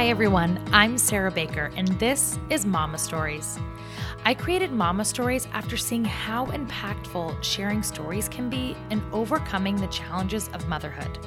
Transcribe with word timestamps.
Hi, 0.00 0.08
everyone. 0.08 0.58
I'm 0.72 0.96
Sarah 0.96 1.30
Baker, 1.30 1.70
and 1.76 1.88
this 1.98 2.38
is 2.48 2.64
Mama 2.64 2.96
Stories. 2.96 3.58
I 4.24 4.32
created 4.32 4.72
Mama 4.72 5.04
Stories 5.04 5.46
after 5.52 5.76
seeing 5.76 6.06
how 6.06 6.46
impactful 6.46 7.44
sharing 7.44 7.82
stories 7.82 8.26
can 8.26 8.48
be 8.48 8.74
in 8.88 9.02
overcoming 9.12 9.76
the 9.76 9.88
challenges 9.88 10.48
of 10.54 10.66
motherhood. 10.68 11.18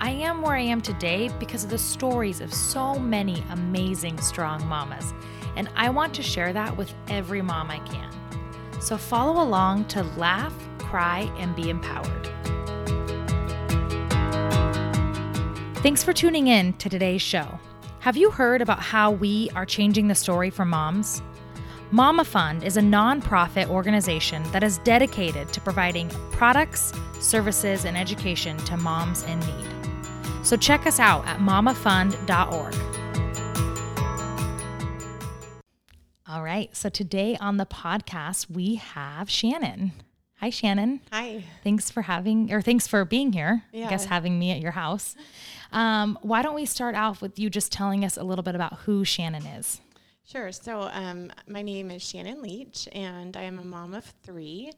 I 0.00 0.10
am 0.10 0.42
where 0.42 0.54
I 0.54 0.60
am 0.60 0.82
today 0.82 1.30
because 1.38 1.64
of 1.64 1.70
the 1.70 1.78
stories 1.78 2.42
of 2.42 2.52
so 2.52 2.98
many 2.98 3.42
amazing, 3.52 4.20
strong 4.20 4.66
mamas, 4.68 5.14
and 5.56 5.70
I 5.74 5.88
want 5.88 6.12
to 6.16 6.22
share 6.22 6.52
that 6.52 6.76
with 6.76 6.92
every 7.08 7.40
mom 7.40 7.70
I 7.70 7.78
can. 7.78 8.12
So 8.82 8.98
follow 8.98 9.42
along 9.42 9.86
to 9.86 10.02
laugh, 10.18 10.52
cry, 10.78 11.20
and 11.38 11.56
be 11.56 11.70
empowered. 11.70 12.26
Thanks 15.78 16.04
for 16.04 16.12
tuning 16.12 16.48
in 16.48 16.74
to 16.74 16.90
today's 16.90 17.22
show. 17.22 17.58
Have 18.00 18.16
you 18.16 18.30
heard 18.30 18.62
about 18.62 18.80
how 18.80 19.10
we 19.10 19.50
are 19.54 19.66
changing 19.66 20.08
the 20.08 20.14
story 20.14 20.48
for 20.48 20.64
moms? 20.64 21.20
Mama 21.90 22.24
Fund 22.24 22.64
is 22.64 22.78
a 22.78 22.80
nonprofit 22.80 23.68
organization 23.68 24.42
that 24.52 24.62
is 24.62 24.78
dedicated 24.78 25.52
to 25.52 25.60
providing 25.60 26.08
products, 26.30 26.94
services, 27.20 27.84
and 27.84 27.98
education 27.98 28.56
to 28.58 28.78
moms 28.78 29.22
in 29.24 29.38
need. 29.40 30.46
So 30.46 30.56
check 30.56 30.86
us 30.86 30.98
out 30.98 31.26
at 31.26 31.40
mamafund.org. 31.40 32.74
All 36.26 36.42
right, 36.42 36.74
so 36.74 36.88
today 36.88 37.36
on 37.38 37.58
the 37.58 37.66
podcast, 37.66 38.48
we 38.50 38.76
have 38.76 39.28
Shannon. 39.28 39.92
Hi, 40.40 40.48
Shannon. 40.48 41.02
Hi. 41.12 41.44
Thanks 41.62 41.90
for 41.90 42.00
having, 42.00 42.50
or 42.50 42.62
thanks 42.62 42.86
for 42.86 43.04
being 43.04 43.34
here. 43.34 43.62
Yeah. 43.72 43.88
I 43.88 43.90
guess 43.90 44.06
having 44.06 44.38
me 44.38 44.52
at 44.52 44.60
your 44.62 44.70
house. 44.70 45.14
Um, 45.72 46.18
why 46.22 46.42
don't 46.42 46.54
we 46.54 46.66
start 46.66 46.94
off 46.94 47.22
with 47.22 47.38
you 47.38 47.48
just 47.50 47.70
telling 47.72 48.04
us 48.04 48.16
a 48.16 48.22
little 48.24 48.42
bit 48.42 48.54
about 48.54 48.74
who 48.80 49.04
Shannon 49.04 49.46
is? 49.46 49.80
Sure. 50.24 50.52
So, 50.52 50.82
um, 50.92 51.32
my 51.48 51.62
name 51.62 51.90
is 51.90 52.02
Shannon 52.02 52.42
Leach, 52.42 52.88
and 52.92 53.36
I 53.36 53.42
am 53.42 53.58
a 53.58 53.64
mom 53.64 53.94
of 53.94 54.04
three. 54.22 54.72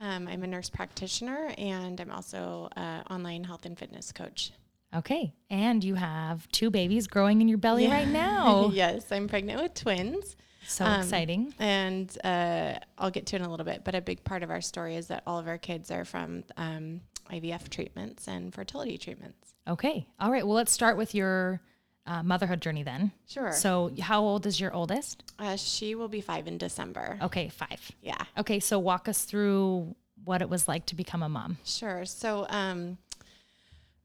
Um, 0.00 0.26
I'm 0.28 0.42
a 0.42 0.46
nurse 0.46 0.68
practitioner, 0.70 1.52
and 1.58 2.00
I'm 2.00 2.10
also 2.10 2.68
an 2.76 3.02
online 3.10 3.44
health 3.44 3.66
and 3.66 3.78
fitness 3.78 4.12
coach. 4.12 4.52
Okay, 4.94 5.32
and 5.48 5.82
you 5.82 5.94
have 5.94 6.46
two 6.52 6.70
babies 6.70 7.06
growing 7.06 7.40
in 7.40 7.48
your 7.48 7.56
belly 7.58 7.86
right 7.88 8.06
now. 8.08 8.70
yes, 8.74 9.10
I'm 9.10 9.26
pregnant 9.26 9.62
with 9.62 9.74
twins. 9.74 10.36
So 10.66 10.84
Um, 10.84 11.00
exciting. 11.00 11.54
And 11.58 12.16
uh, 12.22 12.74
I'll 12.98 13.10
get 13.10 13.26
to 13.26 13.36
it 13.36 13.40
in 13.40 13.46
a 13.46 13.50
little 13.50 13.64
bit, 13.64 13.82
but 13.84 13.94
a 13.94 14.00
big 14.00 14.22
part 14.22 14.42
of 14.42 14.50
our 14.50 14.60
story 14.60 14.96
is 14.96 15.06
that 15.08 15.22
all 15.26 15.38
of 15.38 15.48
our 15.48 15.58
kids 15.58 15.90
are 15.90 16.04
from 16.04 16.44
um, 16.56 17.00
IVF 17.30 17.68
treatments 17.68 18.28
and 18.28 18.54
fertility 18.54 18.98
treatments. 18.98 19.54
Okay, 19.68 20.06
all 20.18 20.30
right. 20.30 20.46
Well, 20.46 20.56
let's 20.56 20.72
start 20.72 20.96
with 20.96 21.14
your 21.14 21.60
uh, 22.06 22.22
motherhood 22.22 22.60
journey 22.60 22.82
then. 22.82 23.12
Sure. 23.26 23.52
So, 23.52 23.92
how 24.00 24.22
old 24.22 24.46
is 24.46 24.60
your 24.60 24.72
oldest? 24.74 25.22
Uh, 25.38 25.56
she 25.56 25.94
will 25.94 26.08
be 26.08 26.20
five 26.20 26.46
in 26.48 26.58
December. 26.58 27.18
Okay, 27.22 27.48
five. 27.48 27.92
Yeah. 28.00 28.22
Okay, 28.38 28.60
so 28.60 28.78
walk 28.78 29.08
us 29.08 29.24
through 29.24 29.94
what 30.24 30.42
it 30.42 30.48
was 30.48 30.68
like 30.68 30.86
to 30.86 30.94
become 30.94 31.22
a 31.22 31.28
mom. 31.28 31.58
Sure. 31.64 32.04
So, 32.04 32.46
um, 32.48 32.98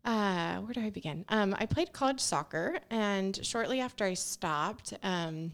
uh, 0.05 0.57
where 0.57 0.73
do 0.73 0.81
I 0.81 0.89
begin? 0.89 1.25
Um, 1.29 1.55
I 1.59 1.65
played 1.65 1.91
college 1.91 2.19
soccer, 2.19 2.79
and 2.89 3.37
shortly 3.45 3.79
after 3.79 4.05
I 4.05 4.13
stopped, 4.13 4.93
um, 5.03 5.51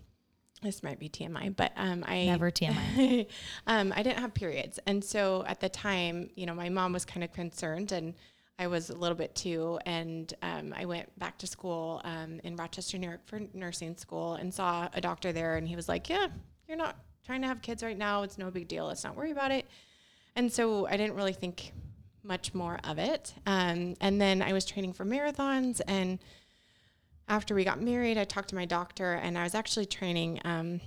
this 0.63 0.83
might 0.83 0.99
be 0.99 1.09
TMI, 1.09 1.55
but 1.55 1.71
um, 1.75 2.03
I 2.07 2.25
Never 2.25 2.51
TMI. 2.51 3.27
um, 3.67 3.93
I 3.95 4.03
didn't 4.03 4.19
have 4.19 4.33
periods, 4.33 4.79
and 4.85 5.03
so 5.03 5.43
at 5.47 5.59
the 5.59 5.69
time, 5.69 6.29
you 6.35 6.45
know, 6.45 6.55
my 6.55 6.69
mom 6.69 6.93
was 6.93 7.05
kind 7.05 7.23
of 7.23 7.31
concerned, 7.33 7.91
and 7.91 8.13
I 8.57 8.67
was 8.67 8.89
a 8.89 8.95
little 8.95 9.17
bit 9.17 9.35
too. 9.35 9.79
And 9.85 10.33
um, 10.41 10.73
I 10.75 10.85
went 10.85 11.17
back 11.19 11.37
to 11.39 11.47
school 11.47 12.01
um, 12.03 12.39
in 12.43 12.55
Rochester, 12.55 12.97
New 12.97 13.07
York, 13.07 13.21
for 13.25 13.41
nursing 13.53 13.95
school, 13.97 14.35
and 14.35 14.53
saw 14.53 14.89
a 14.93 15.01
doctor 15.01 15.31
there, 15.31 15.57
and 15.57 15.67
he 15.67 15.75
was 15.75 15.87
like, 15.87 16.09
"Yeah, 16.09 16.27
you're 16.67 16.77
not 16.77 16.97
trying 17.25 17.41
to 17.41 17.47
have 17.47 17.61
kids 17.61 17.83
right 17.83 17.97
now. 17.97 18.23
It's 18.23 18.37
no 18.37 18.49
big 18.49 18.67
deal. 18.67 18.85
Let's 18.85 19.03
not 19.03 19.15
worry 19.15 19.31
about 19.31 19.51
it." 19.51 19.67
And 20.35 20.51
so 20.51 20.87
I 20.87 20.97
didn't 20.97 21.15
really 21.15 21.33
think 21.33 21.73
much 22.23 22.53
more 22.53 22.79
of 22.83 22.97
it. 22.97 23.33
Um, 23.45 23.95
and 24.01 24.19
then 24.19 24.41
I 24.41 24.53
was 24.53 24.65
training 24.65 24.93
for 24.93 25.05
marathons. 25.05 25.81
And 25.87 26.19
after 27.33 27.55
we 27.55 27.63
got 27.63 27.81
married, 27.81 28.17
I 28.17 28.25
talked 28.25 28.49
to 28.49 28.55
my 28.55 28.65
doctor, 28.65 29.13
and 29.13 29.37
I 29.37 29.43
was 29.43 29.55
actually 29.55 29.87
training 29.87 30.39
um, 30.45 30.79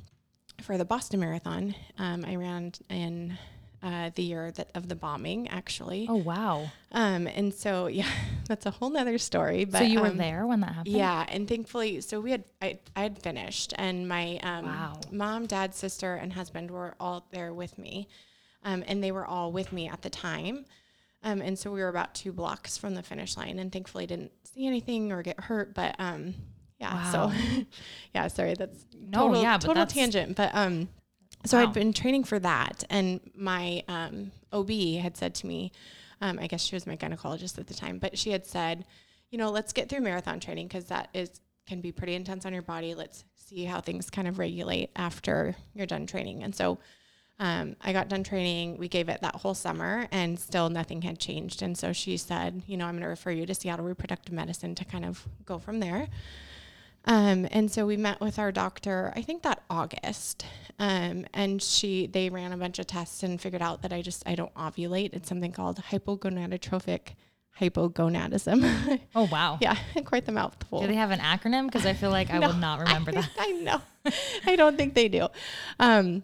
for 0.63 0.79
the 0.79 0.85
Boston 0.85 1.19
Marathon. 1.19 1.75
Um, 1.99 2.25
I 2.25 2.37
ran 2.37 2.73
in 2.89 3.37
uh, 3.83 4.11
the 4.15 4.23
year 4.23 4.53
that 4.53 4.71
of 4.77 4.89
the 4.89 4.95
bombing, 4.95 5.49
actually. 5.49 6.07
Oh, 6.09 6.17
wow. 6.17 6.71
Um, 6.93 7.27
and 7.27 7.53
so, 7.53 7.87
yeah, 8.01 8.09
that's 8.47 8.65
a 8.65 8.71
whole 8.71 8.91
nother 8.91 9.19
story. 9.19 9.65
But 9.65 9.79
so, 9.79 9.85
you 9.85 10.01
were 10.01 10.07
um, 10.07 10.19
there 10.19 10.47
when 10.47 10.61
that 10.61 10.73
happened? 10.73 10.95
yeah, 10.95 11.27
and 11.29 11.49
thankfully, 11.49 12.01
so 12.01 12.21
we 12.21 12.31
had 12.31 12.45
I, 12.63 12.79
I 12.95 13.03
had 13.03 13.19
finished, 13.19 13.75
and 13.77 14.09
my 14.09 14.39
um, 14.45 14.67
Wow. 14.67 15.01
mom, 15.11 15.47
dad, 15.47 15.75
sister, 15.75 16.15
and 16.15 16.33
husband 16.33 16.71
were 16.71 16.95
all 17.01 17.27
there 17.33 17.53
with 17.53 17.77
me, 17.77 18.07
um, 18.63 18.85
and 18.87 19.03
they 19.03 19.11
were 19.11 19.27
all 19.27 19.51
with 19.51 19.73
me 19.73 19.89
at 19.89 20.03
the 20.03 20.11
time, 20.11 20.65
um, 21.23 21.41
and 21.41 21.59
so 21.59 21.71
we 21.73 21.81
were 21.81 21.89
about 21.89 22.15
two 22.15 22.33
blocks 22.33 22.77
from 22.77 22.95
the 22.95 23.03
finish 23.03 23.37
line, 23.37 23.59
and 23.59 23.73
thankfully 23.73 24.07
didn't 24.07 24.33
see 24.45 24.67
anything 24.67 25.13
or 25.13 25.23
get 25.23 25.41
hurt, 25.41 25.75
but 25.75 25.95
um, 25.99 26.35
yeah, 26.79 26.95
Wow. 26.95 27.31
so 27.31 27.65
yeah, 28.15 28.29
sorry, 28.29 28.55
that's 28.55 28.85
No, 28.95 29.29
total, 29.29 29.43
yeah, 29.43 29.59
total 29.59 29.87
tangent, 29.87 30.37
but 30.37 30.55
um, 30.55 30.89
so 31.45 31.57
Wow. 31.59 31.65
I'd 31.65 31.73
been 31.73 31.93
training 31.93 32.25
for 32.25 32.39
that, 32.41 32.85
and 32.91 33.21
my 33.35 33.83
um, 33.89 34.31
OB 34.53 34.71
had 35.01 35.17
said 35.17 35.35
to 35.37 35.47
me, 35.47 35.73
um, 36.21 36.39
I 36.41 36.47
guess 36.47 36.63
she 36.63 36.75
was 36.77 36.87
my 36.87 36.97
gynecologist 36.97 37.59
at 37.59 37.67
the 37.67 37.75
time, 37.75 37.99
but 37.99 38.17
she 38.19 38.31
had 38.31 38.47
said, 38.47 38.85
you 39.31 39.39
know, 39.39 39.51
let's 39.51 39.73
get 39.73 39.89
through 39.89 40.01
marathon 40.01 40.41
training 40.41 40.69
because 40.69 40.87
that 40.87 41.09
is 41.13 41.41
can 41.67 41.81
be 41.81 41.91
pretty 41.93 42.15
intense 42.15 42.47
on 42.47 42.53
your 42.53 42.63
body. 42.63 42.95
Let's 42.95 43.25
see 43.35 43.65
how 43.65 43.81
things 43.81 44.09
kind 44.09 44.29
of 44.29 44.39
regulate 44.39 44.91
after 44.97 45.57
you're 45.75 45.85
done 45.87 46.07
training. 46.07 46.43
And 46.45 46.55
so 46.55 46.79
um, 47.39 47.77
I 47.83 47.93
got 47.93 48.09
done 48.09 48.25
training. 48.25 48.79
We 48.79 48.89
gave 48.89 49.09
it 49.09 49.21
that 49.21 49.37
whole 49.37 49.55
summer, 49.55 50.09
and 50.11 50.39
still 50.39 50.71
nothing 50.71 51.03
had 51.03 51.19
changed. 51.19 51.63
And 51.63 51.77
so 51.77 51.93
she 51.93 52.17
said, 52.17 52.63
you 52.67 52.77
know, 52.77 52.87
I'm 52.87 52.95
going 52.95 53.03
to 53.03 53.09
refer 53.09 53.31
you 53.31 53.45
to 53.47 53.55
Seattle 53.55 53.85
Reproductive 53.85 54.33
Medicine 54.33 54.75
to 54.77 54.85
kind 54.85 55.05
of 55.05 55.27
go 55.45 55.59
from 55.59 55.81
there. 55.81 56.09
Um, 57.05 57.47
and 57.53 57.71
so 57.71 57.87
we 57.87 57.97
met 57.97 58.21
with 58.21 58.39
our 58.39 58.51
doctor, 58.51 59.13
I 59.15 59.23
think 59.23 59.43
that 59.43 59.63
August. 59.71 60.45
Um, 60.79 61.25
and 61.33 61.63
she, 61.63 62.07
they 62.07 62.31
ran 62.31 62.53
a 62.53 62.57
bunch 62.57 62.79
of 62.79 62.87
tests 62.87 63.23
and 63.23 63.41
figured 63.41 63.63
out 63.63 63.83
that 63.83 63.93
I 63.93 64.03
just, 64.03 64.27
I 64.27 64.35
don't 64.35 64.53
ovulate. 64.55 65.11
It's 65.13 65.29
something 65.29 65.53
called 65.53 65.81
hypogonadotrophic 65.91 67.15
hypogonadism. 67.61 69.01
Oh, 69.15 69.29
wow. 69.31 69.59
yeah, 69.61 69.77
quite 70.05 70.27
the 70.27 70.33
mouthful. 70.33 70.81
Do 70.81 70.87
they 70.89 70.95
have 70.95 71.11
an 71.11 71.21
acronym? 71.21 71.67
Because 71.67 71.87
I 71.87 71.93
feel 71.93 72.11
like 72.11 72.31
I 72.31 72.39
No, 72.41 72.49
will 72.49 72.55
not 72.57 72.81
remember 72.81 73.13
I, 73.13 73.15
that. 73.21 73.31
I 73.39 73.51
know. 73.53 73.81
I 74.47 74.57
don't 74.57 74.77
think 74.77 74.95
they 74.95 75.09
do. 75.09 75.29
Um, 75.79 76.23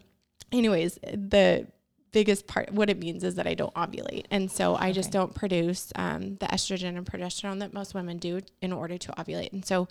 anyways, 0.53 0.99
the 1.03 1.67
biggest 2.13 2.47
part, 2.47 2.71
what 2.71 2.91
it 2.91 2.99
means 2.99 3.25
is 3.25 3.37
that 3.37 3.47
I 3.47 3.55
don't 3.55 3.75
ovulate. 3.75 4.27
And 4.31 4.51
so 4.51 4.77
I 4.77 4.93
just 4.93 5.11
don't 5.11 5.35
produce 5.35 5.93
um, 5.97 6.37
the 6.37 6.47
estrogen 6.47 6.97
and 6.97 7.07
progesterone 7.07 7.61
that 7.61 7.73
most 7.73 7.95
women 7.95 8.19
do 8.19 8.41
in 8.61 8.73
order 8.73 8.99
to 8.99 9.13
ovulate. 9.13 9.53
And 9.53 9.65
so 9.65 9.89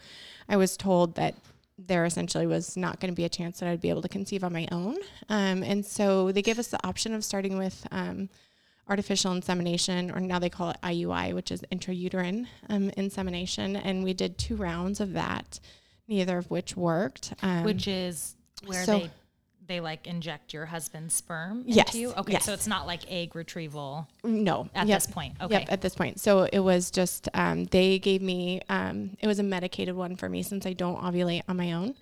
I 0.48 0.58
was 0.58 0.78
told 0.78 1.16
that 1.16 1.36
there 1.78 2.06
essentially 2.06 2.46
was 2.46 2.78
not 2.78 3.00
going 3.00 3.12
to 3.12 3.16
be 3.16 3.26
a 3.26 3.30
chance 3.30 3.60
that 3.60 3.68
I'd 3.68 3.82
be 3.82 3.90
able 3.90 4.04
to 4.04 4.10
conceive 4.10 4.44
on 4.44 4.54
my 4.54 4.68
own. 4.72 4.98
Um, 5.30 5.64
and 5.64 5.84
so 5.84 6.32
they 6.32 6.44
gave 6.44 6.60
us 6.60 6.68
the 6.68 6.86
option 6.88 7.14
of 7.14 7.26
starting 7.26 7.58
with 7.58 7.88
um, 7.92 8.30
artificial 8.88 9.32
insemination, 9.34 10.12
or 10.12 10.20
now 10.20 10.38
they 10.38 10.50
call 10.50 10.70
it 10.70 10.78
IUI, 10.84 11.34
which 11.34 11.52
is 11.52 11.62
intrauterine 11.72 12.46
um, 12.70 12.92
insemination. 12.98 13.76
And 13.76 14.04
we 14.04 14.14
did 14.14 14.38
two 14.38 14.56
rounds 14.56 15.00
of 15.00 15.14
that, 15.14 15.60
neither 16.08 16.38
of 16.38 16.52
which 16.52 16.78
worked. 16.78 17.34
Um, 17.42 17.64
Which 17.64 17.88
is 17.88 18.36
where 18.66 18.86
so- 18.86 19.00
they 19.00 19.12
they 19.72 19.80
like 19.80 20.06
inject 20.06 20.54
your 20.54 20.66
husband's 20.66 21.14
sperm 21.16 21.64
into 21.66 21.98
you. 21.98 22.12
Okay, 22.14 22.34
yes. 22.34 22.44
so 22.46 22.52
it's 22.54 22.68
not 22.68 22.86
like 22.86 23.10
egg 23.10 23.36
retrieval 23.36 24.06
no 24.24 24.70
at 24.76 24.86
Yep. 24.86 24.98
this 24.98 25.08
point. 25.08 25.36
Okay. 25.42 25.60
Yep, 25.60 25.72
at 25.72 25.82
this 25.82 25.96
point. 25.96 26.20
So 26.20 26.44
it 26.52 26.60
was 26.60 26.92
just 26.92 27.30
um, 27.34 27.64
they 27.66 27.98
gave 27.98 28.22
me 28.22 28.62
um, 28.68 29.16
it 29.22 29.28
was 29.28 29.40
a 29.40 29.44
medicated 29.44 29.96
one 29.96 30.18
for 30.18 30.28
me 30.28 30.44
since 30.44 30.66
I 30.66 30.74
don't 30.74 30.98
ovulate 31.02 31.44
on 31.48 31.56
my 31.56 31.72
own, 31.72 31.96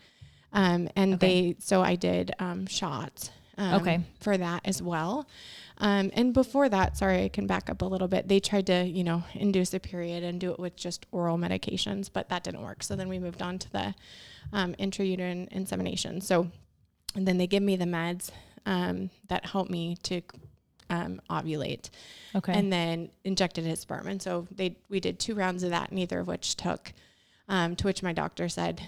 um, 0.52 0.90
and 0.96 1.14
Okay. 1.16 1.52
they 1.52 1.56
so 1.60 1.82
I 1.82 1.96
did 1.96 2.32
um, 2.40 2.66
shots. 2.66 3.30
Um, 3.58 3.74
Okay. 3.82 4.00
For 4.22 4.36
that 4.38 4.62
as 4.66 4.82
well, 4.82 5.28
um, 5.80 6.10
and 6.14 6.34
before 6.34 6.70
that, 6.70 6.98
sorry, 6.98 7.26
I 7.26 7.30
can 7.30 7.46
back 7.46 7.70
up 7.70 7.82
a 7.82 7.86
little 7.86 8.08
bit. 8.08 8.28
They 8.28 8.40
tried 8.40 8.66
to 8.68 8.84
you 8.86 9.04
know 9.04 9.24
induce 9.36 9.74
a 9.76 9.80
period 9.80 10.24
and 10.24 10.40
do 10.40 10.52
it 10.52 10.60
with 10.60 10.76
just 10.76 11.06
oral 11.12 11.38
medications, 11.38 12.10
but 12.12 12.30
that 12.30 12.44
didn't 12.46 12.64
work. 12.64 12.82
So 12.84 12.96
then 12.96 13.10
we 13.10 13.20
moved 13.20 13.42
on 13.44 13.60
to 13.60 13.72
the 13.72 13.94
um, 14.54 14.74
intrauterine 14.80 15.48
insemination. 15.50 16.22
So 16.22 16.50
and 17.16 17.28
then 17.28 17.38
they 17.38 17.48
give 17.48 17.64
me 17.64 17.76
the 17.76 17.86
meds 17.86 18.32
um, 18.66 19.10
that 19.28 19.46
help 19.46 19.70
me 19.70 19.98
to 20.04 20.22
um, 20.90 21.22
ovulate 21.30 21.90
okay. 22.36 22.54
and 22.54 22.72
then 22.72 23.10
injected 23.24 23.64
his 23.66 23.80
sperm. 23.80 24.08
And 24.08 24.22
so 24.22 24.48
they 24.52 24.78
we 24.90 25.00
did 25.00 25.20
two 25.20 25.36
rounds 25.36 25.64
of 25.64 25.70
that, 25.72 25.92
neither 25.92 26.20
of 26.20 26.28
which 26.28 26.56
took. 26.56 26.94
Um, 27.48 27.76
to 27.78 27.88
which 27.88 28.04
my 28.04 28.14
doctor 28.14 28.48
said, 28.48 28.82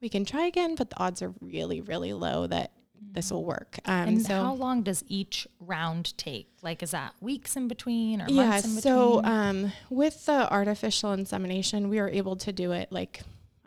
"We 0.00 0.08
can 0.08 0.24
try 0.24 0.46
again, 0.46 0.76
but 0.76 0.90
the 0.90 1.00
odds 1.00 1.20
are 1.20 1.34
really, 1.40 1.80
really 1.80 2.12
low 2.12 2.46
that 2.46 2.70
this 3.12 3.32
will 3.32 3.44
work." 3.44 3.78
Um, 3.86 4.08
and 4.08 4.22
so 4.22 4.34
how 4.34 4.54
long 4.54 4.82
does 4.82 5.02
each 5.08 5.48
round 5.58 6.16
take? 6.16 6.48
Like, 6.62 6.82
is 6.84 6.92
that 6.92 7.14
weeks 7.20 7.56
in 7.56 7.66
between 7.66 8.22
or 8.22 8.26
yeah, 8.28 8.50
months 8.50 8.64
in 8.66 8.74
between? 8.76 8.82
so 8.82 9.24
um, 9.24 9.72
with 9.90 10.26
the 10.26 10.48
artificial 10.52 11.12
insemination, 11.12 11.88
we 11.88 12.00
were 12.00 12.08
able 12.08 12.36
to 12.36 12.52
do 12.52 12.70
it 12.70 12.92
like 12.92 13.22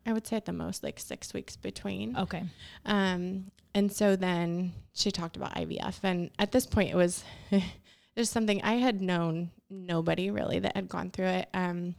I 0.05 0.13
would 0.13 0.25
say 0.25 0.37
at 0.37 0.45
the 0.45 0.53
most 0.53 0.81
like 0.81 0.97
six 0.99 1.33
weeks 1.33 1.57
between. 1.57 2.15
Okay. 2.17 2.43
Um, 2.85 3.51
and 3.77 3.91
so 3.91 4.15
then 4.15 4.73
she 4.93 5.11
talked 5.11 5.35
about 5.37 5.53
IVF, 5.55 5.99
and 6.03 6.31
at 6.39 6.51
this 6.51 6.65
point, 6.65 6.89
it 6.91 6.95
was 6.95 7.23
just 8.17 8.31
something 8.33 8.61
I 8.63 8.75
had 8.75 9.01
known 9.01 9.51
nobody 9.69 10.31
really 10.31 10.59
that 10.59 10.75
had 10.75 10.89
gone 10.89 11.11
through 11.11 11.27
it. 11.27 11.49
Um, 11.53 11.95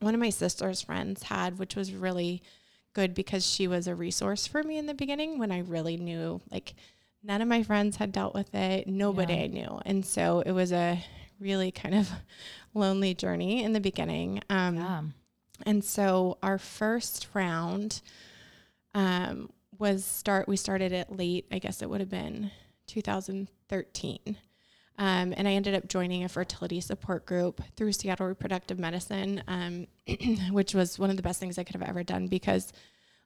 one 0.00 0.14
of 0.14 0.20
my 0.20 0.30
sister's 0.30 0.82
friends 0.82 1.22
had, 1.22 1.58
which 1.58 1.76
was 1.76 1.92
really 1.94 2.42
good 2.94 3.14
because 3.14 3.46
she 3.46 3.68
was 3.68 3.86
a 3.86 3.94
resource 3.94 4.46
for 4.46 4.62
me 4.62 4.76
in 4.78 4.86
the 4.86 4.94
beginning 4.94 5.38
when 5.38 5.52
I 5.52 5.60
really 5.60 5.96
knew 5.96 6.40
like 6.50 6.74
none 7.22 7.40
of 7.42 7.46
my 7.48 7.62
friends 7.62 7.96
had 7.98 8.10
dealt 8.12 8.34
with 8.34 8.52
it, 8.54 8.88
nobody 8.88 9.34
Yeah. 9.34 9.42
I 9.42 9.46
knew, 9.46 9.80
and 9.86 10.04
so 10.04 10.40
it 10.40 10.52
was 10.52 10.72
a 10.72 11.04
really 11.38 11.70
kind 11.70 11.94
of 11.94 12.10
lonely 12.74 13.14
journey 13.14 13.62
in 13.62 13.72
the 13.72 13.80
beginning. 13.80 14.42
Um, 14.50 14.76
Yeah. 14.76 15.02
and 15.66 15.84
so 15.84 16.38
our 16.42 16.58
first 16.58 17.28
round 17.34 18.00
um, 18.94 19.50
was 19.80 20.04
start. 20.04 20.46
We 20.46 20.56
started 20.56 20.92
it 20.92 21.10
late. 21.10 21.46
I 21.50 21.58
guess 21.58 21.82
it 21.82 21.90
would 21.90 22.00
have 22.00 22.10
been 22.10 22.50
2013. 22.86 24.36
Um, 24.98 25.32
and 25.36 25.48
I 25.48 25.52
ended 25.52 25.74
up 25.74 25.88
joining 25.88 26.24
a 26.24 26.28
fertility 26.28 26.80
support 26.82 27.24
group 27.24 27.62
through 27.76 27.92
Seattle 27.92 28.26
Reproductive 28.26 28.78
Medicine, 28.78 29.42
um, 29.48 29.86
which 30.50 30.74
was 30.74 30.98
one 30.98 31.08
of 31.08 31.16
the 31.16 31.22
best 31.22 31.40
things 31.40 31.56
I 31.58 31.64
could 31.64 31.74
have 31.76 31.88
ever 31.88 32.02
done 32.02 32.26
because, 32.26 32.72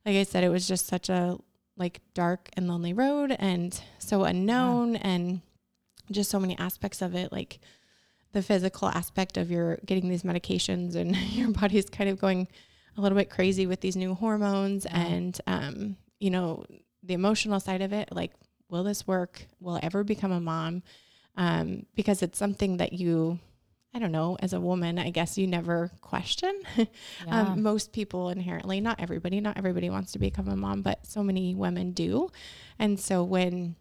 like 0.06 0.14
I 0.16 0.22
said, 0.22 0.44
it 0.44 0.50
was 0.50 0.68
just 0.68 0.86
such 0.86 1.08
a 1.08 1.36
like 1.76 2.00
dark 2.14 2.48
and 2.52 2.68
lonely 2.68 2.92
road 2.92 3.34
and 3.36 3.78
so 3.98 4.22
unknown 4.22 4.94
and 4.94 5.40
just 6.12 6.30
so 6.30 6.38
many 6.38 6.56
aspects 6.58 7.02
of 7.02 7.16
it, 7.16 7.32
like 7.32 7.58
the 8.32 8.42
physical 8.42 8.86
aspect 8.88 9.36
of 9.36 9.50
your 9.50 9.78
getting 9.84 10.08
these 10.08 10.22
medications 10.22 10.94
and 10.94 11.16
your 11.32 11.50
body's 11.50 11.86
kind 11.90 12.08
of 12.08 12.20
going 12.20 12.46
a 12.96 13.00
little 13.00 13.18
bit 13.18 13.30
crazy 13.30 13.66
with 13.66 13.80
these 13.80 13.96
new 13.96 14.14
hormones 14.14 14.84
Yeah. 14.84 15.00
and 15.06 15.40
um, 15.48 15.96
you 16.18 16.30
know 16.30 16.64
the 17.02 17.14
emotional 17.14 17.60
side 17.60 17.82
of 17.82 17.92
it 17.92 18.08
like 18.12 18.32
will 18.68 18.84
this 18.84 19.06
work 19.06 19.46
will 19.60 19.74
I 19.74 19.80
ever 19.82 20.04
become 20.04 20.32
a 20.32 20.40
mom 20.40 20.82
um, 21.36 21.86
because 21.94 22.22
it's 22.22 22.38
something 22.38 22.78
that 22.78 22.92
you 22.92 23.38
i 23.92 23.98
don't 23.98 24.12
know 24.12 24.36
as 24.40 24.52
a 24.52 24.60
woman 24.60 24.98
i 24.98 25.10
guess 25.10 25.38
you 25.38 25.46
never 25.46 25.90
question 26.00 26.52
Yeah. 26.76 26.86
um, 27.30 27.62
most 27.62 27.92
people 27.92 28.30
inherently 28.30 28.80
not 28.80 29.00
everybody 29.00 29.40
not 29.40 29.56
everybody 29.56 29.90
wants 29.90 30.12
to 30.12 30.18
become 30.18 30.48
a 30.48 30.56
mom 30.56 30.82
but 30.82 31.06
so 31.06 31.22
many 31.22 31.54
women 31.54 31.92
do 31.92 32.30
and 32.78 32.98
so 32.98 33.22
when 33.22 33.76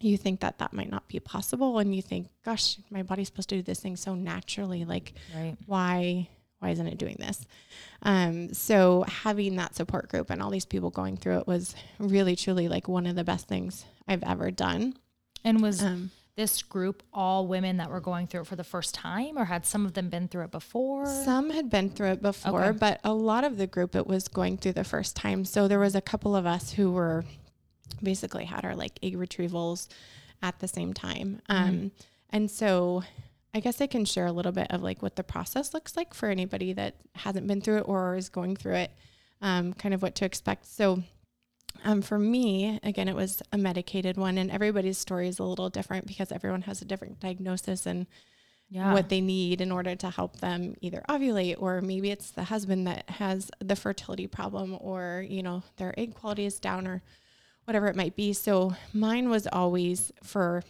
you 0.00 0.18
think 0.18 0.40
that 0.40 0.58
that 0.58 0.74
might 0.74 0.90
not 0.90 1.08
be 1.08 1.18
possible 1.20 1.78
and 1.78 1.94
you 1.94 2.02
think 2.02 2.28
gosh 2.44 2.78
my 2.90 3.02
body's 3.02 3.28
supposed 3.28 3.48
to 3.48 3.56
do 3.56 3.62
this 3.62 3.80
thing 3.80 3.96
so 3.96 4.14
naturally 4.14 4.84
like 4.84 5.14
right. 5.34 5.56
why 5.66 6.28
why 6.58 6.70
isn't 6.70 6.86
it 6.86 6.98
doing 6.98 7.16
this? 7.18 7.46
Um, 8.02 8.52
so 8.54 9.04
having 9.08 9.56
that 9.56 9.74
support 9.74 10.08
group 10.08 10.30
and 10.30 10.40
all 10.42 10.50
these 10.50 10.64
people 10.66 10.90
going 10.90 11.16
through 11.16 11.38
it 11.38 11.46
was 11.46 11.74
really 11.98 12.36
truly 12.36 12.68
like 12.68 12.88
one 12.88 13.06
of 13.06 13.16
the 13.16 13.24
best 13.24 13.48
things 13.48 13.84
i've 14.08 14.22
ever 14.22 14.50
done. 14.50 14.94
And 15.44 15.62
was 15.62 15.82
um, 15.82 16.10
this 16.36 16.62
group 16.62 17.02
all 17.12 17.46
women 17.46 17.76
that 17.78 17.88
were 17.90 18.00
going 18.00 18.26
through 18.26 18.42
it 18.42 18.46
for 18.46 18.56
the 18.56 18.64
first 18.64 18.94
time, 18.94 19.38
or 19.38 19.44
had 19.46 19.64
some 19.64 19.86
of 19.86 19.94
them 19.94 20.08
been 20.10 20.28
through 20.28 20.44
it 20.44 20.50
before? 20.50 21.06
some 21.06 21.50
had 21.50 21.70
been 21.70 21.88
through 21.90 22.12
it 22.12 22.22
before 22.22 22.64
Okay. 22.64 22.78
but 22.78 23.00
a 23.04 23.12
lot 23.14 23.44
of 23.44 23.56
the 23.58 23.66
group 23.66 23.94
it 23.96 24.06
was 24.06 24.28
going 24.28 24.58
through 24.58 24.72
the 24.74 24.84
first 24.84 25.16
time. 25.16 25.44
So 25.44 25.68
there 25.68 25.78
was 25.78 25.94
a 25.94 26.00
couple 26.02 26.34
of 26.36 26.44
us 26.46 26.72
who 26.72 26.90
were 26.92 27.24
basically 28.02 28.44
had 28.44 28.64
our 28.64 28.74
like 28.76 28.98
egg 29.02 29.16
retrievals 29.16 29.88
at 30.42 30.58
the 30.58 30.68
same 30.68 30.92
time. 30.92 31.40
Um, 31.48 31.92
and 32.30 32.50
so 32.50 33.02
i 33.56 33.60
guess 33.60 33.80
i 33.80 33.86
can 33.86 34.04
share 34.04 34.26
a 34.26 34.32
little 34.32 34.52
bit 34.52 34.70
of 34.70 34.82
like 34.82 35.02
what 35.02 35.16
the 35.16 35.24
process 35.24 35.72
looks 35.72 35.96
like 35.96 36.12
for 36.12 36.28
anybody 36.28 36.72
that 36.72 36.94
hasn't 37.14 37.46
been 37.46 37.60
through 37.60 37.78
it 37.78 37.88
or 37.88 38.16
is 38.16 38.28
going 38.28 38.54
through 38.54 38.74
it 38.74 38.90
um, 39.42 39.72
kind 39.72 39.94
of 39.94 40.02
what 40.02 40.14
to 40.14 40.24
expect 40.24 40.66
so 40.66 41.02
um, 41.84 42.02
for 42.02 42.18
me 42.18 42.78
again 42.82 43.08
it 43.08 43.16
was 43.16 43.42
a 43.52 43.58
medicated 43.58 44.16
one 44.16 44.38
and 44.38 44.50
everybody's 44.50 44.98
story 44.98 45.26
is 45.26 45.38
a 45.38 45.44
little 45.44 45.70
different 45.70 46.06
because 46.06 46.30
everyone 46.30 46.62
has 46.62 46.82
a 46.82 46.84
different 46.84 47.18
diagnosis 47.20 47.86
and 47.86 48.06
yeah. 48.68 48.92
what 48.92 49.08
they 49.08 49.20
need 49.20 49.60
in 49.60 49.70
order 49.72 49.94
to 49.94 50.10
help 50.10 50.40
them 50.40 50.74
either 50.80 51.02
ovulate 51.08 51.56
or 51.58 51.80
maybe 51.80 52.10
it's 52.10 52.30
the 52.32 52.44
husband 52.44 52.86
that 52.86 53.08
has 53.08 53.50
the 53.60 53.76
fertility 53.76 54.26
problem 54.26 54.76
or 54.80 55.24
you 55.28 55.42
know 55.42 55.62
their 55.76 55.98
egg 55.98 56.14
quality 56.14 56.44
is 56.44 56.58
down 56.58 56.86
or 56.86 57.02
whatever 57.64 57.86
it 57.86 57.96
might 57.96 58.16
be 58.16 58.32
so 58.32 58.74
mine 58.92 59.28
was 59.28 59.46
always 59.52 60.12
for 60.22 60.62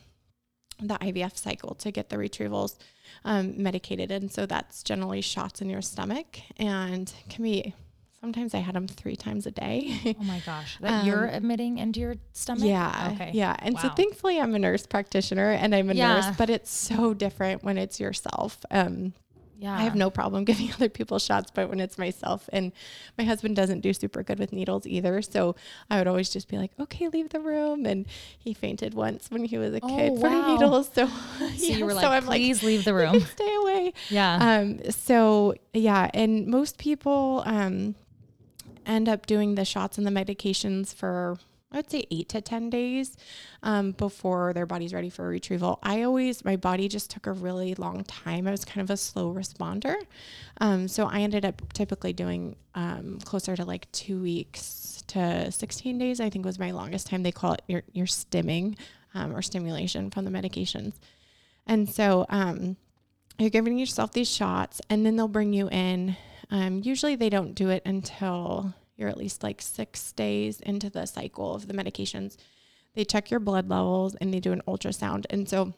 the 0.81 0.95
IVF 0.95 1.37
cycle 1.37 1.75
to 1.77 1.91
get 1.91 2.09
the 2.11 2.17
retrievals 2.17 2.77
um, 3.25 3.61
medicated 3.63 4.11
and 4.11 4.31
so 4.31 4.47
that's 4.47 4.83
generally 4.83 5.21
shots 5.21 5.61
in 5.63 5.71
your 5.71 5.83
stomach 5.83 6.39
and 6.59 7.13
can 7.29 7.43
be 7.45 7.75
sometimes 8.21 8.55
I 8.55 8.59
had 8.59 8.75
them 8.75 8.87
three 8.89 9.17
times 9.17 9.47
a 9.47 9.51
day 9.51 10.17
oh 10.19 10.25
my 10.25 10.41
gosh. 10.41 10.79
That 10.81 11.05
you're 11.07 11.29
Um, 11.29 11.35
admitting 11.35 11.79
into 11.79 12.01
your 12.01 12.17
stomach? 12.33 12.65
yeah. 12.65 13.13
Okay. 13.15 13.31
Yeah. 13.35 13.55
And 13.61 13.79
so 13.79 13.89
thankfully 13.91 14.41
I'm 14.41 14.55
a 14.55 14.59
nurse 14.59 14.87
practitioner 14.87 15.51
and 15.53 15.75
I'm 15.75 15.91
a 15.91 15.95
Yeah. 15.95 16.15
nurse, 16.15 16.37
but 16.37 16.51
it's 16.51 16.71
so 16.71 17.15
different 17.15 17.63
when 17.65 17.79
it's 17.79 18.01
yourself. 18.01 18.59
Um, 18.71 19.13
Yeah. 19.59 19.75
I 19.77 19.83
have 19.85 19.95
no 19.95 20.11
problem 20.11 20.45
giving 20.51 20.71
other 20.73 20.89
people 20.89 21.19
shots, 21.19 21.51
but 21.55 21.69
when 21.69 21.81
it's 21.81 21.97
myself 21.99 22.49
and 22.53 22.73
my 23.17 23.25
husband 23.25 23.57
doesn't 23.57 23.81
do 23.81 23.93
super 23.93 24.23
good 24.23 24.39
with 24.39 24.53
needles 24.53 24.87
either. 24.87 25.23
So 25.23 25.57
I 25.91 25.99
would 25.99 26.07
always 26.07 26.29
just 26.29 26.49
be 26.49 26.59
like, 26.59 26.73
okay, 26.79 27.09
leave 27.09 27.31
the 27.31 27.41
room. 27.41 27.87
And 27.87 28.07
he 28.39 28.53
fainted 28.53 28.93
once 28.95 29.31
when 29.31 29.45
he 29.45 29.57
was 29.59 29.73
a 29.75 29.81
Oh, 29.83 29.97
kid 29.97 30.21
from 30.21 30.33
wow. 30.33 30.53
needles. 30.53 30.91
So, 30.95 31.07
So 31.39 31.47
yeah, 31.57 31.77
you 31.77 31.85
were 31.85 31.93
so 31.93 31.97
like, 31.97 32.23
I'm 32.23 32.25
please 32.27 32.63
leave 32.63 32.85
the 32.85 32.93
room. 32.95 33.21
stay 33.21 33.55
away. 33.57 33.93
yeah. 34.11 34.37
Um, 34.41 34.91
so 34.91 35.55
yeah, 35.73 36.11
and 36.13 36.47
most 36.47 36.77
people 36.79 37.43
um, 37.47 37.95
end 38.85 39.09
up 39.09 39.27
doing 39.27 39.55
the 39.55 39.65
shots 39.65 39.97
and 39.99 40.07
the 40.07 40.11
medications 40.11 40.95
for 40.95 41.39
I 41.73 41.77
would 41.77 41.91
say 41.91 42.05
eight 42.11 42.29
to 42.31 42.41
ten 42.41 42.71
days 42.71 43.17
um, 43.63 43.93
before 43.93 44.53
their 44.53 44.67
body's 44.67 44.95
ready 44.95 45.11
for 45.11 45.29
retrieval. 45.29 45.79
I 45.83 46.03
always 46.03 46.45
my 46.45 46.57
body 46.57 46.89
just 46.89 47.11
took 47.11 47.27
a 47.27 47.33
really 47.33 47.75
long 47.75 48.05
time. 48.05 48.47
I 48.47 48.53
was 48.53 48.65
kind 48.65 48.83
of 48.83 48.91
a 48.91 48.97
slow 48.97 49.35
responder, 49.35 49.97
um, 50.61 50.87
so 50.89 51.07
I 51.07 51.21
ended 51.21 51.45
up 51.45 51.73
typically 51.73 52.13
doing 52.13 52.57
um, 52.75 53.19
closer 53.25 53.57
to 53.57 53.65
like 53.65 53.91
two 53.93 54.23
weeks 54.23 55.03
to 55.09 55.51
sixteen 55.51 55.99
days. 55.99 56.21
I 56.21 56.31
think 56.31 56.45
was 56.45 56.59
my 56.59 56.71
longest 56.71 57.09
time. 57.09 57.23
They 57.23 57.33
call 57.33 57.53
it 57.55 57.63
your 57.67 57.83
your 57.93 58.07
stimming 58.07 58.79
um, 59.15 59.35
or 59.35 59.43
stimulation 59.43 60.11
from 60.11 60.25
the 60.25 60.31
medications, 60.31 60.95
and 61.67 61.89
so. 61.89 62.27
Um, 62.29 62.77
you're 63.39 63.51
giving 63.51 63.77
yourself 63.77 64.13
these 64.13 64.31
shots 64.31 64.81
and 64.89 65.05
then 65.05 65.17
they'll 65.17 65.29
bring 65.29 65.53
you 65.53 65.69
in 65.69 66.17
um, 66.51 66.81
usually 66.83 67.17
they 67.17 67.29
don't 67.29 67.55
do 67.55 67.69
it 67.69 67.83
until 67.85 68.75
you're 68.97 69.09
at 69.09 69.17
least 69.17 69.43
like 69.43 69.61
six 69.61 70.13
days 70.13 70.61
into 70.61 70.91
the 70.91 71.07
cycle 71.07 71.55
of 71.55 71.69
the 71.69 71.75
medications. 71.75 72.37
They 72.95 73.05
check 73.05 73.31
your 73.31 73.41
blood 73.41 73.69
levels 73.69 74.15
and 74.17 74.33
they 74.33 74.41
do 74.41 74.53
an 74.53 74.63
ultrasound. 74.67 75.27
And 75.31 75.49
so 75.49 75.75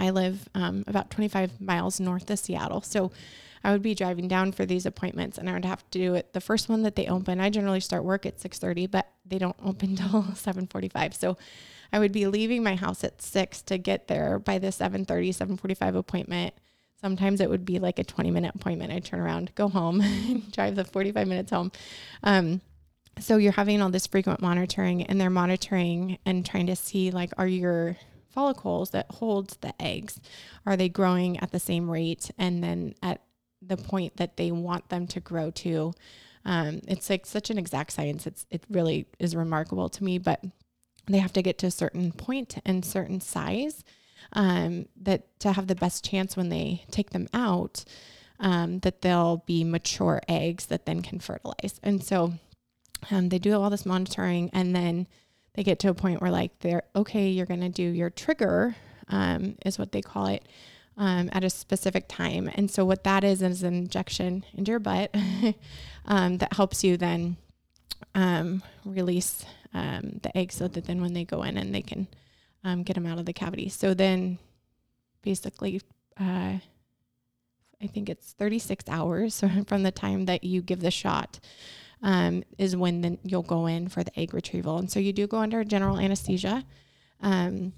i 0.00 0.10
live 0.10 0.48
um, 0.54 0.84
about 0.86 1.10
25 1.10 1.60
miles 1.60 1.98
north 1.98 2.30
of 2.30 2.38
seattle. 2.38 2.82
So 2.82 3.10
i 3.64 3.72
would 3.72 3.82
be 3.82 3.94
driving 3.94 4.28
down 4.28 4.52
for 4.52 4.64
these 4.64 4.86
appointments 4.86 5.36
and 5.36 5.50
i 5.50 5.52
would 5.52 5.64
have 5.64 5.82
to 5.90 5.98
do 5.98 6.14
it 6.14 6.32
the 6.32 6.40
first 6.40 6.68
one 6.68 6.82
that 6.82 6.96
they 6.96 7.06
open. 7.06 7.40
I 7.40 7.50
generally 7.50 7.80
start 7.80 8.04
work 8.04 8.26
at 8.26 8.38
6.30 8.38 8.90
but 8.90 9.08
they 9.26 9.38
don't 9.38 9.56
open 9.64 9.96
till 9.96 10.22
7.45 10.22 11.14
so 11.14 11.36
I 11.92 11.98
would 11.98 12.12
be 12.12 12.26
leaving 12.26 12.62
my 12.62 12.76
house 12.76 13.02
at 13.04 13.22
six 13.22 13.62
to 13.62 13.78
get 13.78 14.08
there 14.08 14.38
by 14.38 14.58
the 14.58 14.68
7:30, 14.68 15.30
7:45 15.30 15.96
appointment. 15.96 16.54
Sometimes 17.00 17.40
it 17.40 17.48
would 17.48 17.64
be 17.64 17.78
like 17.78 17.98
a 17.98 18.04
20 18.04 18.30
minute 18.30 18.54
appointment. 18.54 18.92
I'd 18.92 19.04
turn 19.04 19.20
around, 19.20 19.54
go 19.54 19.68
home, 19.68 20.02
drive 20.52 20.74
the 20.74 20.84
45 20.84 21.28
minutes 21.28 21.50
home. 21.50 21.70
Um, 22.22 22.60
so 23.20 23.36
you're 23.36 23.52
having 23.52 23.82
all 23.82 23.90
this 23.90 24.06
frequent 24.06 24.40
monitoring, 24.40 25.02
and 25.04 25.20
they're 25.20 25.30
monitoring 25.30 26.18
and 26.24 26.46
trying 26.46 26.66
to 26.66 26.76
see 26.76 27.10
like, 27.10 27.32
are 27.36 27.46
your 27.46 27.96
follicles 28.30 28.90
that 28.90 29.10
hold 29.10 29.56
the 29.60 29.74
eggs, 29.82 30.20
are 30.66 30.76
they 30.76 30.88
growing 30.88 31.38
at 31.40 31.50
the 31.50 31.58
same 31.58 31.90
rate, 31.90 32.30
and 32.38 32.62
then 32.62 32.94
at 33.02 33.20
the 33.60 33.76
point 33.76 34.16
that 34.16 34.36
they 34.36 34.52
want 34.52 34.88
them 34.88 35.06
to 35.08 35.20
grow 35.20 35.50
to. 35.50 35.92
Um, 36.44 36.80
it's 36.86 37.10
like 37.10 37.26
such 37.26 37.50
an 37.50 37.58
exact 37.58 37.92
science. 37.92 38.26
It's 38.26 38.46
it 38.50 38.62
really 38.70 39.06
is 39.18 39.34
remarkable 39.34 39.88
to 39.88 40.04
me, 40.04 40.18
but 40.18 40.42
they 41.06 41.18
have 41.18 41.32
to 41.32 41.42
get 41.42 41.58
to 41.58 41.66
a 41.66 41.70
certain 41.70 42.12
point 42.12 42.58
and 42.64 42.84
certain 42.84 43.20
size 43.20 43.82
um, 44.32 44.86
that 45.00 45.38
to 45.40 45.52
have 45.52 45.66
the 45.66 45.74
best 45.74 46.04
chance 46.04 46.36
when 46.36 46.48
they 46.48 46.84
take 46.90 47.10
them 47.10 47.28
out 47.32 47.84
um, 48.40 48.80
that 48.80 49.02
they'll 49.02 49.38
be 49.46 49.64
mature 49.64 50.20
eggs 50.28 50.66
that 50.66 50.86
then 50.86 51.02
can 51.02 51.18
fertilize. 51.18 51.80
And 51.82 52.02
so 52.02 52.34
um, 53.10 53.28
they 53.28 53.38
do 53.38 53.58
all 53.58 53.70
this 53.70 53.86
monitoring 53.86 54.50
and 54.52 54.74
then 54.74 55.06
they 55.54 55.62
get 55.62 55.78
to 55.80 55.88
a 55.88 55.94
point 55.94 56.20
where 56.20 56.30
like 56.30 56.58
they're 56.60 56.84
okay 56.94 57.28
you're 57.28 57.46
going 57.46 57.60
to 57.60 57.68
do 57.68 57.82
your 57.82 58.10
trigger 58.10 58.76
um, 59.08 59.56
is 59.64 59.78
what 59.78 59.92
they 59.92 60.02
call 60.02 60.26
it 60.26 60.46
um, 60.96 61.30
at 61.32 61.44
a 61.44 61.50
specific 61.50 62.06
time. 62.08 62.50
And 62.54 62.70
so 62.70 62.84
what 62.84 63.04
that 63.04 63.24
is 63.24 63.42
is 63.42 63.62
an 63.62 63.74
injection 63.74 64.44
into 64.54 64.72
your 64.72 64.80
butt 64.80 65.14
um, 66.06 66.38
that 66.38 66.52
helps 66.52 66.84
you 66.84 66.96
then 66.96 67.36
um, 68.14 68.62
release 68.84 69.44
um, 69.74 70.20
the 70.22 70.36
eggs 70.36 70.56
so 70.56 70.68
that 70.68 70.84
then 70.84 71.00
when 71.00 71.14
they 71.14 71.24
go 71.24 71.42
in 71.42 71.56
and 71.56 71.74
they 71.74 71.82
can 71.82 72.08
um, 72.68 72.82
get 72.82 72.94
them 72.94 73.06
out 73.06 73.18
of 73.18 73.26
the 73.26 73.32
cavity. 73.32 73.68
So 73.68 73.94
then 73.94 74.38
basically, 75.22 75.80
uh, 76.20 76.58
I 77.80 77.86
think 77.86 78.08
it's 78.08 78.32
36 78.32 78.84
hours 78.88 79.42
from 79.66 79.82
the 79.82 79.90
time 79.90 80.26
that 80.26 80.44
you 80.44 80.60
give 80.62 80.80
the 80.80 80.90
shot 80.90 81.40
um, 82.02 82.44
is 82.58 82.76
when 82.76 83.00
then 83.00 83.18
you'll 83.24 83.42
go 83.42 83.66
in 83.66 83.88
for 83.88 84.04
the 84.04 84.18
egg 84.18 84.34
retrieval. 84.34 84.78
And 84.78 84.90
so 84.90 85.00
you 85.00 85.12
do 85.12 85.26
go 85.26 85.38
under 85.38 85.64
general 85.64 85.98
anesthesia. 85.98 86.64
Um, 87.20 87.72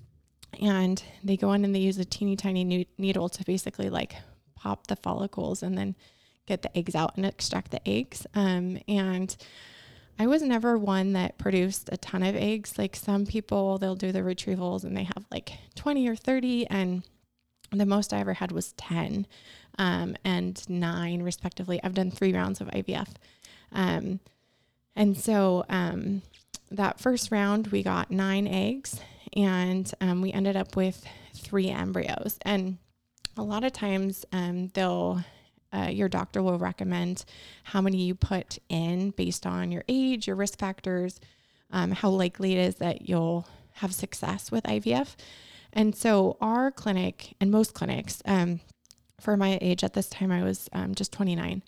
and 0.61 1.03
they 1.23 1.37
go 1.37 1.53
in 1.53 1.65
and 1.65 1.75
they 1.75 1.81
use 1.81 1.99
a 1.99 2.05
teeny 2.05 2.37
tiny 2.37 2.87
needle 2.99 3.29
to 3.29 3.45
basically 3.45 3.89
like 3.89 4.17
pop 4.57 4.89
the 4.89 4.97
follicles 4.97 5.63
and 5.63 5.79
then 5.79 5.95
get 6.47 6.63
the 6.63 6.77
eggs 6.77 6.95
out 6.95 7.17
and 7.17 7.25
extract 7.25 7.71
the 7.71 7.89
eggs. 7.89 8.27
Um, 8.35 8.79
and 8.89 9.35
I 10.21 10.27
was 10.27 10.43
never 10.43 10.77
one 10.77 11.15
that 11.15 11.39
produced 11.39 11.89
a 11.91 11.97
ton 11.97 12.23
of 12.23 12.37
eggs. 12.37 12.77
Like 12.77 12.95
some 12.95 13.25
people, 13.25 13.79
they'll 13.79 13.95
do 13.95 14.13
the 14.13 14.19
retrievals 14.19 14.85
and 14.85 14.95
they 14.95 15.05
have 15.05 15.25
like 15.31 15.53
20 15.77 16.07
or 16.07 16.15
30, 16.15 16.67
and 16.67 17.03
the 17.73 17.87
most 17.87 18.13
I 18.13 18.21
ever 18.21 18.35
had 18.35 18.53
was 18.53 18.73
10 18.73 19.27
um, 19.79 20.17
and 20.23 20.63
nine, 20.69 21.23
respectively. 21.23 21.81
I've 21.83 21.95
done 21.95 22.11
three 22.11 22.35
rounds 22.35 22.61
of 22.61 22.69
IVF. 22.69 23.09
Um, 23.73 24.21
and 24.95 25.17
so 25.17 25.65
um, 25.71 26.21
that 26.71 27.01
first 27.01 27.33
round, 27.33 27.69
we 27.69 27.83
got 27.83 28.11
nine 28.11 28.47
eggs, 28.47 29.01
and 29.35 29.91
um, 30.03 30.21
we 30.21 30.35
ended 30.35 30.55
up 30.55 30.77
with 30.77 31.03
three 31.35 31.71
embryos. 31.71 32.39
And 32.43 32.77
a 33.39 33.43
lot 33.43 33.65
of 33.65 33.73
times, 33.73 34.27
um, 34.33 34.69
they'll 34.75 35.25
uh, 35.73 35.89
your 35.91 36.09
doctor 36.09 36.43
will 36.43 36.59
recommend 36.59 37.25
how 37.65 37.81
many 37.81 37.99
you 37.99 38.15
put 38.15 38.59
in 38.69 39.11
based 39.11 39.47
on 39.47 39.71
your 39.71 39.85
age, 39.89 40.27
your 40.27 40.37
risk 40.37 40.59
factors, 40.59 41.21
um, 41.71 41.93
how 41.93 42.11
likely 42.11 42.53
it 42.53 42.59
is 42.59 42.77
that 42.77 43.09
you'll 43.09 43.47
have 43.75 43.95
success 43.95 44.51
with 44.51 44.65
IVF. 44.65 45.15
And 45.73 45.95
so, 45.95 46.37
our 46.41 46.71
clinic 46.71 47.35
and 47.41 47.51
most 47.51 47.75
clinics, 47.75 48.23
um, 48.25 48.61
for 49.21 49.37
my 49.37 49.59
age 49.61 49.85
at 49.85 49.93
this 49.93 50.09
time, 50.09 50.33
I 50.33 50.43
was 50.43 50.69
um, 50.73 50.95
just 50.95 51.13
29. 51.13 51.63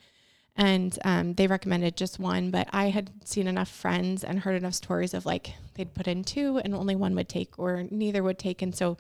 And 0.55 0.99
um, 1.05 1.35
they 1.35 1.47
recommended 1.47 1.97
just 1.97 2.19
one, 2.19 2.51
but 2.51 2.69
I 2.73 2.91
had 2.91 3.11
seen 3.25 3.47
enough 3.47 3.71
friends 3.71 4.23
and 4.23 4.41
heard 4.41 4.55
enough 4.55 4.75
stories 4.75 5.15
of 5.15 5.25
like 5.25 5.55
they'd 5.75 5.95
put 5.95 6.07
in 6.07 6.25
two 6.25 6.59
and 6.59 6.75
only 6.75 6.95
one 6.95 7.15
would 7.15 7.29
take 7.29 7.59
or 7.59 7.85
neither 7.91 8.23
would 8.23 8.39
take. 8.39 8.61
And 8.61 8.75
so 8.75 8.99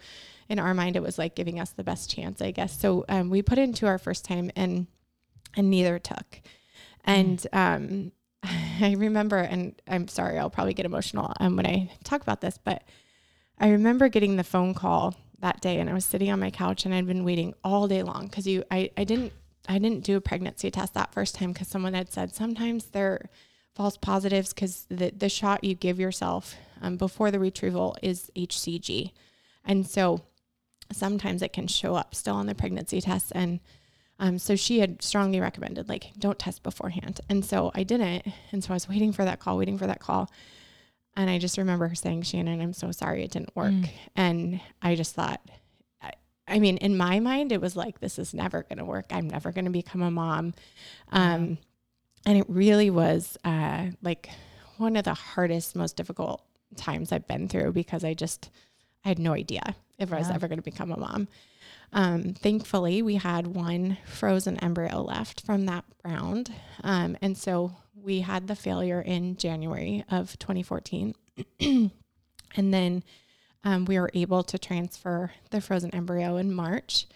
in 0.48 0.58
our 0.58 0.72
mind, 0.72 0.96
it 0.96 1.02
was 1.02 1.18
like 1.18 1.34
giving 1.34 1.60
us 1.60 1.70
the 1.70 1.84
best 1.84 2.10
chance, 2.10 2.40
I 2.40 2.52
guess. 2.52 2.78
So 2.78 3.04
um, 3.08 3.28
we 3.28 3.42
put 3.42 3.58
in 3.58 3.74
two 3.74 3.86
our 3.86 3.98
first 3.98 4.24
time 4.24 4.50
and 4.56 4.86
and 5.54 5.70
neither 5.70 5.98
took. 5.98 6.40
And 7.04 7.38
mm. 7.52 7.58
um, 7.58 8.12
I 8.80 8.94
remember, 8.96 9.36
and 9.38 9.80
I'm 9.86 10.08
sorry, 10.08 10.38
I'll 10.38 10.50
probably 10.50 10.74
get 10.74 10.86
emotional 10.86 11.34
um, 11.40 11.56
when 11.56 11.66
I 11.66 11.90
talk 12.04 12.22
about 12.22 12.40
this, 12.40 12.58
but 12.62 12.82
I 13.58 13.68
remember 13.68 14.08
getting 14.08 14.36
the 14.36 14.44
phone 14.44 14.72
call 14.72 15.14
that 15.40 15.60
day 15.60 15.78
and 15.78 15.90
I 15.90 15.92
was 15.92 16.04
sitting 16.04 16.30
on 16.30 16.40
my 16.40 16.50
couch 16.50 16.84
and 16.84 16.94
I'd 16.94 17.06
been 17.06 17.24
waiting 17.24 17.52
all 17.62 17.88
day 17.88 18.02
long 18.02 18.26
because 18.26 18.46
you 18.46 18.64
I, 18.70 18.90
I 18.96 19.04
didn't 19.04 19.32
I 19.68 19.78
didn't 19.78 20.04
do 20.04 20.16
a 20.16 20.20
pregnancy 20.20 20.70
test 20.70 20.94
that 20.94 21.12
first 21.12 21.34
time 21.34 21.52
because 21.52 21.68
someone 21.68 21.94
had 21.94 22.12
said 22.12 22.34
sometimes 22.34 22.86
they're 22.86 23.28
false 23.74 23.96
positives 23.96 24.52
because 24.52 24.86
the, 24.88 25.10
the 25.10 25.28
shot 25.28 25.64
you 25.64 25.74
give 25.74 25.98
yourself 25.98 26.56
um, 26.80 26.96
before 26.96 27.30
the 27.30 27.38
retrieval 27.38 27.96
is 28.02 28.30
HCG. 28.36 29.12
And 29.64 29.86
so 29.86 30.22
sometimes 30.90 31.42
it 31.42 31.52
can 31.52 31.66
show 31.66 31.94
up 31.94 32.14
still 32.14 32.34
on 32.34 32.46
the 32.46 32.54
pregnancy 32.54 33.00
test. 33.00 33.32
And 33.34 33.60
um, 34.18 34.38
so 34.38 34.56
she 34.56 34.80
had 34.80 35.02
strongly 35.02 35.40
recommended, 35.40 35.88
like, 35.88 36.12
don't 36.18 36.38
test 36.38 36.62
beforehand. 36.62 37.20
And 37.28 37.44
so 37.44 37.70
I 37.74 37.82
didn't. 37.82 38.26
And 38.50 38.62
so 38.62 38.70
I 38.70 38.74
was 38.74 38.88
waiting 38.88 39.12
for 39.12 39.24
that 39.24 39.40
call, 39.40 39.56
waiting 39.56 39.78
for 39.78 39.86
that 39.86 40.00
call. 40.00 40.30
And 41.16 41.28
I 41.28 41.38
just 41.38 41.58
remember 41.58 41.88
her 41.88 41.94
saying, 41.94 42.22
Shannon, 42.22 42.60
I'm 42.60 42.72
so 42.72 42.90
sorry 42.90 43.22
it 43.22 43.30
didn't 43.30 43.54
work. 43.54 43.72
Mm. 43.72 43.90
And 44.16 44.60
I 44.80 44.94
just 44.94 45.14
thought, 45.14 45.40
I 46.52 46.58
mean, 46.58 46.76
in 46.76 46.96
my 46.96 47.18
mind, 47.18 47.50
it 47.50 47.60
was 47.60 47.76
like, 47.76 48.00
this 48.00 48.18
is 48.18 48.34
never 48.34 48.62
going 48.62 48.78
to 48.78 48.84
work. 48.84 49.06
I'm 49.10 49.28
never 49.28 49.52
going 49.52 49.64
to 49.64 49.70
become 49.70 50.02
a 50.02 50.10
mom. 50.10 50.52
Um, 51.10 51.56
and 52.26 52.38
it 52.38 52.44
really 52.48 52.90
was 52.90 53.38
uh, 53.44 53.86
like 54.02 54.28
one 54.76 54.96
of 54.96 55.04
the 55.04 55.14
hardest, 55.14 55.74
most 55.74 55.96
difficult 55.96 56.44
times 56.76 57.10
I've 57.10 57.26
been 57.26 57.48
through 57.48 57.72
because 57.72 58.04
I 58.04 58.12
just, 58.12 58.50
I 59.04 59.08
had 59.08 59.18
no 59.18 59.32
idea 59.32 59.74
if 59.98 60.10
yeah. 60.10 60.16
I 60.16 60.18
was 60.18 60.30
ever 60.30 60.46
going 60.46 60.58
to 60.58 60.62
become 60.62 60.92
a 60.92 60.98
mom. 60.98 61.26
Um, 61.94 62.34
thankfully, 62.34 63.00
we 63.00 63.16
had 63.16 63.46
one 63.46 63.96
frozen 64.04 64.58
embryo 64.58 65.02
left 65.02 65.44
from 65.46 65.66
that 65.66 65.84
round. 66.04 66.52
Um, 66.84 67.16
and 67.22 67.36
so 67.36 67.76
we 67.94 68.20
had 68.20 68.46
the 68.46 68.56
failure 68.56 69.00
in 69.00 69.36
January 69.36 70.04
of 70.10 70.38
2014. 70.38 71.14
and 71.60 71.90
then 72.56 73.02
um, 73.64 73.84
we 73.84 73.98
were 73.98 74.10
able 74.14 74.42
to 74.44 74.58
transfer 74.58 75.32
the 75.50 75.60
frozen 75.60 75.94
embryo 75.94 76.36
in 76.36 76.52
March. 76.52 77.06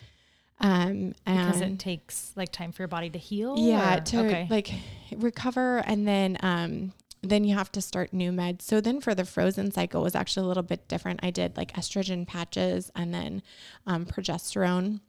Um, 0.59 1.15
because 1.27 1.61
it 1.61 1.79
takes 1.79 2.33
like 2.35 2.51
time 2.51 2.73
for 2.73 2.83
your 2.83 2.89
body 2.89 3.11
to 3.11 3.19
heal. 3.19 3.57
Yeah, 3.59 3.99
or? 3.99 4.01
to 4.01 4.27
okay. 4.27 4.47
like 4.49 4.71
recover, 5.15 5.79
and 5.79 6.09
then 6.09 6.39
um, 6.41 6.93
then 7.23 7.45
you 7.45 7.55
have 7.55 7.71
to 7.73 7.81
start 7.81 8.13
new 8.13 8.31
meds. 8.33 8.63
So 8.63 8.81
then 8.81 9.01
for 9.01 9.15
the 9.15 9.25
frozen 9.25 9.71
cycle 9.71 10.03
was 10.03 10.15
actually 10.15 10.45
a 10.45 10.49
little 10.49 10.63
bit 10.63 10.89
different. 10.89 11.21
I 11.23 11.31
did 11.31 11.57
like 11.57 11.73
estrogen 11.73 12.27
patches 12.27 12.91
and 12.95 13.13
then 13.13 13.43
um, 13.87 14.07
progesterone 14.07 15.01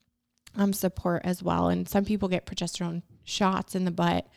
um, 0.56 0.74
support 0.74 1.22
as 1.24 1.44
well. 1.44 1.70
And 1.70 1.88
some 1.88 2.06
people 2.06 2.28
get 2.28 2.46
progesterone 2.46 3.04
shots 3.24 3.76
in 3.76 3.86
the 3.86 3.92
butt 3.92 4.28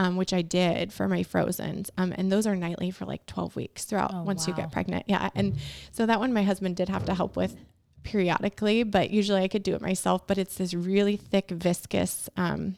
um, 0.00 0.16
which 0.16 0.32
I 0.32 0.40
did 0.40 0.94
for 0.94 1.06
my 1.08 1.22
frozens. 1.22 1.90
Um, 1.98 2.14
and 2.16 2.32
those 2.32 2.46
are 2.46 2.56
nightly 2.56 2.90
for 2.90 3.04
like 3.04 3.26
12 3.26 3.54
weeks 3.54 3.84
throughout 3.84 4.12
oh, 4.14 4.22
once 4.22 4.46
wow. 4.46 4.54
you 4.54 4.62
get 4.62 4.72
pregnant. 4.72 5.04
Yeah. 5.06 5.28
And 5.34 5.58
so 5.92 6.06
that 6.06 6.18
one 6.18 6.32
my 6.32 6.42
husband 6.42 6.76
did 6.76 6.88
have 6.88 7.04
to 7.04 7.14
help 7.14 7.36
with 7.36 7.54
periodically, 8.02 8.82
but 8.82 9.10
usually 9.10 9.42
I 9.42 9.48
could 9.48 9.62
do 9.62 9.74
it 9.74 9.82
myself. 9.82 10.26
But 10.26 10.38
it's 10.38 10.54
this 10.54 10.72
really 10.72 11.18
thick, 11.18 11.50
viscous, 11.50 12.30
um, 12.38 12.76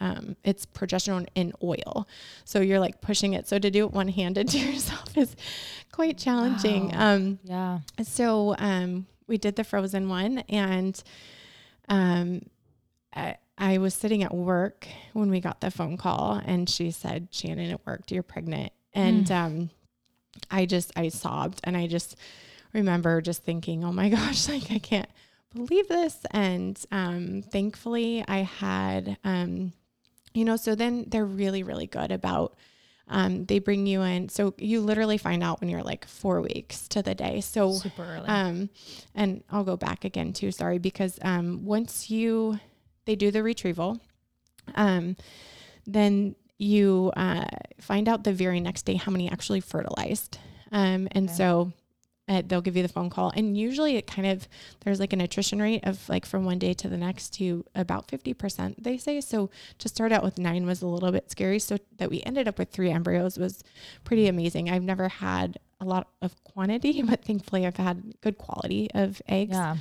um, 0.00 0.34
it's 0.42 0.66
progesterone 0.66 1.28
in 1.36 1.52
oil. 1.62 2.08
So 2.44 2.60
you're 2.60 2.80
like 2.80 3.00
pushing 3.00 3.34
it. 3.34 3.46
So 3.46 3.60
to 3.60 3.70
do 3.70 3.86
it 3.86 3.92
one 3.92 4.08
handed 4.08 4.48
to 4.50 4.58
yourself 4.58 5.16
is 5.16 5.36
quite 5.92 6.18
challenging. 6.18 6.88
Wow. 6.88 7.14
Um, 7.14 7.38
yeah. 7.44 7.78
So 8.02 8.56
um, 8.58 9.06
we 9.28 9.38
did 9.38 9.54
the 9.54 9.62
frozen 9.62 10.08
one 10.08 10.38
and 10.48 11.00
um, 11.88 12.42
I, 13.14 13.36
I 13.58 13.78
was 13.78 13.94
sitting 13.94 14.22
at 14.22 14.34
work 14.34 14.86
when 15.12 15.30
we 15.30 15.40
got 15.40 15.60
the 15.60 15.70
phone 15.70 15.96
call 15.96 16.40
and 16.44 16.68
she 16.68 16.90
said, 16.90 17.28
Shannon, 17.30 17.70
it 17.70 17.80
worked. 17.86 18.12
You're 18.12 18.22
pregnant. 18.22 18.72
And 18.92 19.26
mm. 19.26 19.30
um, 19.34 19.70
I 20.50 20.66
just, 20.66 20.92
I 20.96 21.08
sobbed 21.08 21.60
and 21.64 21.76
I 21.76 21.86
just 21.86 22.16
remember 22.72 23.20
just 23.20 23.42
thinking, 23.42 23.84
oh 23.84 23.92
my 23.92 24.08
gosh, 24.10 24.48
like 24.48 24.70
I 24.70 24.78
can't 24.78 25.08
believe 25.54 25.88
this. 25.88 26.18
And 26.32 26.78
um, 26.92 27.42
thankfully 27.42 28.24
I 28.28 28.38
had, 28.38 29.16
um, 29.24 29.72
you 30.34 30.44
know, 30.44 30.56
so 30.56 30.74
then 30.74 31.06
they're 31.08 31.24
really, 31.24 31.62
really 31.62 31.86
good 31.86 32.12
about, 32.12 32.56
um, 33.08 33.46
they 33.46 33.58
bring 33.58 33.86
you 33.86 34.02
in. 34.02 34.28
So 34.28 34.52
you 34.58 34.82
literally 34.82 35.16
find 35.16 35.42
out 35.42 35.60
when 35.60 35.70
you're 35.70 35.82
like 35.82 36.06
four 36.06 36.42
weeks 36.42 36.88
to 36.88 37.02
the 37.02 37.14
day. 37.14 37.40
So 37.40 37.72
super 37.72 38.02
early. 38.02 38.28
Um, 38.28 38.68
and 39.14 39.42
I'll 39.50 39.64
go 39.64 39.78
back 39.78 40.04
again 40.04 40.34
too. 40.34 40.50
Sorry, 40.52 40.78
because 40.78 41.18
um, 41.22 41.64
once 41.64 42.10
you 42.10 42.58
they 43.06 43.16
do 43.16 43.30
the 43.30 43.42
retrieval. 43.42 43.98
Um, 44.74 45.16
then 45.86 46.34
you 46.58 47.12
uh, 47.16 47.46
find 47.80 48.08
out 48.08 48.24
the 48.24 48.32
very 48.32 48.60
next 48.60 48.82
day 48.82 48.94
how 48.94 49.12
many 49.12 49.30
actually 49.30 49.60
fertilized. 49.60 50.38
Um, 50.72 51.08
and 51.12 51.28
okay. 51.28 51.36
so 51.36 51.72
uh, 52.28 52.42
they'll 52.44 52.60
give 52.60 52.76
you 52.76 52.82
the 52.82 52.88
phone 52.88 53.10
call. 53.10 53.32
And 53.36 53.56
usually 53.56 53.96
it 53.96 54.06
kind 54.06 54.26
of, 54.26 54.48
there's 54.84 54.98
like 54.98 55.12
an 55.12 55.20
attrition 55.20 55.60
rate 55.60 55.84
of 55.84 56.08
like 56.08 56.26
from 56.26 56.44
one 56.44 56.58
day 56.58 56.74
to 56.74 56.88
the 56.88 56.96
next 56.96 57.34
to 57.34 57.64
about 57.74 58.08
50%, 58.08 58.74
they 58.78 58.96
say. 58.96 59.20
So 59.20 59.50
to 59.78 59.88
start 59.88 60.12
out 60.12 60.24
with 60.24 60.38
nine 60.38 60.66
was 60.66 60.82
a 60.82 60.86
little 60.86 61.12
bit 61.12 61.30
scary. 61.30 61.58
So 61.58 61.78
that 61.98 62.10
we 62.10 62.22
ended 62.22 62.48
up 62.48 62.58
with 62.58 62.70
three 62.70 62.90
embryos 62.90 63.38
was 63.38 63.62
pretty 64.04 64.26
amazing. 64.26 64.70
I've 64.70 64.82
never 64.82 65.08
had 65.08 65.58
a 65.80 65.84
lot 65.84 66.08
of 66.20 66.42
quantity, 66.42 67.02
but 67.08 67.24
thankfully 67.24 67.66
I've 67.66 67.76
had 67.76 68.14
good 68.22 68.38
quality 68.38 68.90
of 68.94 69.22
eggs. 69.28 69.54
Yeah. 69.54 69.76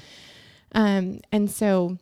Um, 0.73 1.21
and 1.31 1.49
so 1.49 1.97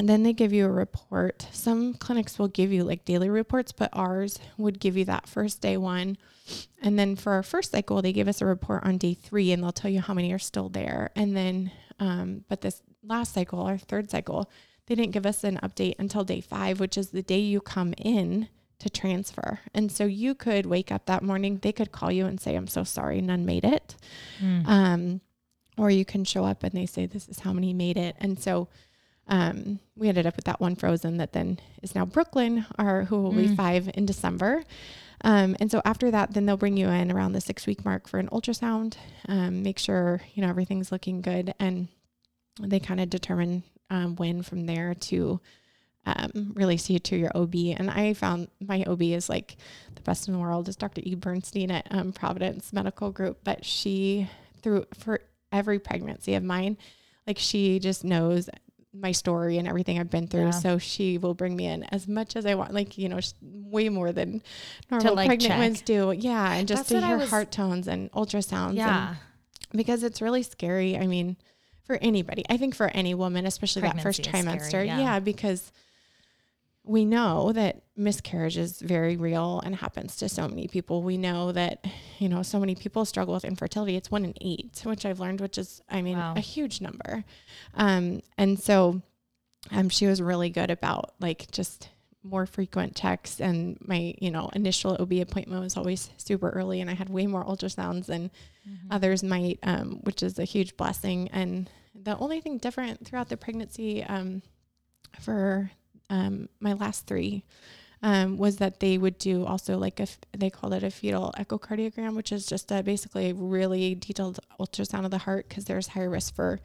and 0.00 0.08
then 0.08 0.22
they 0.22 0.32
give 0.32 0.50
you 0.50 0.64
a 0.64 0.70
report. 0.70 1.46
Some 1.52 1.92
clinics 1.92 2.38
will 2.38 2.48
give 2.48 2.72
you 2.72 2.84
like 2.84 3.04
daily 3.04 3.28
reports, 3.28 3.70
but 3.70 3.90
ours 3.92 4.38
would 4.56 4.80
give 4.80 4.96
you 4.96 5.04
that 5.04 5.28
first 5.28 5.60
day 5.60 5.76
one. 5.76 6.16
And 6.80 6.98
then 6.98 7.16
for 7.16 7.32
our 7.32 7.42
first 7.42 7.72
cycle, 7.72 8.00
they 8.00 8.14
give 8.14 8.26
us 8.26 8.40
a 8.40 8.46
report 8.46 8.84
on 8.84 8.96
day 8.96 9.12
three 9.12 9.52
and 9.52 9.62
they'll 9.62 9.72
tell 9.72 9.90
you 9.90 10.00
how 10.00 10.14
many 10.14 10.32
are 10.32 10.38
still 10.38 10.70
there. 10.70 11.10
And 11.14 11.36
then, 11.36 11.70
um, 11.98 12.46
but 12.48 12.62
this 12.62 12.80
last 13.04 13.34
cycle, 13.34 13.60
our 13.60 13.76
third 13.76 14.10
cycle, 14.10 14.50
they 14.86 14.94
didn't 14.94 15.12
give 15.12 15.26
us 15.26 15.44
an 15.44 15.58
update 15.62 15.96
until 15.98 16.24
day 16.24 16.40
five, 16.40 16.80
which 16.80 16.96
is 16.96 17.10
the 17.10 17.22
day 17.22 17.40
you 17.40 17.60
come 17.60 17.92
in 17.98 18.48
to 18.78 18.88
transfer. 18.88 19.60
And 19.74 19.92
so 19.92 20.06
you 20.06 20.34
could 20.34 20.64
wake 20.64 20.90
up 20.90 21.04
that 21.06 21.22
morning, 21.22 21.58
they 21.58 21.72
could 21.72 21.92
call 21.92 22.10
you 22.10 22.24
and 22.24 22.40
say, 22.40 22.54
I'm 22.54 22.68
so 22.68 22.84
sorry, 22.84 23.20
none 23.20 23.44
made 23.44 23.66
it. 23.66 23.96
Mm. 24.40 24.66
Um, 24.66 25.20
or 25.76 25.90
you 25.90 26.06
can 26.06 26.24
show 26.24 26.46
up 26.46 26.62
and 26.62 26.72
they 26.72 26.86
say, 26.86 27.04
This 27.04 27.28
is 27.28 27.40
how 27.40 27.52
many 27.52 27.74
made 27.74 27.98
it. 27.98 28.16
And 28.18 28.40
so, 28.40 28.68
um, 29.30 29.78
we 29.96 30.08
ended 30.08 30.26
up 30.26 30.36
with 30.36 30.44
that 30.46 30.60
one 30.60 30.74
frozen 30.74 31.16
that 31.18 31.32
then 31.32 31.58
is 31.82 31.94
now 31.94 32.04
Brooklyn, 32.04 32.66
our 32.78 33.04
who 33.04 33.22
will 33.22 33.32
mm. 33.32 33.48
be 33.48 33.54
five 33.54 33.88
in 33.94 34.04
December. 34.04 34.64
Um, 35.22 35.56
and 35.60 35.70
so 35.70 35.80
after 35.84 36.10
that, 36.10 36.34
then 36.34 36.46
they'll 36.46 36.56
bring 36.56 36.76
you 36.76 36.88
in 36.88 37.12
around 37.12 37.32
the 37.32 37.40
six 37.40 37.66
week 37.66 37.84
mark 37.84 38.08
for 38.08 38.18
an 38.18 38.28
ultrasound, 38.30 38.96
um, 39.28 39.62
make 39.62 39.78
sure 39.78 40.20
you 40.34 40.42
know 40.42 40.48
everything's 40.48 40.90
looking 40.90 41.20
good, 41.20 41.54
and 41.60 41.88
they 42.60 42.80
kind 42.80 43.00
of 43.00 43.08
determine 43.08 43.62
um, 43.88 44.16
when 44.16 44.42
from 44.42 44.66
there 44.66 44.94
to 44.94 45.40
um, 46.06 46.52
release 46.54 46.90
you 46.90 46.98
to 46.98 47.16
your 47.16 47.30
OB. 47.34 47.54
And 47.54 47.90
I 47.90 48.14
found 48.14 48.48
my 48.60 48.82
OB 48.84 49.02
is 49.02 49.28
like 49.28 49.56
the 49.94 50.00
best 50.02 50.26
in 50.26 50.34
the 50.34 50.40
world 50.40 50.68
is 50.68 50.76
Dr. 50.76 51.02
E. 51.04 51.14
Bernstein 51.14 51.70
at 51.70 51.86
um, 51.90 52.12
Providence 52.12 52.72
Medical 52.72 53.10
Group. 53.10 53.40
But 53.44 53.64
she, 53.64 54.28
through 54.62 54.86
for 54.98 55.20
every 55.52 55.78
pregnancy 55.78 56.34
of 56.34 56.42
mine, 56.42 56.78
like 57.26 57.38
she 57.38 57.78
just 57.78 58.04
knows 58.04 58.48
my 58.92 59.12
story 59.12 59.58
and 59.58 59.68
everything 59.68 59.98
I've 59.98 60.10
been 60.10 60.26
through. 60.26 60.46
Yeah. 60.46 60.50
So 60.50 60.78
she 60.78 61.18
will 61.18 61.34
bring 61.34 61.54
me 61.54 61.66
in 61.66 61.84
as 61.84 62.08
much 62.08 62.36
as 62.36 62.44
I 62.44 62.54
want, 62.54 62.74
like, 62.74 62.98
you 62.98 63.08
know, 63.08 63.20
way 63.40 63.88
more 63.88 64.12
than 64.12 64.42
normal 64.90 65.14
like 65.14 65.28
pregnant 65.28 65.58
ones 65.58 65.82
do. 65.82 66.12
Yeah. 66.16 66.52
And 66.52 66.66
just 66.66 66.88
That's 66.88 67.00
to 67.00 67.06
hear 67.06 67.18
was, 67.18 67.30
heart 67.30 67.52
tones 67.52 67.86
and 67.86 68.10
ultrasounds. 68.12 68.74
Yeah. 68.76 69.14
because 69.72 70.02
it's 70.02 70.20
really 70.20 70.42
scary. 70.42 70.96
I 70.96 71.06
mean, 71.06 71.36
for 71.84 71.96
anybody, 71.96 72.44
I 72.48 72.56
think 72.56 72.74
for 72.74 72.88
any 72.88 73.14
woman, 73.14 73.46
especially 73.46 73.82
Pregnancy 73.82 74.22
that 74.22 74.30
first 74.30 74.46
trimester. 74.46 74.68
Scary, 74.68 74.86
yeah. 74.86 74.98
yeah. 74.98 75.20
Because 75.20 75.72
we 76.84 77.04
know 77.04 77.52
that 77.52 77.82
miscarriage 77.96 78.56
is 78.56 78.80
very 78.80 79.16
real 79.16 79.60
and 79.64 79.76
happens 79.76 80.16
to 80.16 80.28
so 80.28 80.48
many 80.48 80.66
people. 80.66 81.02
We 81.02 81.18
know 81.18 81.52
that, 81.52 81.84
you 82.18 82.28
know, 82.28 82.42
so 82.42 82.58
many 82.58 82.74
people 82.74 83.04
struggle 83.04 83.34
with 83.34 83.44
infertility. 83.44 83.96
It's 83.96 84.10
one 84.10 84.24
in 84.24 84.34
eight, 84.40 84.80
which 84.84 85.04
I've 85.04 85.20
learned, 85.20 85.40
which 85.40 85.58
is, 85.58 85.82
I 85.88 86.00
mean, 86.00 86.16
wow. 86.16 86.34
a 86.36 86.40
huge 86.40 86.80
number. 86.80 87.24
Um, 87.74 88.22
and 88.38 88.58
so 88.58 89.02
um, 89.70 89.90
she 89.90 90.06
was 90.06 90.22
really 90.22 90.48
good 90.48 90.70
about 90.70 91.14
like 91.20 91.50
just 91.50 91.90
more 92.22 92.46
frequent 92.46 92.96
checks. 92.96 93.40
And 93.40 93.76
my, 93.80 94.14
you 94.18 94.30
know, 94.30 94.50
initial 94.54 94.96
OB 94.98 95.12
appointment 95.12 95.62
was 95.62 95.76
always 95.76 96.10
super 96.16 96.50
early, 96.50 96.80
and 96.80 96.90
I 96.90 96.94
had 96.94 97.08
way 97.08 97.26
more 97.26 97.44
ultrasounds 97.44 98.06
than 98.06 98.30
mm-hmm. 98.68 98.86
others 98.90 99.22
might, 99.22 99.58
um, 99.62 100.00
which 100.04 100.22
is 100.22 100.38
a 100.38 100.44
huge 100.44 100.76
blessing. 100.76 101.28
And 101.28 101.68
the 101.94 102.16
only 102.18 102.40
thing 102.40 102.58
different 102.58 103.06
throughout 103.06 103.28
the 103.28 103.36
pregnancy, 103.36 104.02
um, 104.04 104.42
for 105.20 105.70
um, 106.10 106.48
my 106.60 106.74
last 106.74 107.06
three 107.06 107.44
um, 108.02 108.38
was 108.38 108.56
that 108.56 108.80
they 108.80 108.98
would 108.98 109.18
do 109.18 109.44
also 109.44 109.76
like 109.76 110.00
a 110.00 110.06
they 110.36 110.50
called 110.50 110.72
it 110.74 110.82
a 110.82 110.90
fetal 110.90 111.34
echocardiogram, 111.38 112.14
which 112.14 112.32
is 112.32 112.46
just 112.46 112.70
a, 112.70 112.82
basically 112.82 113.30
a 113.30 113.34
really 113.34 113.94
detailed 113.94 114.40
ultrasound 114.58 115.04
of 115.04 115.10
the 115.10 115.18
heart 115.18 115.48
because 115.48 115.64
there's 115.64 115.88
higher 115.88 116.10
risk 116.10 116.34
for 116.34 116.60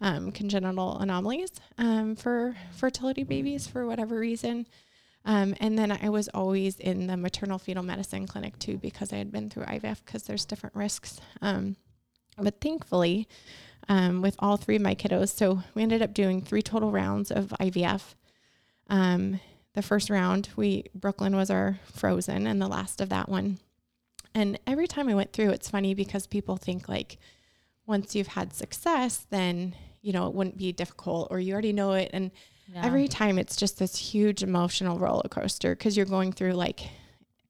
um, 0.00 0.30
congenital 0.32 0.98
anomalies 0.98 1.52
um, 1.78 2.16
for 2.16 2.56
fertility 2.72 3.24
babies 3.24 3.66
for 3.66 3.86
whatever 3.86 4.18
reason. 4.18 4.66
Um, 5.26 5.54
and 5.60 5.78
then 5.78 5.90
I 5.90 6.10
was 6.10 6.28
always 6.28 6.78
in 6.78 7.06
the 7.06 7.16
maternal 7.16 7.58
fetal 7.58 7.82
medicine 7.82 8.26
clinic 8.26 8.58
too 8.58 8.76
because 8.76 9.12
I 9.12 9.16
had 9.16 9.32
been 9.32 9.48
through 9.48 9.64
IVF 9.64 10.04
because 10.04 10.24
there's 10.24 10.44
different 10.44 10.76
risks. 10.76 11.18
Um, 11.40 11.76
but 12.36 12.60
thankfully, 12.60 13.26
um, 13.88 14.20
with 14.20 14.36
all 14.38 14.58
three 14.58 14.76
of 14.76 14.82
my 14.82 14.94
kiddos, 14.94 15.30
so 15.34 15.62
we 15.74 15.82
ended 15.82 16.02
up 16.02 16.12
doing 16.12 16.42
three 16.42 16.62
total 16.62 16.90
rounds 16.90 17.30
of 17.30 17.54
IVF. 17.60 18.14
Um, 18.88 19.40
the 19.74 19.82
first 19.82 20.10
round, 20.10 20.48
we 20.56 20.84
Brooklyn 20.94 21.36
was 21.36 21.50
our 21.50 21.78
frozen, 21.92 22.46
and 22.46 22.60
the 22.60 22.68
last 22.68 23.00
of 23.00 23.08
that 23.08 23.28
one. 23.28 23.58
And 24.34 24.58
every 24.66 24.86
time 24.86 25.08
I 25.08 25.14
went 25.14 25.32
through, 25.32 25.50
it's 25.50 25.70
funny 25.70 25.94
because 25.94 26.26
people 26.26 26.56
think 26.56 26.88
like 26.88 27.18
once 27.86 28.14
you've 28.14 28.28
had 28.28 28.52
success, 28.52 29.26
then 29.30 29.74
you 30.00 30.12
know 30.12 30.26
it 30.28 30.34
wouldn't 30.34 30.58
be 30.58 30.72
difficult, 30.72 31.28
or 31.30 31.40
you 31.40 31.52
already 31.52 31.72
know 31.72 31.92
it. 31.92 32.10
And 32.12 32.30
yeah. 32.72 32.84
every 32.84 33.08
time, 33.08 33.38
it's 33.38 33.56
just 33.56 33.78
this 33.78 33.96
huge 33.96 34.42
emotional 34.42 34.98
roller 34.98 35.28
coaster 35.28 35.74
because 35.74 35.96
you're 35.96 36.06
going 36.06 36.32
through 36.32 36.52
like 36.52 36.88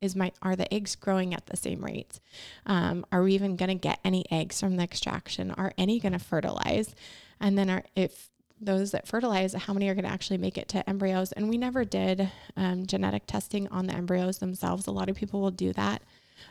is 0.01 0.15
my 0.15 0.31
are 0.43 0.55
the 0.55 0.73
eggs 0.73 0.97
growing 0.97 1.33
at 1.33 1.47
the 1.47 1.57
same 1.57 1.83
rates 1.83 2.21
um, 2.67 3.07
are 3.11 3.23
we 3.23 3.33
even 3.35 3.57
going 3.57 3.71
to 3.71 3.75
get 3.75 3.99
any 4.05 4.25
eggs 4.31 4.61
from 4.61 4.77
the 4.77 4.83
extraction 4.83 5.51
are 5.53 5.73
any 5.79 5.99
going 5.99 6.13
to 6.13 6.19
fertilize 6.19 6.95
and 7.41 7.57
then 7.57 7.71
are 7.71 7.85
if 7.97 8.31
those 8.61 8.93
that 8.93 9.07
fertilize, 9.07 9.53
how 9.53 9.73
many 9.73 9.89
are 9.89 9.95
going 9.95 10.05
to 10.05 10.11
actually 10.11 10.39
make 10.39 10.57
it 10.57 10.69
to 10.69 10.89
embryos. 10.89 11.33
And 11.33 11.49
we 11.49 11.59
never 11.59 11.85
did 11.85 12.31
um, 12.57 12.87
genetic 12.87 13.27
testing 13.27 13.69
on 13.69 13.87
the 13.87 13.95
embryos 13.95 14.39
themselves. 14.39 14.87
A 14.87 14.93
lot 14.93 15.09
of 15.09 15.17
people 15.17 15.41
will 15.41 15.51
do 15.51 15.73
that, 15.73 16.03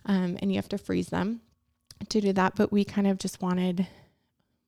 um, 0.05 0.37
and 0.41 0.51
you 0.51 0.57
have 0.57 0.69
to 0.69 0.77
freeze 0.77 1.07
them 1.07 1.41
to 2.09 2.21
do 2.21 2.33
that. 2.33 2.55
But 2.55 2.71
we 2.71 2.83
kind 2.83 3.07
of 3.07 3.17
just 3.17 3.41
wanted 3.41 3.87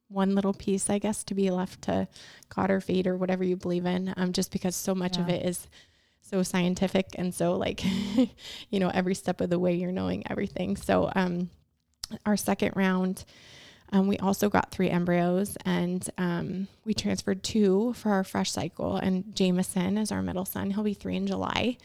one 0.08 0.36
little 0.36 0.54
piece, 0.54 0.90
I 0.90 1.00
guess, 1.00 1.24
to 1.26 1.34
be 1.34 1.50
left 1.52 1.82
to 1.84 2.08
God 2.50 2.72
or 2.72 2.80
fate 2.80 3.08
or 3.08 3.18
whatever 3.18 3.44
you 3.44 3.56
believe 3.56 3.86
in, 3.86 4.14
um, 4.18 4.34
just 4.34 4.52
because 4.52 4.76
so 4.76 4.96
much 4.96 5.18
yeah. 5.18 5.24
of 5.24 5.30
it 5.30 5.46
is 5.46 5.68
so 6.22 6.42
scientific 6.44 7.08
and 7.16 7.34
so 7.34 7.56
like, 7.56 7.84
you 8.70 8.80
know, 8.80 8.90
every 8.94 9.16
step 9.16 9.42
of 9.42 9.50
the 9.50 9.60
way 9.60 9.76
you're 9.76 9.92
knowing 9.92 10.24
everything. 10.30 10.76
So, 10.76 11.12
um, 11.16 11.50
our 12.26 12.38
second 12.38 12.74
round 12.76 13.26
um, 13.92 14.08
we 14.08 14.18
also 14.18 14.50
got 14.50 14.72
three 14.72 14.90
embryos 14.90 15.58
and 15.66 16.10
um, 16.18 16.68
we 16.86 16.94
transferred 16.94 17.44
two 17.44 17.94
for 17.94 18.12
our 18.12 18.24
fresh 18.24 18.52
cycle. 18.52 18.98
And 18.98 19.36
Jameson 19.36 19.98
is 19.98 20.12
our 20.12 20.22
middle 20.22 20.46
son. 20.46 20.72
He'll 20.72 20.84
be 20.84 20.94
three 20.94 21.16
in 21.16 21.28
July. 21.28 21.78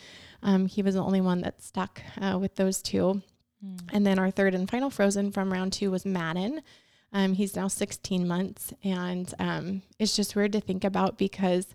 Um, 0.43 0.67
he 0.67 0.83
was 0.83 0.95
the 0.95 1.03
only 1.03 1.21
one 1.21 1.43
that 1.43 1.63
stuck 1.63 2.01
uh, 2.21 2.39
with 2.39 2.57
those 2.57 2.81
two. 2.81 3.23
Mm. 3.65 3.81
And 3.93 4.07
then 4.07 4.19
our 4.19 4.31
third 4.31 4.55
and 4.55 4.71
final 4.71 4.91
frozen 4.91 5.31
from 5.31 5.53
round 5.53 5.73
two 5.73 5.91
was 5.91 6.07
Madden. 6.07 6.63
Um, 7.13 7.35
he's 7.35 7.57
now 7.57 7.69
16 7.69 8.27
months. 8.27 8.73
And 8.83 9.33
um, 9.39 9.83
it's 9.99 10.17
just 10.17 10.35
weird 10.35 10.53
to 10.53 10.61
think 10.61 10.85
about 10.85 11.19
because 11.19 11.67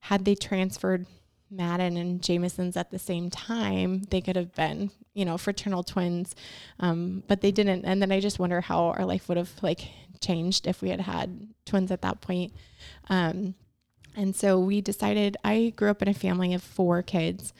had 0.00 0.24
they 0.24 0.34
transferred 0.34 1.06
Madden 1.50 1.96
and 1.96 2.22
Jameson's 2.22 2.76
at 2.76 2.90
the 2.90 2.98
same 2.98 3.30
time, 3.30 4.02
they 4.10 4.20
could 4.20 4.36
have 4.36 4.54
been, 4.54 4.90
you 5.14 5.24
know, 5.24 5.38
fraternal 5.38 5.82
twins, 5.82 6.34
um, 6.80 7.22
but 7.26 7.40
they 7.40 7.50
didn't. 7.50 7.84
And 7.84 8.02
then 8.02 8.12
I 8.12 8.20
just 8.20 8.38
wonder 8.38 8.60
how 8.60 8.86
our 8.86 9.04
life 9.04 9.28
would 9.28 9.38
have 9.38 9.52
like 9.62 9.80
changed 10.20 10.66
if 10.66 10.82
we 10.82 10.90
had 10.90 11.00
had 11.00 11.48
twins 11.64 11.90
at 11.90 12.02
that 12.02 12.20
point. 12.20 12.52
Um, 13.08 13.54
and 14.16 14.34
so 14.34 14.58
we 14.58 14.80
decided. 14.80 15.36
I 15.44 15.72
grew 15.76 15.90
up 15.90 16.02
in 16.02 16.08
a 16.08 16.14
family 16.14 16.52
of 16.52 16.62
four 16.62 17.02
kids, 17.02 17.52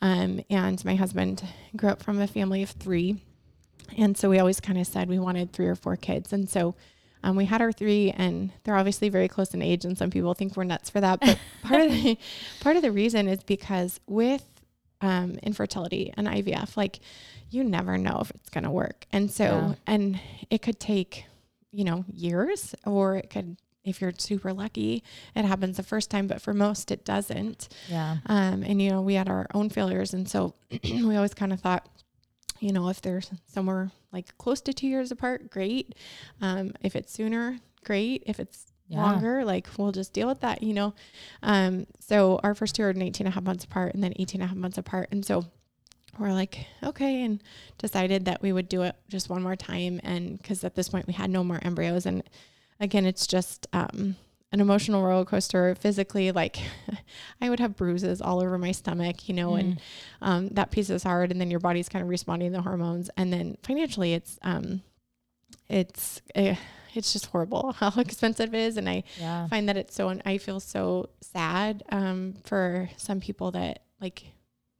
um, 0.00 0.42
and 0.50 0.84
my 0.84 0.94
husband 0.94 1.42
grew 1.76 1.88
up 1.88 2.02
from 2.02 2.20
a 2.20 2.26
family 2.26 2.62
of 2.62 2.70
three, 2.70 3.24
and 3.96 4.16
so 4.16 4.28
we 4.28 4.38
always 4.38 4.60
kind 4.60 4.78
of 4.78 4.86
said 4.86 5.08
we 5.08 5.18
wanted 5.18 5.52
three 5.52 5.66
or 5.66 5.74
four 5.74 5.96
kids. 5.96 6.32
And 6.32 6.48
so 6.48 6.74
um, 7.22 7.36
we 7.36 7.44
had 7.44 7.60
our 7.60 7.72
three, 7.72 8.10
and 8.10 8.52
they're 8.64 8.76
obviously 8.76 9.08
very 9.08 9.28
close 9.28 9.54
in 9.54 9.62
age, 9.62 9.84
and 9.84 9.96
some 9.96 10.10
people 10.10 10.34
think 10.34 10.56
we're 10.56 10.64
nuts 10.64 10.90
for 10.90 11.00
that. 11.00 11.20
But 11.20 11.38
part 11.62 11.80
of 11.82 11.90
the 11.90 12.18
part 12.60 12.76
of 12.76 12.82
the 12.82 12.92
reason 12.92 13.28
is 13.28 13.42
because 13.42 14.00
with 14.06 14.44
um, 15.00 15.38
infertility 15.42 16.12
and 16.16 16.26
IVF, 16.26 16.76
like 16.76 17.00
you 17.50 17.64
never 17.64 17.98
know 17.98 18.18
if 18.20 18.30
it's 18.30 18.50
going 18.50 18.64
to 18.64 18.70
work, 18.70 19.06
and 19.12 19.30
so 19.30 19.44
yeah. 19.44 19.74
and 19.86 20.20
it 20.50 20.62
could 20.62 20.80
take 20.80 21.24
you 21.70 21.84
know 21.84 22.04
years, 22.12 22.74
or 22.84 23.16
it 23.16 23.30
could 23.30 23.56
if 23.84 24.00
you're 24.00 24.12
super 24.16 24.52
lucky, 24.52 25.02
it 25.34 25.44
happens 25.44 25.76
the 25.76 25.82
first 25.82 26.10
time, 26.10 26.26
but 26.26 26.40
for 26.40 26.54
most 26.54 26.90
it 26.90 27.04
doesn't. 27.04 27.68
Yeah. 27.88 28.18
Um, 28.26 28.62
and 28.62 28.80
you 28.80 28.90
know, 28.90 29.00
we 29.00 29.14
had 29.14 29.28
our 29.28 29.46
own 29.54 29.70
failures. 29.70 30.14
And 30.14 30.28
so 30.28 30.54
we 30.84 31.16
always 31.16 31.34
kind 31.34 31.52
of 31.52 31.60
thought, 31.60 31.88
you 32.62 32.72
know, 32.72 32.88
if 32.88 33.02
they're 33.02 33.22
somewhere 33.46 33.90
like 34.12 34.38
close 34.38 34.60
to 34.62 34.72
two 34.72 34.86
years 34.86 35.10
apart, 35.10 35.50
great. 35.50 35.96
Um, 36.40 36.72
if 36.80 36.94
it's 36.94 37.12
sooner, 37.12 37.58
great. 37.84 38.22
If 38.24 38.38
it's 38.38 38.72
yeah. 38.86 39.02
longer, 39.02 39.44
like 39.44 39.68
we'll 39.76 39.90
just 39.90 40.12
deal 40.12 40.28
with 40.28 40.40
that, 40.40 40.62
you 40.62 40.72
know? 40.72 40.94
Um, 41.42 41.86
so 41.98 42.38
our 42.44 42.54
first 42.54 42.76
two 42.76 42.84
are 42.84 42.90
18 42.90 43.26
and 43.26 43.28
a 43.28 43.30
half 43.32 43.42
months 43.42 43.64
apart 43.64 43.94
and 43.94 44.02
then 44.02 44.12
18 44.16 44.40
and 44.40 44.44
a 44.44 44.48
half 44.48 44.56
months 44.56 44.78
apart. 44.78 45.08
And 45.10 45.24
so 45.26 45.44
we're 46.18 46.32
like, 46.32 46.64
okay, 46.84 47.24
and 47.24 47.42
decided 47.78 48.26
that 48.26 48.42
we 48.42 48.52
would 48.52 48.68
do 48.68 48.82
it 48.82 48.94
just 49.08 49.28
one 49.28 49.42
more 49.42 49.56
time. 49.56 50.00
And 50.04 50.42
cause 50.42 50.62
at 50.62 50.76
this 50.76 50.88
point 50.88 51.08
we 51.08 51.14
had 51.14 51.30
no 51.30 51.42
more 51.42 51.58
embryos. 51.62 52.06
And 52.06 52.22
again, 52.78 53.06
it's 53.06 53.26
just, 53.26 53.66
um, 53.72 54.14
an 54.52 54.60
emotional 54.60 55.02
roller 55.02 55.24
coaster 55.24 55.74
physically 55.74 56.30
like 56.30 56.58
i 57.40 57.48
would 57.50 57.58
have 57.58 57.76
bruises 57.76 58.20
all 58.20 58.40
over 58.40 58.58
my 58.58 58.70
stomach 58.70 59.28
you 59.28 59.34
know 59.34 59.52
mm. 59.52 59.60
and 59.60 59.80
um, 60.20 60.48
that 60.50 60.70
piece 60.70 60.90
is 60.90 61.02
hard 61.02 61.30
and 61.30 61.40
then 61.40 61.50
your 61.50 61.60
body's 61.60 61.88
kind 61.88 62.02
of 62.02 62.08
responding 62.08 62.52
to 62.52 62.58
the 62.58 62.62
hormones 62.62 63.10
and 63.16 63.32
then 63.32 63.56
financially 63.62 64.12
it's 64.14 64.38
um 64.42 64.82
it's 65.68 66.20
uh, 66.36 66.54
it's 66.94 67.12
just 67.12 67.26
horrible 67.26 67.72
how 67.78 67.92
expensive 67.98 68.54
it 68.54 68.60
is 68.60 68.76
and 68.76 68.88
i 68.88 69.02
yeah. 69.18 69.48
find 69.48 69.68
that 69.68 69.76
it's 69.76 69.94
so 69.94 70.08
and 70.08 70.22
i 70.26 70.38
feel 70.38 70.60
so 70.60 71.08
sad 71.20 71.82
um 71.90 72.34
for 72.44 72.88
some 72.96 73.20
people 73.20 73.50
that 73.50 73.82
like 74.00 74.24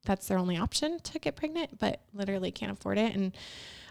that's 0.05 0.29
their 0.29 0.39
only 0.39 0.57
option 0.57 0.99
to 1.01 1.19
get 1.19 1.37
pregnant 1.37 1.79
but 1.79 2.01
literally 2.13 2.51
can't 2.51 2.73
afford 2.73 2.99
it 2.99 3.15
and 3.15 3.33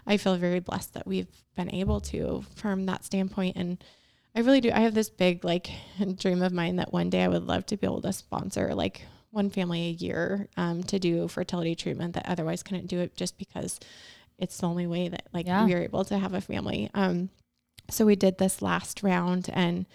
i 0.06 0.16
feel 0.16 0.36
very 0.36 0.60
blessed 0.60 0.94
that 0.94 1.06
we've 1.06 1.28
been 1.56 1.72
able 1.74 2.00
to 2.00 2.44
from 2.54 2.86
that 2.86 3.04
standpoint 3.04 3.56
and 3.56 3.82
I 4.34 4.40
really 4.40 4.60
do. 4.60 4.70
I 4.72 4.80
have 4.80 4.94
this 4.94 5.10
big 5.10 5.44
like 5.44 5.70
dream 6.16 6.42
of 6.42 6.52
mine 6.52 6.76
that 6.76 6.92
one 6.92 7.10
day 7.10 7.22
I 7.22 7.28
would 7.28 7.46
love 7.46 7.66
to 7.66 7.76
be 7.76 7.86
able 7.86 8.02
to 8.02 8.12
sponsor 8.12 8.74
like 8.74 9.02
one 9.30 9.50
family 9.50 9.88
a 9.88 9.92
year 9.92 10.48
um, 10.56 10.82
to 10.84 10.98
do 10.98 11.26
fertility 11.28 11.74
treatment 11.74 12.14
that 12.14 12.28
otherwise 12.28 12.62
couldn't 12.62 12.86
do 12.86 13.00
it 13.00 13.16
just 13.16 13.38
because 13.38 13.80
it's 14.38 14.58
the 14.58 14.66
only 14.66 14.86
way 14.86 15.08
that 15.08 15.26
like 15.32 15.46
yeah. 15.46 15.64
we 15.64 15.74
are 15.74 15.82
able 15.82 16.04
to 16.04 16.18
have 16.18 16.34
a 16.34 16.40
family. 16.40 16.90
Um, 16.94 17.30
so 17.90 18.04
we 18.06 18.16
did 18.16 18.38
this 18.38 18.62
last 18.62 19.02
round 19.02 19.48
and 19.52 19.86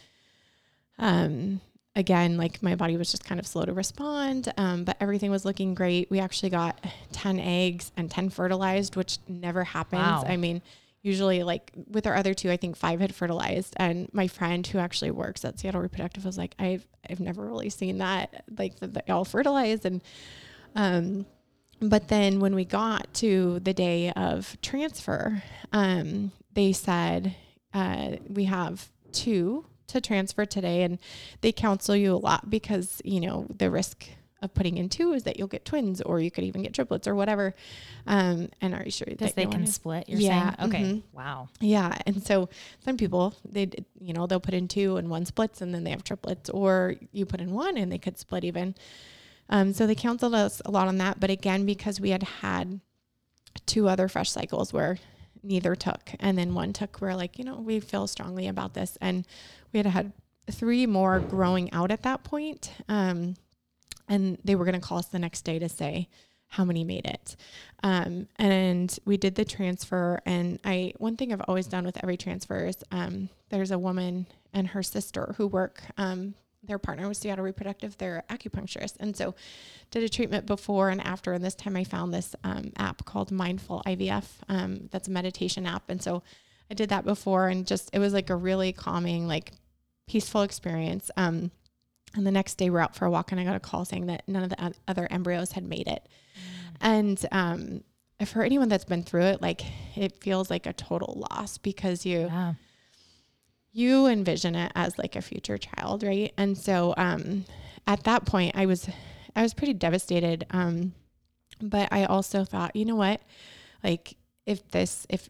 um, 1.00 1.62
again, 1.96 2.38
like 2.38 2.62
my 2.62 2.76
body 2.76 2.96
was 2.96 3.12
just 3.12 3.26
kind 3.26 3.40
of 3.40 3.48
slow 3.48 3.66
to 3.66 3.74
respond, 3.74 4.54
um, 4.58 4.84
but 4.84 4.98
everything 5.00 5.32
was 5.32 5.46
looking 5.46 5.74
great. 5.74 6.10
We 6.10 6.20
actually 6.20 6.52
got 6.52 6.80
10 7.12 7.40
eggs 7.40 7.92
and 7.98 8.10
10 8.10 8.30
fertilized, 8.30 8.96
which 8.96 9.18
never 9.28 9.64
happens. 9.64 10.02
Wow. 10.02 10.24
I 10.28 10.38
mean, 10.38 10.62
usually 11.02 11.44
like 11.44 11.72
with 11.88 12.08
our 12.08 12.16
other 12.16 12.34
two, 12.34 12.52
I 12.52 12.58
think 12.58 12.76
five 12.76 13.00
had 13.00 13.16
fertilized. 13.16 13.74
And 13.78 14.10
my 14.14 14.28
friend 14.28 14.66
who 14.66 14.80
actually 14.80 15.12
works 15.12 15.46
at 15.46 15.60
Seattle 15.60 15.82
Reproductive 15.82 16.26
was 16.26 16.38
like, 16.38 16.56
I've 16.60 16.86
I've 17.10 17.20
never 17.20 17.46
really 17.46 17.70
seen 17.70 18.00
that 18.00 18.44
like 18.58 18.80
that 18.80 18.94
they 18.94 19.14
all 19.14 19.26
fertilized 19.26 19.86
and 19.86 20.04
um 20.76 21.26
but 21.80 22.08
then 22.08 22.40
when 22.40 22.56
we 22.56 22.66
got 22.66 23.14
to 23.16 23.60
the 23.60 23.74
day 23.74 24.12
of 24.12 24.58
transfer, 24.62 25.44
um, 25.72 26.32
they 26.54 26.74
said 26.74 27.36
uh, 27.74 28.16
we 28.28 28.46
have 28.46 28.90
two 29.12 29.66
to 29.88 30.02
transfer 30.02 30.46
today, 30.46 30.84
and 30.84 31.00
they 31.42 31.52
counsel 31.52 31.96
you 31.96 32.16
a 32.16 32.18
lot 32.18 32.50
because 32.50 33.02
you 33.06 33.20
know 33.20 33.46
the 33.56 33.70
risk 33.70 34.06
of 34.42 34.54
putting 34.54 34.78
in 34.78 34.90
two 34.90 35.14
is 35.14 35.24
that 35.24 35.38
you'll 35.38 35.48
get 35.48 35.66
twins 35.66 36.02
or 36.02 36.20
you 36.20 36.30
could 36.30 36.44
even 36.44 36.62
get 36.62 36.74
triplets 36.74 37.08
or 37.08 37.16
whatever. 37.16 37.56
Um, 38.06 38.50
and 38.62 38.74
are 38.74 38.84
you 38.84 38.92
sure 38.92 39.08
that 39.18 39.36
they 39.36 39.46
can 39.46 39.66
split? 39.66 40.08
You're 40.08 40.20
yeah, 40.20 40.56
saying 40.56 40.70
okay, 40.70 40.84
mhm. 40.84 41.04
wow, 41.14 41.50
Yeah, 41.60 41.98
and 42.06 42.22
so 42.24 42.50
some 42.86 42.98
people 42.98 43.36
they 43.44 43.70
you 44.00 44.14
know 44.14 44.28
they'll 44.28 44.40
put 44.40 44.54
in 44.54 44.68
two 44.68 44.98
and 44.98 45.10
one 45.10 45.26
splits 45.26 45.62
and 45.62 45.74
then 45.74 45.84
they 45.84 45.92
have 45.92 46.04
triplets, 46.04 46.50
or 46.50 46.96
you 47.12 47.26
put 47.26 47.42
in 47.42 47.52
one 47.52 47.78
and 47.78 47.92
they 47.92 47.98
could 47.98 48.18
split 48.18 48.44
even. 48.44 48.76
Um, 49.50 49.74
so 49.74 49.88
they 49.88 49.96
counseled 49.96 50.36
us 50.36 50.62
a 50.66 50.72
lot 50.72 50.88
on 50.88 50.98
that, 50.98 51.20
but 51.20 51.30
again 51.30 51.66
because 51.66 52.00
we 52.00 52.10
had 52.12 52.24
had 52.24 52.80
two 53.66 53.88
other 53.90 54.08
fresh 54.08 54.30
cycles 54.30 54.72
where 54.72 55.00
neither 55.42 55.76
took, 55.76 56.12
and 56.20 56.38
then 56.38 56.54
one 56.54 56.74
took, 56.74 57.00
we're 57.02 57.16
like 57.16 57.40
you 57.40 57.46
know 57.46 57.60
we 57.60 57.80
feel 57.80 58.06
strongly 58.08 58.48
about 58.48 58.74
this, 58.74 58.98
and 59.02 59.26
we 59.74 59.80
had 59.80 59.88
had 59.88 60.14
three 60.52 60.86
more 60.86 61.20
growing 61.20 61.72
out 61.74 61.92
at 61.92 62.04
that 62.04 62.24
point, 62.24 62.72
um, 62.88 63.36
and 64.08 64.38
they 64.44 64.56
were 64.56 64.66
going 64.66 64.80
to 64.80 64.86
call 64.86 64.98
us 64.98 65.08
the 65.08 65.20
next 65.20 65.42
day 65.42 65.60
to 65.60 65.70
say 65.70 66.08
how 66.50 66.64
many 66.64 66.84
made 66.84 67.06
it. 67.06 67.36
Um, 67.84 68.28
and 68.38 68.98
we 69.06 69.18
did 69.18 69.36
the 69.36 69.46
transfer. 69.46 70.22
And 70.26 70.60
I, 70.64 70.94
one 70.98 71.18
thing 71.18 71.34
I've 71.34 71.42
always 71.48 71.68
done 71.68 71.86
with 71.86 72.02
every 72.02 72.18
transfer 72.18 72.66
is 72.66 72.78
um, 72.92 73.30
there's 73.50 73.72
a 73.72 73.80
woman 73.80 74.28
and 74.54 74.70
her 74.70 74.84
sister 74.84 75.36
who 75.38 75.48
work, 75.48 75.82
um, 75.98 76.36
their 76.64 76.80
partner 76.80 77.08
was 77.08 77.18
Seattle 77.18 77.46
Reproductive, 77.46 77.98
they're 77.98 78.24
acupuncturist. 78.30 78.96
And 79.00 79.16
so 79.16 79.36
did 79.92 80.04
a 80.04 80.10
treatment 80.10 80.46
before 80.46 80.90
and 80.90 81.02
after. 81.02 81.34
And 81.34 81.44
this 81.44 81.56
time 81.56 81.76
I 81.76 81.84
found 81.84 82.14
this 82.14 82.36
um, 82.44 82.72
app 82.78 83.06
called 83.06 83.32
Mindful 83.32 83.84
IVF. 83.86 84.26
Um, 84.50 84.90
that's 84.92 85.08
a 85.08 85.12
meditation 85.12 85.66
app. 85.66 85.90
And 85.90 86.02
so 86.02 86.24
I 86.72 86.74
did 86.74 86.90
that 86.90 87.06
before 87.06 87.48
and 87.48 87.68
just, 87.68 87.90
it 87.94 88.00
was 88.00 88.14
like 88.14 88.30
a 88.30 88.36
really 88.36 88.74
calming, 88.74 89.28
like 89.28 89.52
peaceful 90.08 90.42
experience. 90.42 91.12
Um, 91.18 91.52
and 92.16 92.26
the 92.26 92.32
next 92.32 92.56
day 92.56 92.70
we're 92.70 92.80
out 92.80 92.96
for 92.96 93.06
a 93.06 93.12
walk 93.12 93.32
and 93.32 93.40
I 93.40 93.44
got 93.44 93.56
a 93.56 93.60
call 93.60 93.86
saying 93.86 94.08
that 94.08 94.28
none 94.28 94.44
of 94.44 94.50
the 94.50 94.74
other 94.88 95.08
embryos 95.12 95.52
had 95.52 95.64
made 95.64 95.88
it. 95.88 96.08
And 96.82 97.24
um, 97.32 97.84
for 98.26 98.44
anyone 98.44 98.70
that's 98.70 98.86
been 98.86 99.04
through 99.04 99.24
it, 99.24 99.42
like 99.42 99.62
it 99.96 100.22
feels 100.24 100.50
like 100.50 100.66
a 100.66 100.74
total 100.74 101.28
loss 101.32 101.58
because 101.58 102.06
you 102.06 102.22
yeah, 102.22 102.54
you 103.72 104.08
envision 104.08 104.56
it 104.56 104.72
as 104.76 104.98
like 104.98 105.16
a 105.16 105.22
future 105.22 105.58
child, 105.58 106.04
right? 106.04 106.34
And 106.38 106.58
so 106.58 106.96
um, 106.98 107.46
at 107.86 108.04
that 108.06 108.26
point, 108.26 108.56
I 108.56 108.66
was 108.66 108.90
I 109.36 109.44
was 109.44 109.54
pretty 109.54 109.74
devastated. 109.74 110.46
Um, 110.50 110.94
but 111.62 111.90
I 111.92 112.06
also 112.06 112.44
thought, 112.44 112.76
you 112.76 112.86
know 112.86 112.96
what, 112.96 113.22
like 113.84 114.16
if 114.46 114.68
this 114.72 115.06
if 115.10 115.30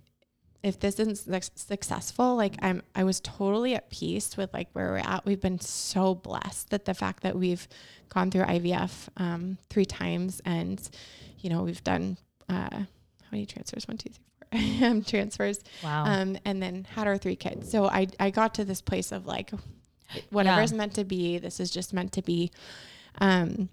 if 0.64 0.80
this 0.80 1.00
isn't 1.00 1.18
successful, 1.58 2.36
like 2.36 2.56
I'm 2.62 2.82
I 2.96 3.04
was 3.04 3.20
totally 3.20 3.76
at 3.76 3.90
peace 3.90 4.36
with 4.38 4.54
like 4.54 4.70
where 4.74 4.88
we're 4.92 4.98
at. 4.98 5.26
We've 5.26 5.40
been 5.42 5.60
so 5.60 6.16
blessed 6.16 6.70
that 6.72 6.86
the 6.86 6.94
fact 6.94 7.24
that 7.24 7.36
we've 7.36 7.68
gone 8.10 8.32
through 8.32 8.44
IVF 8.44 9.08
um, 9.18 9.58
three 9.70 9.86
times 9.86 10.42
and 10.46 10.88
you 11.40 11.50
know 11.50 11.64
we've 11.64 11.84
done 11.84 12.18
uh, 12.50 12.70
how 12.72 13.32
many 13.32 13.46
transfers? 13.46 13.88
One, 13.88 13.98
two, 13.98 14.10
three, 14.10 14.78
four 14.80 14.88
um, 14.90 15.04
transfers 15.04 15.60
wow, 15.84 16.06
um, 16.06 16.38
and 16.46 16.62
then 16.64 16.88
had 16.96 17.08
our 17.08 17.18
three 17.18 17.36
kids. 17.36 17.70
So 17.70 17.86
I, 17.86 18.08
I 18.20 18.30
got 18.30 18.54
to 18.56 18.66
this 18.66 18.82
place 18.82 19.12
of 19.12 19.26
like, 19.26 19.52
whatever 20.30 20.60
Yeah. 20.60 20.64
is 20.64 20.74
meant 20.74 20.94
to 20.96 21.04
be, 21.04 21.38
this 21.38 21.60
is 21.60 21.70
just 21.70 21.94
meant 21.94 22.14
to 22.14 22.22
be. 22.22 22.52
Um, 23.20 23.68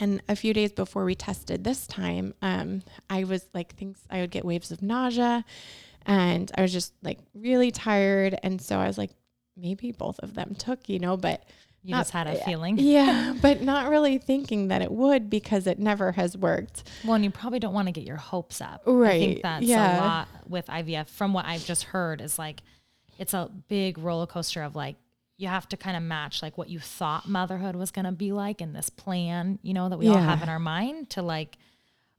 and 0.00 0.22
a 0.28 0.36
few 0.36 0.52
days 0.52 0.72
before 0.72 1.04
we 1.04 1.14
tested 1.14 1.64
this 1.64 1.86
time, 1.86 2.34
um, 2.42 2.82
I 3.08 3.24
was 3.24 3.46
like, 3.54 3.74
things, 3.76 4.00
I 4.10 4.20
would 4.20 4.30
get 4.30 4.44
waves 4.44 4.70
of 4.72 4.82
nausea 4.82 5.44
and 6.06 6.50
I 6.56 6.62
was 6.62 6.72
just 6.72 6.92
like 7.02 7.18
really 7.34 7.70
tired. 7.70 8.38
And 8.42 8.60
so 8.60 8.78
I 8.78 8.86
was 8.86 8.98
like, 8.98 9.10
maybe 9.56 9.92
both 9.92 10.18
of 10.20 10.34
them 10.34 10.54
took, 10.54 10.88
you 10.88 10.98
know, 10.98 11.16
but 11.16 11.44
you 11.82 11.90
not- 11.92 12.00
just 12.00 12.12
had 12.12 12.26
a 12.26 12.42
feeling. 12.44 12.78
yeah, 12.78 13.34
but 13.42 13.60
not 13.62 13.88
really 13.90 14.18
thinking 14.18 14.68
that 14.68 14.80
it 14.82 14.90
would 14.90 15.28
because 15.30 15.66
it 15.66 15.78
never 15.78 16.12
has 16.12 16.36
worked. 16.36 16.84
Well, 17.04 17.14
and 17.14 17.24
you 17.24 17.30
probably 17.30 17.58
don't 17.58 17.74
want 17.74 17.88
to 17.88 17.92
get 17.92 18.04
your 18.04 18.16
hopes 18.16 18.60
up. 18.60 18.82
I 18.86 18.90
Right, 18.90 19.20
think 19.20 19.42
that's 19.42 19.64
yeah. 19.66 19.98
a 19.98 20.06
lot 20.06 20.28
with 20.48 20.66
IVF. 20.66 21.08
From 21.08 21.32
what 21.34 21.44
I've 21.46 21.64
just 21.64 21.84
heard, 21.84 22.20
is 22.22 22.38
like 22.38 22.62
it's 23.18 23.34
a 23.34 23.50
big 23.68 23.98
roller 23.98 24.26
coaster 24.26 24.62
of 24.62 24.74
like 24.74 24.96
you 25.36 25.48
have 25.48 25.68
to 25.68 25.76
kind 25.76 25.96
of 25.96 26.02
match 26.02 26.42
like 26.42 26.56
what 26.56 26.68
you 26.70 26.78
thought 26.78 27.28
motherhood 27.28 27.76
was 27.76 27.90
going 27.90 28.04
to 28.04 28.12
be 28.12 28.32
like 28.32 28.60
in 28.60 28.72
this 28.72 28.88
plan, 28.88 29.58
you 29.62 29.74
know, 29.74 29.88
that 29.88 29.98
we 29.98 30.08
all 30.08 30.16
have 30.16 30.42
in 30.42 30.48
our 30.48 30.58
mind 30.60 31.10
to 31.10 31.22
like, 31.22 31.58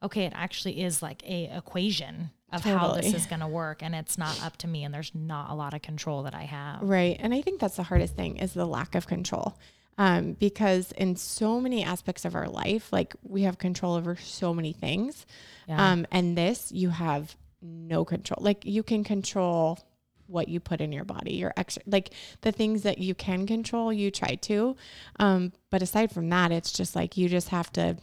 okay, 0.03 0.25
it 0.25 0.33
actually 0.35 0.81
is 0.83 1.01
like 1.01 1.23
a 1.27 1.45
equation 1.57 2.29
of 2.55 2.63
how 2.63 2.93
this 2.93 3.13
is 3.13 3.25
going 3.25 3.41
to 3.41 3.47
work, 3.47 3.83
and 3.83 3.93
it's 3.93 4.17
not 4.17 4.41
up 4.43 4.57
to 4.57 4.67
me, 4.67 4.83
and 4.83 4.93
there's 4.93 5.11
not 5.13 5.51
a 5.51 5.53
lot 5.53 5.73
of 5.73 5.81
control 5.81 6.23
that 6.23 6.33
I 6.33 6.43
have. 6.43 6.81
Right. 6.81 7.17
And 7.19 7.33
I 7.33 7.41
think 7.41 7.59
that's 7.59 7.75
the 7.75 7.83
hardest 7.83 8.15
thing 8.15 8.37
is 8.37 8.53
the 8.53 8.65
lack 8.65 8.95
of 8.95 9.07
control. 9.07 9.57
Um, 9.97 10.33
because 10.33 10.91
in 10.93 11.15
so 11.15 11.61
many 11.61 11.83
aspects 11.83 12.25
of 12.25 12.35
our 12.35 12.49
life, 12.49 12.91
like 12.91 13.15
we 13.23 13.43
have 13.43 13.57
control 13.57 13.95
over 13.95 14.17
so 14.17 14.53
many 14.53 14.73
things. 14.73 15.25
Yeah. 15.67 15.91
Um, 15.91 16.05
and 16.11 16.37
this 16.37 16.71
you 16.71 16.89
have 16.89 17.35
no 17.61 18.03
control. 18.03 18.43
Like 18.43 18.65
you 18.65 18.83
can 18.83 19.03
control 19.03 19.79
what 20.27 20.47
you 20.47 20.59
put 20.59 20.81
in 20.81 20.91
your 20.91 21.05
body, 21.05 21.35
your 21.35 21.53
extra, 21.55 21.83
like 21.85 22.13
the 22.41 22.51
things 22.51 22.81
that 22.83 22.97
you 22.97 23.15
can 23.15 23.45
control, 23.45 23.93
you 23.93 24.11
try 24.11 24.35
to. 24.35 24.75
Um, 25.19 25.53
but 25.69 25.81
aside 25.81 26.11
from 26.11 26.29
that, 26.29 26.51
it's 26.51 26.71
just 26.71 26.95
like 26.95 27.15
you 27.15 27.29
just 27.29 27.49
have 27.49 27.71
to 27.73 27.97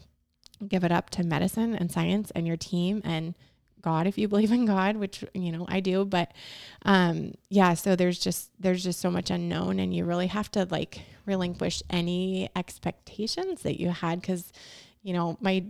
give 0.67 0.85
it 0.85 0.93
up 0.93 1.11
to 1.11 1.25
medicine 1.25 1.75
and 1.75 1.91
science 1.91 2.31
and 2.35 2.47
your 2.47 2.57
team 2.57 3.03
and 3.05 3.35
God 3.83 4.07
if 4.07 4.17
you 4.19 4.29
believe 4.29 4.53
in 4.53 4.65
God, 4.65 4.97
which 4.97 5.25
you 5.35 5.53
know 5.53 5.67
I 5.69 5.81
do, 5.81 6.05
but 6.05 6.33
um 6.85 7.35
yeah, 7.51 7.75
so 7.75 7.95
there's 7.97 8.19
just 8.19 8.51
there's 8.59 8.83
just 8.83 9.01
so 9.01 9.11
much 9.11 9.31
unknown 9.31 9.79
and 9.79 9.95
you 9.95 10.05
really 10.05 10.29
have 10.29 10.51
to 10.53 10.67
like 10.71 11.01
relinquish 11.27 11.83
any 11.91 12.49
expectations 12.57 13.63
that 13.63 13.81
you 13.81 13.91
had 13.91 14.23
cuz 14.23 14.53
you 15.03 15.13
know, 15.13 15.37
my 15.41 15.65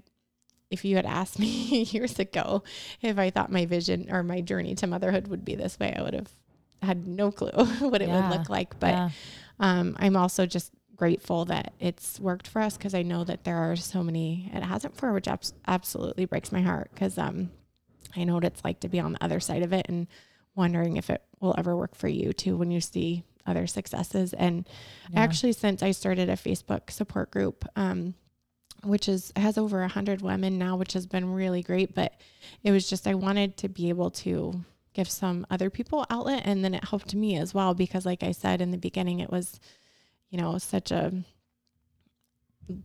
if 0.70 0.84
you 0.84 0.96
had 0.96 1.06
asked 1.06 1.38
me 1.44 1.82
years 1.84 2.18
ago 2.18 2.62
if 3.00 3.18
I 3.18 3.30
thought 3.30 3.50
my 3.50 3.66
vision 3.66 4.08
or 4.10 4.22
my 4.22 4.40
journey 4.40 4.74
to 4.76 4.86
motherhood 4.86 5.28
would 5.28 5.44
be 5.44 5.54
this 5.54 5.78
way, 5.78 5.94
I 5.96 6.02
would 6.02 6.14
have 6.14 6.30
had 6.82 7.06
no 7.06 7.30
clue 7.30 7.50
what 7.80 8.02
it 8.02 8.08
Yeah. 8.08 8.20
would 8.20 8.28
look 8.38 8.48
like, 8.50 8.78
but 8.80 8.94
yeah. 8.94 9.10
um, 9.60 9.96
I'm 9.98 10.16
also 10.16 10.46
just 10.46 10.72
grateful 10.96 11.44
that 11.46 11.72
it's 11.80 12.20
worked 12.20 12.46
for 12.46 12.60
us 12.62 12.76
because 12.76 12.94
I 12.94 13.02
know 13.02 13.24
that 13.24 13.44
there 13.44 13.56
are 13.56 13.76
so 13.76 14.02
many 14.02 14.50
it 14.52 14.62
hasn't 14.62 14.96
for, 14.96 15.12
which 15.12 15.26
abs- 15.28 15.54
absolutely 15.66 16.24
breaks 16.26 16.52
my 16.52 16.60
heart 16.60 16.90
because 16.94 17.18
um, 17.18 17.50
I 18.16 18.24
know 18.24 18.34
what 18.34 18.44
it's 18.44 18.64
like 18.64 18.80
to 18.80 18.88
be 18.88 19.00
on 19.00 19.12
the 19.12 19.24
other 19.24 19.40
side 19.40 19.62
of 19.62 19.72
it 19.72 19.86
and 19.88 20.06
wondering 20.54 20.96
if 20.96 21.08
it 21.10 21.22
will 21.40 21.54
ever 21.56 21.76
work 21.76 21.94
for 21.94 22.08
you 22.08 22.32
too 22.32 22.56
when 22.56 22.70
you 22.70 22.80
see 22.80 23.24
other 23.46 23.66
successes. 23.66 24.32
And 24.34 24.68
Yeah. 25.12 25.20
actually, 25.20 25.52
since 25.52 25.82
I 25.82 25.90
started 25.92 26.28
a 26.28 26.36
Facebook 26.36 26.90
support 26.90 27.30
group, 27.30 27.64
um, 27.76 28.14
which 28.84 29.08
is 29.08 29.32
has 29.36 29.56
over 29.58 29.82
a 29.82 29.88
hundred 29.88 30.22
women 30.22 30.58
now, 30.58 30.76
which 30.76 30.92
has 30.92 31.06
been 31.06 31.32
really 31.32 31.62
great. 31.62 31.94
But 31.94 32.14
it 32.62 32.70
was 32.72 32.88
just 32.88 33.06
I 33.06 33.14
wanted 33.14 33.56
to 33.58 33.68
be 33.68 33.88
able 33.88 34.10
to 34.10 34.64
give 34.92 35.08
some 35.08 35.46
other 35.50 35.70
people 35.70 36.04
outlet, 36.10 36.42
and 36.44 36.64
then 36.64 36.74
it 36.74 36.84
helped 36.84 37.14
me 37.14 37.36
as 37.36 37.54
well 37.54 37.74
because, 37.74 38.04
like 38.04 38.22
I 38.22 38.32
said 38.32 38.60
in 38.60 38.72
the 38.72 38.78
beginning, 38.78 39.20
it 39.20 39.30
was, 39.30 39.58
you 40.30 40.38
know, 40.38 40.58
such 40.58 40.90
a 40.90 41.12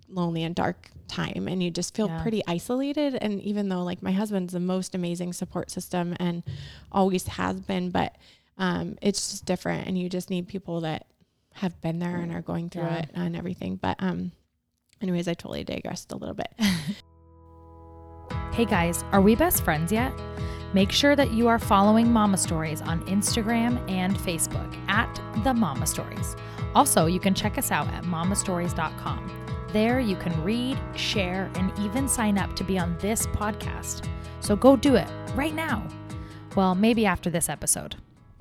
lonely 0.10 0.44
and 0.44 0.56
dark 0.56 0.90
time 1.08 1.48
and 1.48 1.62
you 1.64 1.72
just 1.72 1.96
feel 1.96 2.08
Yeah. 2.08 2.22
pretty 2.22 2.42
isolated 2.48 3.16
and 3.16 3.42
even 3.42 3.70
though 3.70 3.84
like 3.84 4.02
my 4.04 4.12
husband's 4.12 4.54
the 4.54 4.60
most 4.60 4.94
amazing 4.96 5.32
support 5.34 5.72
system 5.72 6.16
and 6.20 6.44
always 6.92 7.26
has 7.28 7.60
been 7.62 7.90
but 7.92 8.16
um 8.58 8.98
it's 9.02 9.30
just 9.32 9.46
different 9.46 9.88
and 9.88 9.98
you 9.98 10.10
just 10.10 10.30
need 10.30 10.48
people 10.48 10.82
that 10.82 11.06
have 11.54 11.80
been 11.82 12.00
there 12.00 12.18
and 12.18 12.34
are 12.34 12.42
going 12.42 12.70
through 12.70 12.84
Yeah. 12.84 12.98
it 13.00 13.10
and 13.14 13.36
everything 13.38 13.78
but 13.78 13.96
um 14.00 14.32
anyways 15.02 15.28
i 15.28 15.34
totally 15.34 15.64
digressed 15.64 16.12
a 16.12 16.18
little 16.18 16.36
bit 16.36 16.52
Hey 18.54 18.66
guys, 18.66 19.04
are 19.12 19.22
we 19.22 19.36
best 19.36 19.64
friends 19.64 19.92
yet? 19.92 20.12
Make 20.74 20.92
sure 20.92 21.16
that 21.16 21.32
you 21.32 21.48
are 21.48 21.60
following 21.60 22.12
Mama 22.12 22.38
Stories 22.38 22.82
on 22.82 23.06
Instagram 23.06 23.80
and 23.90 24.16
Facebook 24.18 24.76
at 24.90 25.14
The 25.44 25.54
Mama 25.54 25.86
Stories. 25.86 26.36
Also, 26.74 27.06
you 27.06 27.20
can 27.20 27.36
check 27.36 27.60
us 27.60 27.72
out 27.72 27.88
at 27.90 28.04
mamastories.com. 28.04 29.47
There 29.74 30.00
you 30.00 30.16
can 30.16 30.42
read, 30.44 30.80
share, 30.96 31.52
and 31.56 31.78
even 31.80 32.08
sign 32.08 32.38
up 32.38 32.56
to 32.56 32.64
be 32.64 32.80
on 32.80 32.98
this 33.00 33.28
podcast. 33.28 34.08
So 34.40 34.56
go 34.56 34.76
do 34.76 34.96
it 34.96 35.08
right 35.36 35.54
now. 35.54 35.86
Well, 36.56 36.74
maybe 36.74 37.06
after 37.06 37.30
this 37.30 37.50
episode. 37.50 37.96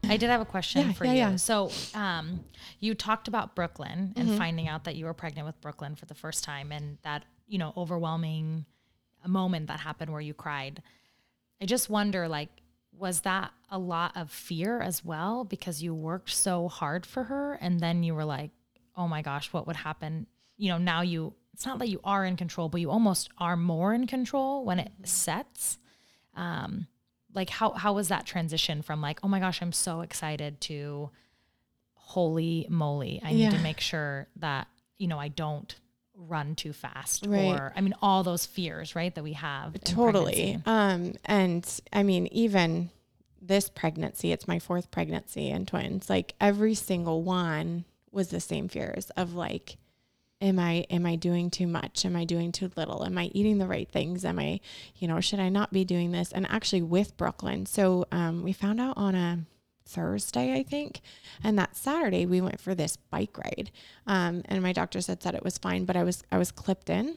I 0.05 0.17
did 0.17 0.31
have 0.31 0.41
a 0.41 0.45
question 0.47 0.87
Yeah, 0.89 0.93
for 0.93 1.05
yeah, 1.05 1.13
you. 1.13 1.19
yeah. 1.19 1.37
So, 1.37 1.71
um, 1.95 2.45
you 2.79 2.95
talked 2.95 3.27
about 3.27 3.57
Brooklyn 3.57 4.13
and 4.17 4.39
finding 4.39 4.69
out 4.69 4.85
that 4.85 4.95
you 4.95 5.05
were 5.05 5.15
pregnant 5.15 5.47
with 5.47 5.61
Brooklyn 5.61 5.97
for 5.97 6.07
the 6.07 6.15
first 6.15 6.45
time 6.45 6.71
and 6.71 6.99
that, 7.03 7.25
you 7.49 7.59
know, 7.59 7.73
overwhelming 7.77 8.65
moment 9.27 9.67
that 9.67 9.81
happened 9.81 10.13
where 10.13 10.21
you 10.21 10.33
cried. 10.33 10.81
I 11.61 11.67
just 11.67 11.91
wonder 11.91 12.29
like 12.29 12.51
was 12.97 13.23
that 13.23 13.51
a 13.69 13.79
lot 13.79 14.17
of 14.17 14.31
fear 14.31 14.81
as 14.81 15.05
well 15.05 15.45
because 15.45 15.83
you 15.83 15.93
worked 15.95 16.31
so 16.31 16.69
hard 16.69 17.05
for 17.05 17.25
her 17.25 17.55
and 17.55 17.81
then 17.81 18.03
you 18.05 18.15
were 18.15 18.25
like, 18.25 18.51
oh 18.97 19.09
my 19.09 19.21
gosh, 19.23 19.53
what 19.53 19.67
would 19.67 19.77
happen? 19.77 20.27
You 20.57 20.71
know, 20.71 20.79
now 20.79 21.03
you, 21.03 21.35
it's 21.53 21.67
not 21.67 21.79
that 21.81 21.89
you 21.89 22.01
are 22.05 22.25
in 22.25 22.37
control, 22.37 22.69
but 22.69 22.81
you 22.81 22.91
almost 22.91 23.29
are 23.39 23.57
more 23.57 23.93
in 23.95 24.07
control 24.07 24.65
when 24.65 24.79
it 24.79 24.91
sets. 25.05 25.79
Um, 26.35 26.87
like 27.35 27.51
how, 27.51 27.73
how 27.73 27.93
was 27.95 28.09
that 28.09 28.25
transition 28.27 28.83
from 28.83 29.01
like, 29.01 29.21
oh 29.23 29.29
my 29.29 29.41
gosh, 29.41 29.61
I'm 29.63 29.73
so 29.73 30.01
excited 30.01 30.61
to 30.63 31.11
holy 31.95 32.67
moly, 32.71 33.21
I 33.25 33.33
need 33.33 33.51
to 33.51 33.59
make 33.59 33.81
sure 33.81 34.29
that, 34.37 34.69
you 34.99 35.09
know, 35.09 35.19
I 35.19 35.29
don't 35.29 35.75
run 36.15 36.55
too 36.55 36.73
fast 36.73 37.27
Right. 37.27 37.45
or 37.45 37.73
I 37.77 37.81
mean 37.83 37.95
all 38.01 38.23
those 38.23 38.47
fears, 38.47 38.95
right, 38.95 39.15
that 39.15 39.23
we 39.25 39.35
have. 39.35 39.79
totally 39.85 40.59
um 40.65 41.13
and 41.27 41.81
i 41.93 42.03
mean 42.03 42.27
even 42.29 42.89
this 43.43 43.69
pregnancy 43.69 44.33
it's 44.33 44.49
my 44.49 44.59
fourth 44.59 44.91
pregnancy 44.91 45.51
and 45.51 45.69
twins 45.69 46.09
like 46.09 46.35
every 46.41 46.75
single 46.75 47.23
one 47.23 47.85
was 48.11 48.29
the 48.29 48.41
same 48.41 48.67
fears 48.69 49.11
of 49.11 49.35
like 49.35 49.77
am 50.41 50.59
i 50.59 50.87
am 50.91 51.07
i 51.07 51.17
doing 51.17 51.51
too 51.51 51.67
much? 51.67 52.05
Am 52.05 52.17
i 52.17 52.25
doing 52.25 52.53
too 52.53 52.71
little? 52.77 53.05
Am 53.05 53.19
i 53.19 53.27
eating 53.27 53.59
the 53.59 53.67
right 53.67 53.89
things? 53.89 54.25
Am 54.25 54.39
i 54.39 54.61
you 54.97 55.09
know 55.09 55.21
should 55.21 55.41
i 55.41 55.49
not 55.49 55.73
be 55.73 55.85
doing 55.85 56.13
this? 56.13 56.33
And 56.33 56.47
actually 56.51 56.83
with 56.83 57.17
brooklyn. 57.17 57.67
So 57.67 58.07
um, 58.13 58.43
we 58.43 58.53
found 58.53 58.81
out 58.81 58.97
on 58.97 59.15
a 59.15 59.41
thursday 59.89 60.53
i 60.55 60.63
think. 60.63 61.01
And 61.45 61.59
that 61.59 61.77
saturday 61.77 62.27
we 62.27 62.41
went 62.41 62.61
for 62.61 62.75
this 62.75 62.97
bike 62.97 63.37
ride. 63.39 63.71
Um, 64.07 64.43
and 64.47 64.63
my 64.63 64.73
doctor 64.73 65.01
said 65.01 65.23
said 65.23 65.35
it 65.35 65.45
was 65.45 65.59
fine 65.59 65.85
but 65.85 65.97
i 65.97 66.03
was 66.03 66.23
i 66.33 66.39
was 66.39 66.51
clipped 66.51 66.91
in 66.91 67.17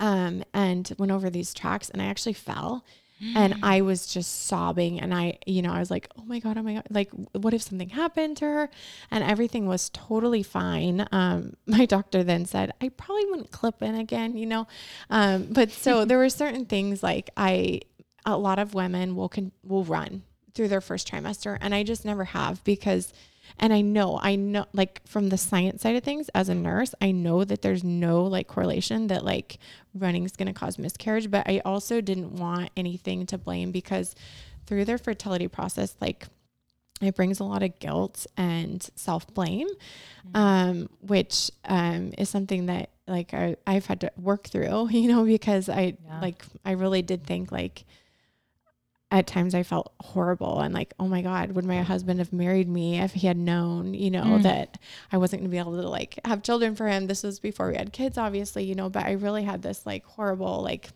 um, 0.00 0.42
and 0.54 0.92
went 0.98 1.12
over 1.12 1.30
these 1.30 1.54
tracks 1.54 1.90
and 1.90 2.02
I 2.02 2.06
actually 2.06 2.32
fell 2.32 2.84
and 3.22 3.56
I 3.62 3.82
was 3.82 4.06
just 4.06 4.46
sobbing 4.46 5.00
and 5.00 5.14
I, 5.14 5.38
you 5.46 5.62
know, 5.62 5.72
I 5.72 5.78
was 5.78 5.90
like, 5.90 6.08
oh 6.18 6.24
my 6.24 6.38
God, 6.38 6.56
oh 6.56 6.62
my 6.62 6.74
God, 6.74 6.86
like 6.90 7.10
what 7.32 7.52
if 7.52 7.62
something 7.62 7.90
happened 7.90 8.38
to 8.38 8.46
her? 8.46 8.70
And 9.10 9.22
everything 9.22 9.66
was 9.66 9.90
totally 9.90 10.42
fine. 10.42 11.06
Um, 11.12 11.54
my 11.66 11.84
doctor 11.86 12.24
then 12.24 12.46
said, 12.46 12.72
I 12.80 12.88
probably 12.88 13.26
wouldn't 13.26 13.50
clip 13.50 13.82
in 13.82 13.94
again, 13.94 14.36
you 14.36 14.46
know? 14.46 14.66
Um, 15.10 15.48
but 15.50 15.70
so 15.70 16.04
there 16.06 16.18
were 16.18 16.30
certain 16.30 16.64
things 16.64 17.02
like 17.02 17.30
I, 17.36 17.80
a 18.24 18.36
lot 18.36 18.58
of 18.58 18.74
women 18.74 19.16
will 19.16 19.28
can, 19.28 19.52
will 19.64 19.84
run 19.84 20.22
through 20.54 20.68
their 20.68 20.80
first 20.80 21.10
trimester 21.10 21.56
and 21.60 21.74
I 21.74 21.82
just 21.82 22.04
never 22.04 22.24
have 22.24 22.62
because 22.64 23.12
and 23.58 23.72
I 23.72 23.80
know, 23.80 24.18
I 24.22 24.36
know, 24.36 24.66
like 24.72 25.06
from 25.06 25.28
the 25.28 25.38
science 25.38 25.82
side 25.82 25.96
of 25.96 26.02
things, 26.02 26.28
as 26.34 26.48
a 26.48 26.54
nurse, 26.54 26.94
I 27.00 27.10
know 27.10 27.44
that 27.44 27.62
there's 27.62 27.84
no 27.84 28.24
like 28.24 28.46
correlation 28.46 29.08
that 29.08 29.24
like 29.24 29.58
running 29.94 30.24
is 30.24 30.32
going 30.32 30.46
to 30.46 30.52
cause 30.52 30.78
miscarriage. 30.78 31.30
But 31.30 31.48
I 31.48 31.60
also 31.64 32.00
didn't 32.00 32.32
want 32.32 32.70
anything 32.76 33.26
to 33.26 33.38
blame 33.38 33.70
because 33.72 34.14
through 34.66 34.84
their 34.84 34.98
fertility 34.98 35.48
process, 35.48 35.96
like 36.00 36.26
it 37.00 37.16
brings 37.16 37.40
a 37.40 37.44
lot 37.44 37.62
of 37.62 37.78
guilt 37.78 38.26
and 38.36 38.86
self 38.94 39.26
blame, 39.34 39.68
um, 40.34 40.88
which 41.00 41.50
um, 41.64 42.12
is 42.18 42.28
something 42.28 42.66
that 42.66 42.90
like 43.08 43.34
I, 43.34 43.56
I've 43.66 43.86
had 43.86 44.00
to 44.02 44.12
work 44.16 44.48
through, 44.48 44.88
you 44.90 45.08
know, 45.08 45.24
because 45.24 45.68
I 45.68 45.96
Yeah. 46.04 46.20
like, 46.20 46.44
I 46.64 46.72
really 46.72 47.02
did 47.02 47.26
think 47.26 47.50
like, 47.50 47.84
at 49.12 49.26
times 49.26 49.54
I 49.56 49.62
felt 49.64 49.92
horrible 50.00 50.60
and 50.60 50.72
like, 50.72 50.94
oh 51.00 51.08
my 51.08 51.20
God, 51.20 51.52
would 51.52 51.64
my 51.64 51.82
husband 51.82 52.20
have 52.20 52.32
married 52.32 52.68
me 52.68 53.00
if 53.00 53.12
he 53.12 53.26
had 53.26 53.36
known, 53.36 53.92
you 53.92 54.10
know, 54.10 54.22
Mm. 54.38 54.42
that 54.44 54.78
I 55.10 55.16
wasn't 55.18 55.42
gonna 55.42 55.50
be 55.50 55.58
able 55.58 55.80
to 55.82 55.88
like 55.88 56.20
have 56.24 56.42
children 56.44 56.76
for 56.76 56.86
him. 56.88 57.08
This 57.08 57.22
was 57.24 57.40
before 57.40 57.68
we 57.70 57.76
had 57.76 57.92
kids, 57.92 58.16
obviously, 58.16 58.62
you 58.64 58.74
know, 58.76 58.88
but 58.88 59.04
I 59.06 59.12
really 59.12 59.42
had 59.42 59.62
this 59.62 59.84
like 59.84 60.04
horrible, 60.04 60.62
like, 60.62 60.90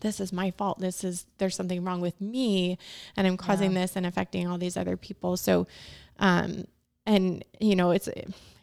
this 0.00 0.20
is 0.20 0.32
my 0.32 0.50
fault. 0.52 0.80
This 0.80 1.04
is, 1.04 1.26
there's 1.38 1.54
something 1.54 1.84
wrong 1.84 2.00
with 2.00 2.18
me 2.20 2.78
and 3.16 3.26
I'm 3.26 3.36
causing 3.36 3.72
Yeah. 3.72 3.82
this 3.82 3.96
and 3.96 4.06
affecting 4.06 4.46
all 4.48 4.58
these 4.58 4.76
other 4.76 4.96
people. 4.96 5.36
So, 5.36 5.66
um, 6.18 6.66
and 7.06 7.44
you 7.60 7.76
know, 7.76 7.90
it's, 7.90 8.08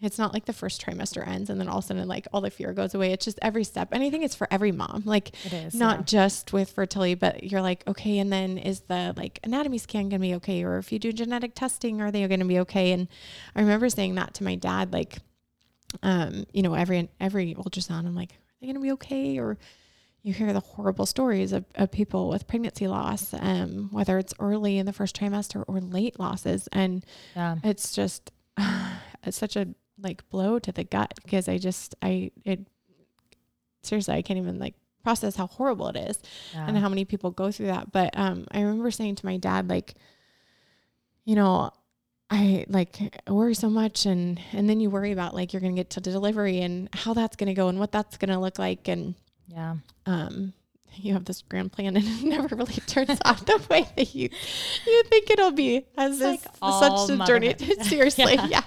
it's 0.01 0.17
not 0.17 0.33
like 0.33 0.45
the 0.45 0.53
first 0.53 0.83
trimester 0.83 1.25
ends 1.27 1.49
and 1.49 1.59
then 1.59 1.67
all 1.67 1.77
of 1.77 1.83
a 1.83 1.87
sudden 1.87 2.07
like 2.07 2.27
all 2.33 2.41
the 2.41 2.49
fear 2.49 2.73
goes 2.73 2.95
away. 2.95 3.11
It's 3.11 3.25
just 3.25 3.37
every 3.41 3.63
step. 3.63 3.89
And 3.91 4.01
I 4.03 4.09
think 4.09 4.23
it's 4.23 4.35
for 4.35 4.47
every 4.49 4.71
mom. 4.71 5.03
Like, 5.05 5.29
It 5.45 5.53
is 5.53 5.75
not 5.75 5.99
yeah. 5.99 6.03
just 6.05 6.53
with 6.53 6.71
fertility, 6.71 7.13
but 7.13 7.43
you're 7.43 7.61
like, 7.61 7.83
okay, 7.87 8.17
and 8.17 8.33
then 8.33 8.57
is 8.57 8.81
the 8.81 9.13
like 9.15 9.39
anatomy 9.43 9.77
scan 9.77 10.09
gonna 10.09 10.19
be 10.19 10.33
okay? 10.35 10.63
Or 10.63 10.77
if 10.79 10.91
you 10.91 10.97
do 10.97 11.13
genetic 11.13 11.53
testing, 11.53 12.01
are 12.01 12.11
they 12.11 12.27
gonna 12.27 12.45
be 12.45 12.59
okay? 12.59 12.93
And 12.93 13.07
I 13.55 13.61
remember 13.61 13.89
saying 13.89 14.15
that 14.15 14.33
to 14.35 14.43
my 14.43 14.55
dad, 14.55 14.91
like, 14.91 15.19
um, 16.01 16.45
you 16.53 16.63
know, 16.63 16.73
every 16.73 17.09
every 17.19 17.53
ultrasound, 17.53 18.07
I'm 18.07 18.15
like, 18.15 18.31
are 18.31 18.35
they 18.61 18.67
gonna 18.67 18.79
be 18.79 18.91
okay? 18.93 19.37
Or 19.37 19.57
you 20.23 20.33
hear 20.33 20.53
the 20.53 20.59
horrible 20.59 21.05
stories 21.05 21.51
of, 21.51 21.65
of 21.75 21.91
people 21.91 22.29
with 22.29 22.47
pregnancy 22.47 22.87
loss, 22.87 23.33
um, 23.33 23.89
whether 23.91 24.19
it's 24.19 24.33
early 24.39 24.77
in 24.77 24.85
the 24.85 24.93
first 24.93 25.19
trimester 25.19 25.63
or 25.67 25.81
late 25.81 26.19
losses. 26.19 26.69
And 26.71 27.03
yeah. 27.35 27.57
it's 27.63 27.93
just 27.93 28.31
it's 29.23 29.37
such 29.37 29.55
a 29.55 29.67
like 29.99 30.27
blow 30.29 30.59
to 30.59 30.71
the 30.71 30.83
gut 30.83 31.13
because 31.23 31.47
I 31.47 31.57
just 31.57 31.95
I 32.01 32.31
it 32.43 32.67
seriously 33.83 34.15
I 34.15 34.21
can't 34.21 34.37
even 34.37 34.59
like 34.59 34.75
process 35.03 35.35
how 35.35 35.47
horrible 35.47 35.87
it 35.87 35.95
is 35.95 36.19
yeah. 36.53 36.67
and 36.67 36.77
how 36.77 36.89
many 36.89 37.05
people 37.05 37.31
go 37.31 37.51
through 37.51 37.67
that. 37.67 37.91
But 37.91 38.17
um 38.17 38.47
I 38.51 38.61
remember 38.61 38.91
saying 38.91 39.15
to 39.15 39.25
my 39.25 39.37
dad 39.37 39.69
like 39.69 39.95
you 41.25 41.35
know 41.35 41.71
I 42.29 42.65
like 42.69 43.21
worry 43.27 43.55
so 43.55 43.69
much 43.69 44.05
and 44.05 44.39
and 44.53 44.69
then 44.69 44.79
you 44.79 44.89
worry 44.89 45.11
about 45.11 45.35
like 45.35 45.51
you're 45.51 45.61
going 45.61 45.75
to 45.75 45.79
get 45.79 45.89
to 45.91 45.99
the 45.99 46.11
delivery 46.11 46.61
and 46.61 46.89
how 46.93 47.13
that's 47.13 47.35
going 47.35 47.47
to 47.47 47.53
go 47.53 47.67
and 47.67 47.79
what 47.79 47.91
that's 47.91 48.17
going 48.17 48.29
to 48.29 48.39
look 48.39 48.57
like 48.57 48.87
and 48.87 49.15
yeah. 49.53 49.75
um 50.05 50.53
you 50.95 51.13
have 51.13 51.23
this 51.25 51.41
grand 51.43 51.71
plan 51.71 51.95
and 51.95 52.05
it 52.07 52.23
never 52.23 52.55
really 52.55 52.73
turns 52.87 53.17
out 53.25 53.45
the 53.45 53.61
way 53.69 53.87
that 53.95 54.13
you 54.13 54.29
you 54.87 55.03
think 55.03 55.29
it'll 55.29 55.51
be 55.51 55.85
as 55.97 56.19
like 56.19 56.41
such 56.59 57.09
a 57.09 57.25
journey 57.25 57.55
seriously 57.83 58.35
Yeah. 58.35 58.47
yeah. 58.49 58.61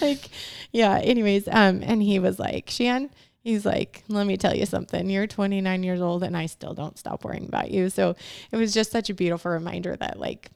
like 0.00 0.30
yeah 0.72 0.98
anyways 0.98 1.46
um 1.48 1.82
and 1.82 2.02
he 2.02 2.18
was 2.18 2.38
like 2.38 2.70
shan 2.70 3.10
he's 3.42 3.64
like 3.66 4.02
let 4.08 4.26
me 4.26 4.36
tell 4.36 4.54
you 4.56 4.66
something 4.66 5.08
you're 5.10 5.26
29 5.26 5.82
years 5.82 6.00
old 6.00 6.22
and 6.22 6.36
i 6.36 6.46
still 6.46 6.72
don't 6.74 6.98
stop 6.98 7.24
worrying 7.24 7.46
about 7.46 7.70
you 7.70 7.90
so 7.90 8.16
it 8.50 8.56
was 8.56 8.72
just 8.74 8.90
such 8.90 9.10
a 9.10 9.14
beautiful 9.14 9.50
reminder 9.50 9.94
that 9.96 10.18
like 10.18 10.50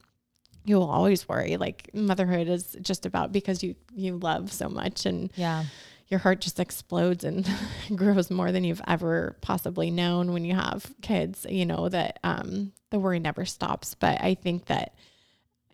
you'll 0.64 0.82
always 0.88 1.28
worry 1.28 1.56
like 1.56 1.90
motherhood 1.94 2.48
is 2.48 2.76
just 2.82 3.06
about 3.06 3.30
because 3.32 3.62
you 3.62 3.74
you 3.94 4.16
love 4.18 4.52
so 4.52 4.68
much 4.68 5.06
and 5.06 5.30
Yeah. 5.36 5.64
Your 6.10 6.18
heart 6.20 6.40
just 6.40 6.58
explodes 6.60 7.22
and 7.24 7.48
grows 7.96 8.30
more 8.30 8.50
than 8.52 8.64
you've 8.64 8.82
ever 8.86 9.36
possibly 9.40 9.90
known 9.90 10.32
when 10.32 10.44
you 10.44 10.54
have 10.54 10.92
kids 11.02 11.46
you 11.48 11.64
know 11.64 11.88
that 11.88 12.18
um 12.24 12.72
the 12.90 12.98
worry 12.98 13.18
never 13.20 13.44
stops 13.44 13.94
but 13.94 14.20
i 14.20 14.34
think 14.34 14.66
that 14.66 14.94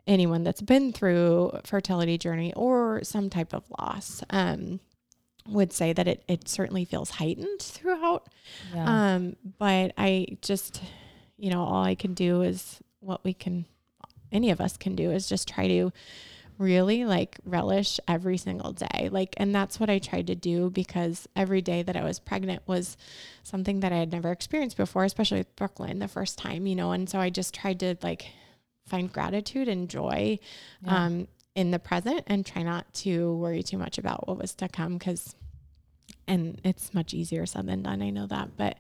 anyone 0.07 0.45
that's 0.45 0.61
been 0.63 0.93
through 0.93 1.49
a 1.55 1.63
fertility 1.63 2.17
journey 2.19 2.53
or 2.55 3.03
some 3.03 3.29
type 3.31 3.53
of 3.55 3.65
loss 3.79 4.23
um 4.31 4.79
would 5.49 5.73
say 5.73 5.93
that 5.93 6.07
it 6.07 6.23
it 6.29 6.49
certainly 6.49 6.85
feels 6.85 7.11
heightened 7.11 7.61
throughout 7.61 8.29
Yeah. 8.75 9.15
um 9.15 9.37
but 9.59 9.93
i 9.97 10.27
just 10.43 10.83
you 11.39 11.51
know 11.51 11.63
all 11.65 11.83
i 11.85 11.95
can 11.95 12.15
do 12.15 12.43
is 12.43 12.81
what 13.01 13.25
we 13.25 13.33
can 13.33 13.65
any 14.33 14.51
of 14.51 14.61
us 14.61 14.77
can 14.77 14.95
do 14.97 15.11
is 15.13 15.29
just 15.29 15.49
try 15.49 15.67
to 15.69 15.93
really 16.59 17.05
like 17.05 17.39
relish 17.45 18.01
every 18.09 18.37
single 18.39 18.73
day. 18.73 19.09
Like, 19.11 19.35
and 19.37 19.55
that's 19.55 19.79
what 19.79 19.91
I 19.91 19.99
tried 19.99 20.27
to 20.29 20.35
do 20.35 20.71
because 20.71 21.29
every 21.37 21.61
day 21.63 21.83
that 21.83 21.97
I 21.97 22.05
was 22.05 22.19
pregnant 22.19 22.63
was 22.67 22.97
something 23.43 23.81
that 23.81 23.93
I 23.93 23.97
had 23.97 24.13
never 24.13 24.31
experienced 24.33 24.77
before, 24.77 25.05
especially 25.05 25.39
with 25.39 25.57
Brooklyn 25.57 25.99
the 25.99 26.09
first 26.09 26.39
time, 26.39 26.67
you 26.67 26.75
know. 26.75 26.93
And 26.93 27.09
so 27.09 27.19
I 27.19 27.31
just 27.31 27.55
tried 27.55 27.81
to 27.81 27.97
like 28.03 28.27
find 28.87 29.13
gratitude 29.13 29.69
and 29.69 29.89
joy 29.89 30.39
Yeah. 30.85 31.05
um, 31.07 31.29
in 31.55 31.71
the 31.71 31.79
present 31.79 32.23
and 32.27 32.45
try 32.45 32.63
not 32.63 32.93
to 32.95 33.35
worry 33.37 33.63
too 33.63 33.79
much 33.79 33.99
about 33.99 34.29
what 34.29 34.39
was 34.39 34.55
to 34.55 34.69
come 34.69 34.99
because, 34.99 35.35
and 36.29 36.61
it's 36.65 36.93
much 36.95 37.13
easier 37.15 37.47
said 37.47 37.67
than 37.67 37.83
done. 37.83 38.03
I 38.03 38.11
know 38.11 38.27
that, 38.27 38.57
but 38.57 38.79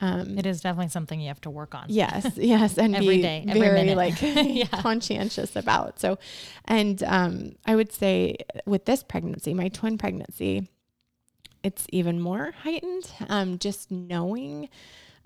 um, 0.00 0.38
it 0.38 0.46
is 0.46 0.60
definitely 0.60 0.88
something 0.90 1.20
you 1.20 1.28
have 1.28 1.40
to 1.42 1.50
work 1.50 1.74
on. 1.74 1.86
Yes, 1.88 2.32
yes, 2.36 2.78
and 2.78 2.94
Every 2.94 3.16
be 3.16 3.22
day, 3.22 3.44
every 3.48 3.60
very 3.60 3.74
minute. 3.84 3.96
like 3.96 4.14
Yeah. 4.22 4.66
conscientious 4.80 5.56
about. 5.56 5.98
So, 6.00 6.18
and 6.64 7.02
um, 7.02 7.52
I 7.66 7.74
would 7.76 7.92
say 7.92 8.36
with 8.66 8.84
this 8.84 9.02
pregnancy, 9.02 9.54
my 9.54 9.68
twin 9.68 9.98
pregnancy, 9.98 10.68
it's 11.62 11.86
even 11.90 12.20
more 12.20 12.52
heightened. 12.62 13.10
Um, 13.28 13.58
just 13.58 13.90
knowing 13.90 14.68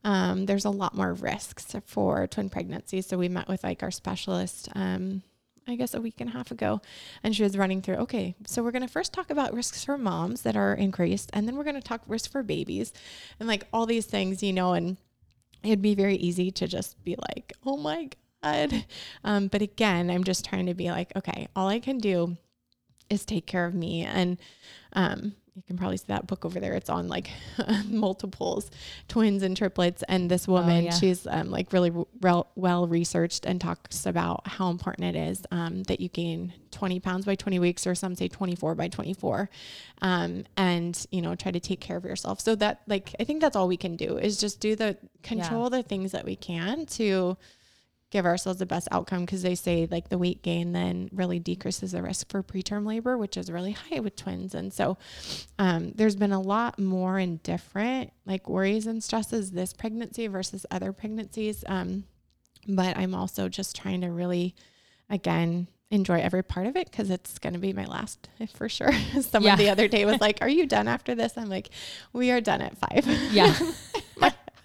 um, 0.04 0.46
there's 0.46 0.64
a 0.64 0.70
lot 0.70 0.94
more 0.94 1.12
risks 1.12 1.74
for 1.87 2.26
twin 2.26 2.48
pregnancies. 2.48 3.06
So 3.06 3.18
we 3.18 3.28
met 3.28 3.48
with 3.48 3.62
like 3.62 3.82
our 3.82 3.90
specialist. 3.90 4.68
I 5.66 5.77
guess 5.77 5.94
a 5.94 6.01
week 6.01 6.20
and 6.20 6.31
a 6.31 6.33
half 6.33 6.51
ago, 6.51 6.81
and 7.22 7.35
she 7.35 7.42
was 7.42 7.57
running 7.57 7.83
through. 7.83 7.96
Okay, 7.96 8.35
so 8.46 8.62
we're 8.62 8.72
gonna 8.72 8.88
first 8.88 9.12
talk 9.12 9.31
about 9.31 9.55
risks 9.55 9.85
for 9.85 9.96
moms 9.96 10.42
that 10.42 10.57
are 10.57 10.75
increased, 10.75 11.31
and 11.33 11.46
then 11.46 11.57
we're 11.57 11.64
gonna 11.64 11.81
talk 11.81 12.03
risks 12.07 12.29
for 12.29 12.42
babies, 12.42 12.92
and 13.38 13.48
like 13.48 13.66
all 13.72 13.87
these 13.87 14.07
things, 14.07 14.42
you 14.42 14.53
know, 14.53 14.72
and 14.72 14.96
it'd 15.62 15.83
be 15.83 15.94
very 15.94 16.16
easy 16.16 16.51
to 16.51 16.66
just 16.66 17.03
be 17.05 17.16
like, 17.31 17.53
oh 17.64 17.77
my 17.77 18.09
God. 18.42 18.85
Um, 19.22 19.46
but 19.46 19.62
again, 19.62 20.11
I'm 20.11 20.25
just 20.25 20.44
trying 20.44 20.66
to 20.66 20.75
be 20.75 20.90
like, 20.90 21.14
okay, 21.14 21.46
all 21.55 21.68
I 21.68 21.79
can 21.79 21.98
do 21.98 22.37
is 23.09 23.25
take 23.25 23.46
care 23.46 23.66
of 23.66 23.75
me. 23.75 24.03
And, 24.03 24.40
um, 24.94 25.37
you 25.54 25.62
can 25.66 25.76
probably 25.76 25.98
see 25.98 26.04
that 26.08 26.26
book 26.26 26.44
over 26.44 26.58
there. 26.58 26.72
It's 26.74 26.88
on 26.88 27.08
like 27.08 27.30
multiples, 27.86 28.70
twins 29.08 29.42
and 29.42 29.56
triplets. 29.56 30.02
And 30.08 30.30
this 30.30 30.48
woman, 30.48 30.76
Oh, 30.76 30.84
yeah. 30.86 30.90
she's 30.90 31.26
um, 31.26 31.50
like 31.50 31.72
really 31.72 31.90
well, 32.20 32.48
well 32.54 32.86
researched 32.86 33.44
and 33.44 33.60
talks 33.60 34.06
about 34.06 34.46
how 34.46 34.70
important 34.70 35.14
it 35.14 35.18
is 35.18 35.44
um, 35.50 35.82
that 35.84 36.00
you 36.00 36.08
gain 36.08 36.54
20 36.70 37.00
pounds 37.00 37.26
by 37.26 37.34
20 37.34 37.58
weeks, 37.58 37.86
or 37.86 37.94
some 37.94 38.14
say 38.14 38.28
24 38.28 38.74
by 38.74 38.88
24, 38.88 39.50
um, 40.00 40.44
and 40.56 41.06
you 41.10 41.20
know 41.20 41.34
try 41.34 41.52
to 41.52 41.60
take 41.60 41.80
care 41.80 41.98
of 41.98 42.04
yourself. 42.04 42.40
So 42.40 42.54
that 42.56 42.80
like 42.86 43.14
I 43.20 43.24
think 43.24 43.42
that's 43.42 43.54
all 43.54 43.68
we 43.68 43.76
can 43.76 43.96
do 43.96 44.16
is 44.16 44.38
just 44.38 44.58
do 44.58 44.74
the 44.74 44.96
control 45.22 45.68
the 45.68 45.82
things 45.82 46.12
that 46.12 46.24
we 46.24 46.34
can 46.36 46.86
to 46.86 47.36
give 48.12 48.27
ourselves 48.27 48.59
the 48.61 48.66
best 48.66 48.87
outcome 48.92 49.20
because 49.25 49.42
they 49.42 49.55
say 49.57 49.88
like 49.90 50.09
the 50.11 50.18
weight 50.18 50.42
gain 50.42 50.70
then 50.72 51.09
really 51.12 51.38
decreases 51.40 51.92
the 51.92 52.03
risk 52.03 52.31
for 52.31 52.42
preterm 52.42 52.87
labor, 52.87 53.16
which 53.18 53.37
is 53.37 53.51
really 53.51 53.72
high 53.72 53.98
with 54.01 54.14
twins. 54.14 54.55
And 54.55 54.72
so 54.72 54.98
um, 55.59 55.92
there's 55.96 56.14
been 56.14 56.31
a 56.33 56.40
lot 56.40 56.79
more 56.79 57.18
and 57.18 57.42
different 57.42 58.12
like 58.27 58.48
worries 58.48 58.87
and 58.87 59.03
stresses 59.03 59.51
this 59.51 59.72
pregnancy 59.72 60.27
versus 60.29 60.64
other 60.70 60.92
pregnancies. 60.92 61.64
Um, 61.66 62.05
but 62.68 62.96
I'm 62.96 63.14
also 63.14 63.48
just 63.48 63.75
trying 63.75 64.03
to 64.03 64.11
really, 64.12 64.55
again, 65.11 65.66
enjoy 65.90 66.20
every 66.20 66.42
part 66.44 66.66
of 66.66 66.77
it 66.77 66.90
because 66.90 67.11
it's 67.11 67.38
going 67.38 67.53
to 67.55 67.59
be 67.59 67.72
my 67.72 67.87
last 67.87 68.29
for 68.55 68.68
sure. 68.68 68.92
Someone 69.20 69.42
Yeah. 69.53 69.57
the 69.57 69.70
other 69.70 69.88
day 69.88 70.05
was 70.05 70.20
like, 70.20 70.38
Are 70.42 70.48
you 70.48 70.66
done 70.66 70.87
after 70.87 71.14
this? 71.14 71.33
I'm 71.37 71.48
like, 71.48 71.70
We 72.12 72.31
are 72.31 72.40
done 72.42 72.61
at 72.61 72.77
five. 72.79 73.07
Yeah. 73.33 73.57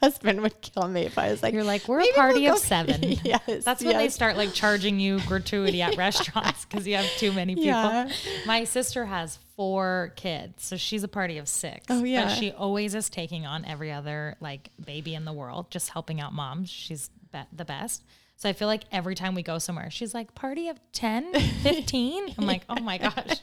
Husband 0.01 0.41
would 0.41 0.61
kill 0.61 0.87
me 0.87 1.01
if 1.01 1.17
I 1.17 1.31
was 1.31 1.41
like, 1.41 1.53
You're 1.53 1.63
like, 1.63 1.87
we're 1.87 2.01
a 2.01 2.13
party 2.13 2.41
we'll 2.43 2.53
of 2.53 2.59
seven. 2.59 3.01
yes. 3.23 3.63
That's 3.63 3.83
when 3.83 3.97
they 3.97 4.09
start 4.09 4.37
like 4.37 4.53
charging 4.53 4.99
you 4.99 5.19
gratuity 5.21 5.81
at 5.81 5.97
restaurants 5.97 6.65
because 6.69 6.87
you 6.87 6.95
have 6.95 7.09
too 7.17 7.31
many 7.33 7.55
people. 7.55 7.69
Yeah. 7.69 8.09
My 8.45 8.63
sister 8.63 9.05
has 9.05 9.39
four 9.55 10.13
kids, 10.15 10.63
so 10.63 10.77
she's 10.77 11.03
a 11.03 11.07
party 11.07 11.37
of 11.37 11.47
six. 11.47 11.85
Oh, 11.89 12.03
yeah. 12.03 12.25
But 12.25 12.35
she 12.35 12.51
always 12.51 12.95
is 12.95 13.09
taking 13.09 13.45
on 13.45 13.65
every 13.65 13.91
other 13.91 14.35
like 14.39 14.69
baby 14.83 15.15
in 15.15 15.25
the 15.25 15.33
world, 15.33 15.71
just 15.71 15.89
helping 15.89 16.21
out 16.21 16.33
moms. 16.33 16.69
She's 16.69 17.09
be- 17.31 17.39
the 17.51 17.65
best. 17.65 18.03
So 18.39 18.47
I 18.47 18.53
feel 18.53 18.67
like 18.67 18.83
every 18.91 19.15
time 19.15 19.33
we 19.33 19.41
go 19.41 19.57
somewhere, 19.57 19.89
she's 19.89 20.13
like, 20.13 20.35
party 20.35 20.69
of 20.69 20.79
10, 20.93 21.33
15? 21.63 22.35
I'm 22.37 22.45
like, 22.45 22.61
oh 22.69 22.79
my 22.81 22.97
gosh. 22.99 23.41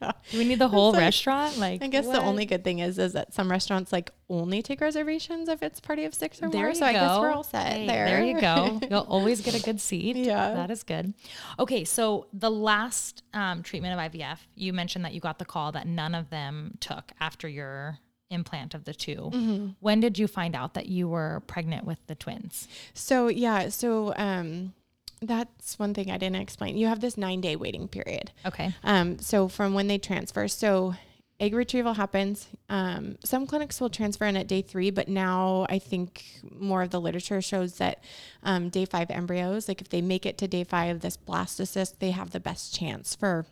know. 0.00 0.12
Do 0.30 0.38
we 0.38 0.44
need 0.44 0.60
the 0.60 0.68
whole 0.68 0.92
like- 0.92 1.00
restaurant? 1.00 1.58
Like, 1.58 1.82
I 1.82 1.88
guess 1.88 2.06
what? 2.06 2.12
the 2.14 2.22
only 2.22 2.46
good 2.46 2.62
thing 2.62 2.78
is 2.78 2.98
is 3.00 3.14
that 3.14 3.34
some 3.34 3.50
restaurants 3.50 3.92
like 3.92 4.12
only 4.30 4.62
take 4.62 4.80
reservations 4.80 5.48
if 5.48 5.60
it's 5.62 5.80
party 5.80 6.04
of 6.04 6.14
six 6.14 6.40
or 6.40 6.48
There 6.50 6.66
more. 6.66 6.74
So 6.74 6.86
I 6.86 6.92
guess 6.92 7.18
we're 7.18 7.32
all 7.32 7.42
set 7.42 7.66
Hey, 7.72 7.86
there. 7.88 8.06
There 8.06 8.24
you 8.24 8.40
go. 8.40 8.80
You'll 8.90 9.00
always 9.08 9.40
get 9.40 9.54
a 9.58 9.62
good 9.62 9.80
seat. 9.80 10.14
Yeah. 10.16 10.54
That 10.54 10.70
is 10.70 10.84
good. 10.84 11.14
Okay. 11.58 11.84
So 11.84 12.28
the 12.32 12.50
last 12.50 13.24
um, 13.34 13.64
treatment 13.64 13.98
of 13.98 14.12
IVF, 14.12 14.38
you 14.54 14.72
mentioned 14.72 15.04
that 15.04 15.14
you 15.14 15.20
got 15.20 15.40
the 15.40 15.44
call 15.44 15.72
that 15.72 15.86
none 15.88 16.14
of 16.14 16.30
them 16.30 16.76
took 16.80 17.10
after 17.18 17.48
your 17.48 17.98
implant 18.30 18.74
of 18.74 18.84
the 18.84 18.94
2 18.94 19.16
Mm-hmm. 19.16 19.68
When 19.80 20.00
did 20.00 20.18
you 20.18 20.26
find 20.26 20.54
out 20.54 20.74
that 20.74 20.86
you 20.86 21.08
were 21.08 21.42
pregnant 21.46 21.84
with 21.84 21.98
the 22.06 22.14
twins? 22.14 22.68
So 22.94 23.28
yeah, 23.28 23.68
so 23.68 24.12
um, 24.16 24.74
that's 25.20 25.78
one 25.78 25.94
thing 25.94 26.10
I 26.10 26.18
didn't 26.18 26.36
explain. 26.36 26.76
You 26.76 26.86
have 26.86 27.00
this 27.00 27.16
nine 27.16 27.40
day 27.40 27.56
waiting 27.56 27.88
period. 27.88 28.32
Okay. 28.46 28.74
Um, 28.84 29.18
so 29.18 29.48
from 29.48 29.74
when 29.74 29.88
they 29.88 29.98
transfer, 29.98 30.48
so 30.48 30.94
egg 31.40 31.54
retrieval 31.54 31.94
happens. 31.94 32.48
Um, 32.68 33.16
some 33.24 33.46
clinics 33.46 33.80
will 33.80 33.90
transfer 33.90 34.24
in 34.26 34.36
at 34.36 34.46
day 34.46 34.62
three, 34.62 34.90
but 34.90 35.08
now 35.08 35.66
I 35.68 35.78
think 35.78 36.24
more 36.50 36.82
of 36.82 36.90
the 36.90 37.00
literature 37.00 37.40
shows 37.40 37.78
that 37.78 38.02
um, 38.42 38.68
day 38.68 38.84
five 38.84 39.10
embryos, 39.10 39.68
like 39.68 39.80
if 39.80 39.88
they 39.88 40.02
make 40.02 40.26
it 40.26 40.38
to 40.38 40.48
day 40.48 40.64
five, 40.64 40.96
of 40.96 41.00
this 41.00 41.16
blastocyst, 41.16 41.98
they 41.98 42.10
have 42.12 42.30
the 42.30 42.40
best 42.40 42.74
chance 42.74 43.14
for 43.14 43.46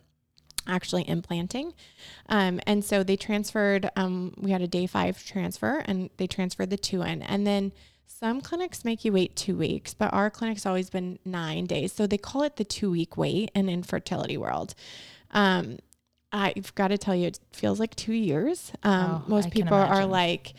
actually 0.67 1.07
implanting. 1.07 1.73
Um, 2.29 2.59
and 2.67 2.83
so 2.83 3.03
they 3.03 3.15
transferred, 3.15 3.89
um, 3.95 4.33
we 4.37 4.51
had 4.51 4.61
a 4.61 4.67
day 4.67 4.87
five 4.87 5.23
transfer 5.25 5.83
and 5.85 6.09
they 6.17 6.27
transferred 6.27 6.69
the 6.69 6.77
two 6.77 7.01
in. 7.01 7.21
And 7.21 7.45
then 7.47 7.71
some 8.05 8.41
clinics 8.41 8.83
make 8.83 9.05
you 9.05 9.13
wait 9.13 9.35
two 9.35 9.55
weeks, 9.57 9.93
but 9.93 10.13
our 10.13 10.29
clinic's 10.29 10.65
always 10.65 10.89
been 10.89 11.19
nine 11.25 11.65
days. 11.65 11.93
So 11.93 12.07
they 12.07 12.17
call 12.17 12.43
it 12.43 12.55
the 12.55 12.63
two 12.63 12.91
week 12.91 13.17
wait 13.17 13.51
in 13.53 13.69
infertility 13.69 14.37
world. 14.37 14.73
Um, 15.31 15.77
I've 16.31 16.73
got 16.75 16.89
to 16.89 16.97
tell 16.97 17.15
you, 17.15 17.27
it 17.27 17.39
feels 17.53 17.79
like 17.79 17.95
two 17.95 18.13
years. 18.13 18.71
Um, 18.83 19.23
Oh, 19.25 19.29
most 19.29 19.51
people 19.51 19.77
are 19.77 20.05
like, 20.05 20.53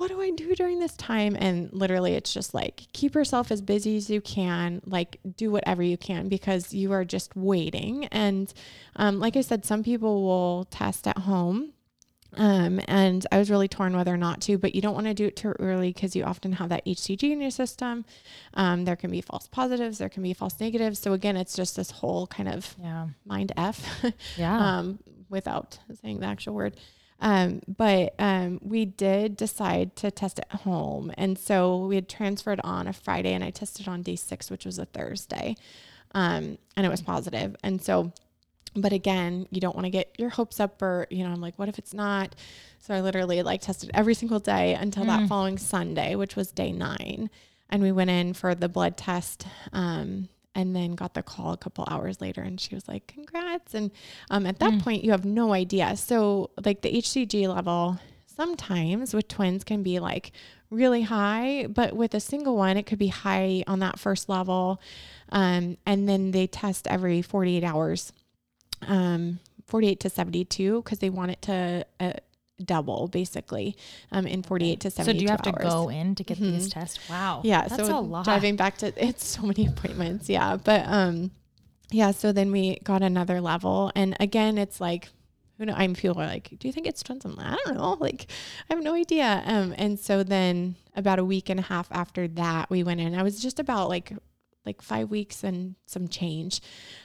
what 0.00 0.08
do 0.08 0.18
I 0.20 0.30
do 0.30 0.54
during 0.54 0.80
this 0.80 0.96
time? 0.96 1.36
And 1.38 1.70
literally, 1.74 2.14
it's 2.14 2.32
just 2.32 2.54
like 2.54 2.86
keep 2.94 3.14
yourself 3.14 3.50
as 3.50 3.60
busy 3.60 3.98
as 3.98 4.08
you 4.08 4.22
can, 4.22 4.80
like 4.86 5.18
do 5.36 5.50
whatever 5.50 5.82
you 5.82 5.98
can 5.98 6.28
because 6.28 6.72
you 6.72 6.90
are 6.92 7.04
just 7.04 7.36
waiting. 7.36 8.06
And 8.06 8.50
um, 8.96 9.20
like 9.20 9.36
I 9.36 9.42
said, 9.42 9.66
some 9.66 9.82
people 9.84 10.22
will 10.22 10.64
test 10.70 11.06
at 11.06 11.18
home. 11.18 11.74
Um, 12.36 12.80
and 12.86 13.26
I 13.30 13.38
was 13.38 13.50
really 13.50 13.68
torn 13.68 13.94
whether 13.94 14.14
or 14.14 14.16
not 14.16 14.40
to, 14.42 14.56
but 14.56 14.74
you 14.74 14.80
don't 14.80 14.94
want 14.94 15.06
to 15.08 15.14
do 15.14 15.26
it 15.26 15.36
too 15.36 15.52
early 15.58 15.92
because 15.92 16.16
you 16.16 16.24
often 16.24 16.52
have 16.52 16.68
that 16.70 16.86
HCG 16.86 17.24
in 17.30 17.40
your 17.42 17.50
system. 17.50 18.04
Um, 18.54 18.84
there 18.86 18.96
can 18.96 19.10
be 19.10 19.20
false 19.20 19.48
positives, 19.48 19.98
there 19.98 20.08
can 20.08 20.22
be 20.22 20.32
false 20.32 20.58
negatives. 20.60 20.98
So 21.00 21.12
again, 21.12 21.36
it's 21.36 21.54
just 21.56 21.76
this 21.76 21.90
whole 21.90 22.26
kind 22.28 22.48
of 22.48 22.74
Yeah. 22.80 23.08
mind 23.26 23.52
F 23.56 23.84
Yeah. 24.38 24.56
um, 24.78 25.00
without 25.28 25.78
saying 26.00 26.20
the 26.20 26.26
actual 26.26 26.54
word. 26.54 26.76
Um, 27.20 27.60
but 27.68 28.14
um, 28.18 28.60
we 28.62 28.84
did 28.86 29.36
decide 29.36 29.94
to 29.96 30.10
test 30.10 30.38
at 30.38 30.60
home. 30.60 31.12
And 31.16 31.38
so 31.38 31.84
we 31.86 31.94
had 31.96 32.08
transferred 32.08 32.60
on 32.64 32.86
a 32.86 32.92
Friday 32.92 33.34
and 33.34 33.44
I 33.44 33.50
tested 33.50 33.88
on 33.88 34.02
day 34.02 34.16
six, 34.16 34.50
which 34.50 34.64
was 34.64 34.78
a 34.78 34.86
Thursday. 34.86 35.56
Um, 36.14 36.58
and 36.76 36.86
it 36.86 36.88
was 36.88 37.02
positive. 37.02 37.56
And 37.62 37.82
so, 37.82 38.12
but 38.74 38.92
again, 38.92 39.46
you 39.50 39.60
don't 39.60 39.74
want 39.74 39.84
to 39.84 39.90
get 39.90 40.14
your 40.18 40.30
hopes 40.30 40.60
up 40.60 40.80
or, 40.80 41.06
you 41.10 41.24
know, 41.24 41.30
I'm 41.30 41.40
like, 41.40 41.58
what 41.58 41.68
if 41.68 41.78
it's 41.78 41.92
not? 41.92 42.34
So 42.78 42.94
I 42.94 43.00
literally 43.00 43.42
like 43.42 43.60
tested 43.60 43.90
every 43.92 44.14
single 44.14 44.38
day 44.38 44.74
until 44.74 45.04
that 45.04 45.28
following 45.28 45.58
Sunday, 45.58 46.14
which 46.14 46.36
was 46.36 46.50
day 46.50 46.72
nine. 46.72 47.28
And 47.68 47.82
we 47.82 47.92
went 47.92 48.10
in 48.10 48.32
for 48.32 48.54
the 48.54 48.68
blood 48.68 48.96
test. 48.96 49.46
And 50.54 50.74
then 50.74 50.96
got 50.96 51.14
the 51.14 51.22
call 51.22 51.52
a 51.52 51.56
couple 51.56 51.84
hours 51.88 52.20
later 52.20 52.42
and 52.42 52.60
she 52.60 52.74
was 52.74 52.88
like 52.88 53.06
congrats. 53.06 53.74
And 53.74 53.90
um, 54.30 54.46
at 54.46 54.58
that 54.58 54.80
point 54.80 55.04
you 55.04 55.12
have 55.12 55.24
no 55.24 55.52
idea. 55.52 55.96
So 55.96 56.50
like 56.64 56.82
the 56.82 56.92
hcg 56.92 57.54
level 57.54 57.98
sometimes 58.26 59.12
with 59.14 59.28
twins 59.28 59.64
can 59.64 59.82
be 59.82 59.98
like 59.98 60.32
really 60.70 61.02
high 61.02 61.66
but 61.68 61.94
with 61.94 62.14
a 62.14 62.20
single 62.20 62.56
one 62.56 62.76
it 62.76 62.84
could 62.84 62.98
be 62.98 63.08
high 63.08 63.62
on 63.66 63.80
that 63.80 63.98
first 63.98 64.28
level 64.28 64.80
um, 65.30 65.76
and 65.84 66.08
then 66.08 66.30
they 66.30 66.46
test 66.46 66.86
every 66.86 67.20
48 67.20 67.64
hours 67.64 68.12
um, 68.82 69.40
48 69.66 70.00
to 70.00 70.10
72 70.10 70.82
because 70.82 71.00
they 71.00 71.10
want 71.10 71.32
it 71.32 71.42
to 71.42 71.86
uh, 71.98 72.12
double 72.64 73.08
basically 73.08 73.76
um, 74.12 74.26
in 74.26 74.42
48 74.42 74.80
to 74.80 74.90
so 74.90 75.12
do 75.12 75.18
you 75.18 75.28
have 75.28 75.42
to 75.42 75.52
go 75.52 75.88
in 75.88 76.14
to 76.14 76.24
get 76.24 76.38
these 76.38 76.68
tests? 76.68 76.98
Wow. 77.08 77.40
Yeah, 77.44 77.66
That's 77.66 77.86
so 77.86 77.98
a 77.98 78.00
lot. 78.00 78.24
driving 78.24 78.56
back 78.56 78.78
to 78.78 78.92
it's 79.04 79.26
so 79.26 79.42
many 79.42 79.66
appointments. 79.66 80.28
Yeah, 80.28 80.56
but 80.56 80.86
um, 80.86 81.30
yeah. 81.90 82.10
So 82.10 82.32
then 82.32 82.52
we 82.52 82.78
got 82.84 83.02
another 83.02 83.40
level, 83.40 83.90
and 83.94 84.16
again, 84.20 84.58
it's 84.58 84.80
like, 84.80 85.08
who 85.58 85.66
know? 85.66 85.74
I'm 85.76 85.94
people 85.94 86.20
are 86.20 86.26
like, 86.26 86.50
do 86.58 86.68
you 86.68 86.72
think 86.72 86.86
it's 86.86 87.02
twins? 87.02 87.24
I'm 87.24 87.34
like, 87.36 87.46
I 87.46 87.56
don't 87.66 87.76
know. 87.76 87.96
Like, 88.00 88.26
I 88.68 88.74
have 88.74 88.82
no 88.82 88.94
idea. 88.94 89.42
Um, 89.44 89.74
and 89.76 89.98
so 89.98 90.22
then 90.22 90.76
about 90.96 91.18
a 91.18 91.24
week 91.24 91.50
and 91.50 91.60
a 91.60 91.64
half 91.64 91.88
after 91.90 92.26
that, 92.28 92.70
we 92.70 92.82
went 92.82 93.00
in. 93.00 93.14
I 93.14 93.22
was 93.22 93.40
just 93.40 93.60
about 93.60 93.88
like 93.88 94.12
like 94.66 94.82
five 94.82 95.10
weeks 95.10 95.42
and 95.42 95.74
some 95.86 96.06
change. 96.08 96.60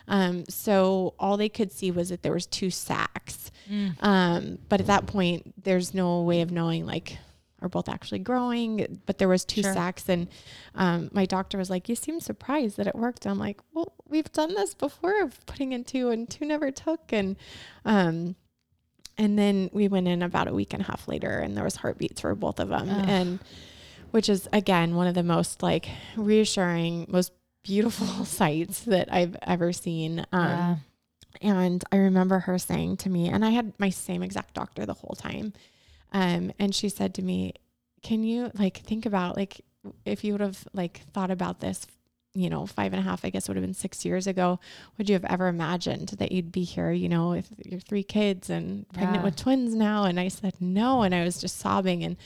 Um, 0.07 0.43
so 0.49 1.13
all 1.19 1.37
they 1.37 1.49
could 1.49 1.71
see 1.71 1.91
was 1.91 2.09
that 2.09 2.21
there 2.21 2.33
was 2.33 2.45
two 2.45 2.69
sacs. 2.69 3.51
Mm. 3.69 3.95
Um, 4.03 4.57
but 4.69 4.79
at 4.81 4.87
that 4.87 5.05
point, 5.07 5.63
there's 5.63 5.93
no 5.93 6.21
way 6.21 6.41
of 6.41 6.51
knowing 6.51 6.85
like 6.85 7.17
are 7.61 7.69
both 7.69 7.87
actually 7.87 8.19
growing. 8.19 9.01
But 9.05 9.17
there 9.17 9.29
was 9.29 9.45
two 9.45 9.63
Sure. 9.63 9.73
sacs, 9.73 10.09
and 10.09 10.27
um, 10.75 11.09
my 11.13 11.25
doctor 11.25 11.57
was 11.57 11.69
like, 11.69 11.87
"You 11.87 11.95
seem 11.95 12.19
surprised 12.19 12.75
that 12.77 12.85
it 12.87 12.95
worked." 12.95 13.25
I'm 13.25 13.39
like, 13.39 13.59
"Well, 13.73 13.93
we've 14.07 14.31
done 14.33 14.53
this 14.53 14.73
before 14.73 15.21
of 15.23 15.43
putting 15.45 15.71
in 15.71 15.85
two, 15.85 16.09
and 16.09 16.29
two 16.29 16.45
never 16.45 16.69
took." 16.69 17.11
And 17.13 17.37
um, 17.85 18.35
and 19.17 19.39
then 19.39 19.69
we 19.71 19.87
went 19.87 20.09
in 20.09 20.21
about 20.21 20.49
a 20.49 20.53
week 20.53 20.73
and 20.73 20.83
a 20.83 20.85
half 20.85 21.07
later, 21.07 21.39
and 21.39 21.55
there 21.55 21.63
was 21.63 21.77
heartbeats 21.77 22.19
for 22.21 22.35
both 22.35 22.59
of 22.59 22.67
them, 22.67 22.89
Ugh. 22.89 23.05
and 23.07 23.39
which 24.11 24.27
is 24.29 24.47
again 24.51 24.95
one 24.95 25.07
of 25.07 25.15
the 25.15 25.23
most 25.23 25.63
like 25.63 25.87
reassuring, 26.17 27.05
most 27.09 27.31
beautiful 27.65 28.25
sights 28.39 28.81
that 28.81 29.11
I've 29.11 29.35
ever 29.41 29.73
seen. 29.73 30.19
Um, 30.31 30.49
Yeah. 30.49 30.75
and 31.41 31.83
I 31.91 31.97
remember 31.97 32.39
her 32.39 32.57
saying 32.59 32.97
to 32.97 33.09
me, 33.09 33.27
and 33.29 33.43
I 33.43 33.49
had 33.49 33.73
my 33.79 33.89
same 33.89 34.21
exact 34.23 34.53
doctor 34.53 34.85
the 34.85 34.93
whole 34.93 35.15
time. 35.17 35.51
Um, 36.13 36.51
and 36.59 36.73
she 36.73 36.89
said 36.89 37.13
to 37.15 37.21
me, 37.21 37.53
Can 38.03 38.23
you 38.23 38.51
like 38.53 38.77
think 38.77 39.05
about 39.05 39.35
like 39.35 39.61
if 40.05 40.23
you 40.23 40.31
would 40.33 40.41
have 40.41 40.67
like 40.73 41.01
thought 41.13 41.31
about 41.31 41.59
this, 41.59 41.85
you 42.35 42.49
know, 42.49 42.65
five 42.65 42.91
and 42.93 42.99
a 42.99 43.03
half, 43.03 43.23
I 43.25 43.29
guess 43.29 43.47
would 43.47 43.55
have 43.57 43.63
been 43.65 43.73
six 43.73 44.03
years 44.05 44.27
ago, 44.27 44.59
would 44.97 45.09
you 45.09 45.13
have 45.13 45.25
ever 45.25 45.47
imagined 45.47 46.09
that 46.19 46.31
you'd 46.31 46.51
be 46.51 46.63
here, 46.63 46.91
you 46.91 47.07
know, 47.09 47.29
with 47.29 47.49
your 47.65 47.79
three 47.79 48.03
kids 48.03 48.49
and 48.49 48.87
pregnant 48.89 49.21
Yeah. 49.21 49.23
with 49.23 49.35
twins 49.37 49.73
now? 49.73 50.03
And 50.03 50.19
I 50.19 50.27
said, 50.27 50.53
No. 50.59 51.01
And 51.03 51.15
I 51.15 51.23
was 51.23 51.39
just 51.39 51.57
sobbing 51.57 52.03
and 52.03 52.17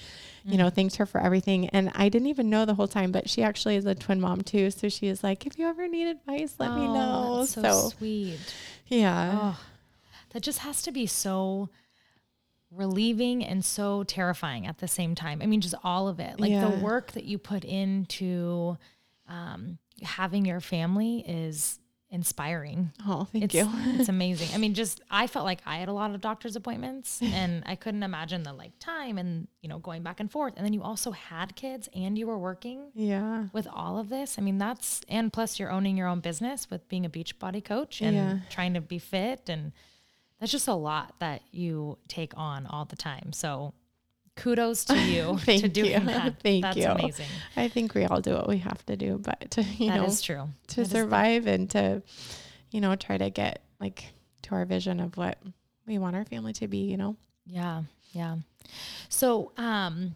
you 0.45 0.55
Mm. 0.55 0.57
know, 0.57 0.69
thanked 0.69 0.95
her 0.95 1.05
for 1.05 1.21
everything. 1.21 1.67
And 1.69 1.91
I 1.93 2.09
didn't 2.09 2.27
even 2.29 2.49
know 2.49 2.65
the 2.65 2.73
whole 2.73 2.87
time, 2.87 3.11
but 3.11 3.29
she 3.29 3.43
actually 3.43 3.75
is 3.75 3.85
a 3.85 3.93
twin 3.93 4.19
mom 4.19 4.41
too. 4.41 4.71
So 4.71 4.89
she 4.89 5.07
is 5.07 5.23
like, 5.23 5.45
if 5.45 5.59
you 5.59 5.67
ever 5.67 5.87
need 5.87 6.07
advice, 6.07 6.55
let 6.57 6.73
me 6.73 6.87
Oh, 6.87 6.93
know. 6.93 7.37
that's 7.39 7.51
so, 7.51 7.89
sweet. 7.89 8.39
yeah. 8.87 9.53
Oh, 9.53 9.59
that 10.31 10.41
just 10.41 10.59
has 10.59 10.81
to 10.83 10.91
be 10.91 11.05
so 11.05 11.69
relieving 12.71 13.43
and 13.43 13.65
so 13.65 14.03
terrifying 14.03 14.67
at 14.67 14.77
the 14.77 14.87
same 14.87 15.15
time. 15.15 15.41
I 15.41 15.45
mean, 15.47 15.61
just 15.61 15.75
all 15.83 16.07
of 16.07 16.19
it. 16.19 16.39
Like 16.39 16.51
Yeah. 16.51 16.61
the 16.61 16.69
work 16.69 17.11
that 17.13 17.23
you 17.25 17.37
put 17.37 17.65
into 17.65 18.77
um, 19.27 19.77
having 20.03 20.45
your 20.45 20.59
family 20.59 21.23
is 21.27 21.79
inspiring. 22.11 22.91
Oh, 23.07 23.25
thank 23.31 23.45
It's, 23.45 23.53
you. 23.53 23.69
it's 23.71 24.09
amazing. 24.17 24.49
I 24.53 24.57
mean, 24.57 24.73
just 24.73 24.99
I 25.11 25.27
felt 25.27 25.45
like 25.45 25.59
I 25.65 25.77
had 25.77 25.89
a 25.89 25.93
lot 25.93 26.09
of 26.13 26.19
doctor's 26.21 26.55
appointments 26.55 27.21
and 27.23 27.63
I 27.67 27.75
couldn't 27.75 28.01
imagine 28.01 28.41
the 28.43 28.51
like 28.53 28.71
time 28.79 29.17
and, 29.19 29.47
you 29.61 29.69
know, 29.69 29.77
going 29.77 30.01
back 30.01 30.19
and 30.19 30.31
forth. 30.31 30.53
And 30.57 30.65
then 30.65 30.73
you 30.73 30.81
also 30.81 31.11
had 31.11 31.55
kids 31.55 31.87
and 31.95 32.17
you 32.17 32.25
were 32.25 32.37
working 32.39 32.91
yeah. 32.95 33.45
with 33.53 33.67
all 33.71 33.99
of 33.99 34.09
this. 34.09 34.37
I 34.39 34.41
mean, 34.41 34.57
that's, 34.57 35.01
and 35.07 35.31
plus 35.31 35.59
you're 35.59 35.71
owning 35.71 35.97
your 35.97 36.07
own 36.07 36.19
business 36.19 36.67
with 36.71 36.87
being 36.89 37.05
a 37.05 37.09
Beachbody 37.09 37.63
coach 37.63 38.01
and 38.01 38.15
Yeah. 38.15 38.39
trying 38.49 38.73
to 38.73 38.81
be 38.81 38.97
fit. 38.97 39.47
And 39.47 39.71
that's 40.39 40.51
just 40.51 40.67
a 40.67 40.73
lot 40.73 41.13
that 41.19 41.43
you 41.51 41.99
take 42.07 42.33
on 42.35 42.65
all 42.65 42.85
the 42.85 42.95
time. 42.95 43.33
So 43.33 43.73
kudos 44.35 44.85
to 44.85 44.97
you 44.99 45.37
Thank 45.41 45.61
to 45.63 45.69
doing 45.69 45.91
you. 45.91 45.99
that. 46.01 46.39
Thank 46.43 46.55
you. 46.57 46.61
that's 46.61 46.77
you. 46.77 46.85
amazing. 46.87 47.27
I 47.55 47.67
think 47.67 47.93
we 47.93 48.05
all 48.05 48.21
do 48.21 48.33
what 48.33 48.47
we 48.47 48.57
have 48.59 48.85
to 48.87 48.95
do, 48.95 49.17
but 49.17 49.51
to, 49.51 49.61
you 49.77 49.89
That 49.89 49.97
know, 49.97 50.05
is 50.05 50.21
true. 50.21 50.49
to 50.69 50.81
That 50.83 50.89
survive 50.89 51.47
and 51.47 51.69
to, 51.71 52.01
you 52.71 52.81
know, 52.81 52.95
try 52.95 53.17
to 53.17 53.29
get 53.29 53.61
like 53.79 54.05
to 54.43 54.55
our 54.55 54.65
vision 54.65 54.99
of 54.99 55.17
what 55.17 55.37
we 55.85 55.97
want 55.97 56.15
our 56.15 56.25
family 56.25 56.53
to 56.53 56.67
be, 56.67 56.79
you 56.79 56.97
know? 56.97 57.15
Yeah, 57.45 57.83
yeah. 58.11 58.37
So, 59.09 59.51
um, 59.57 60.13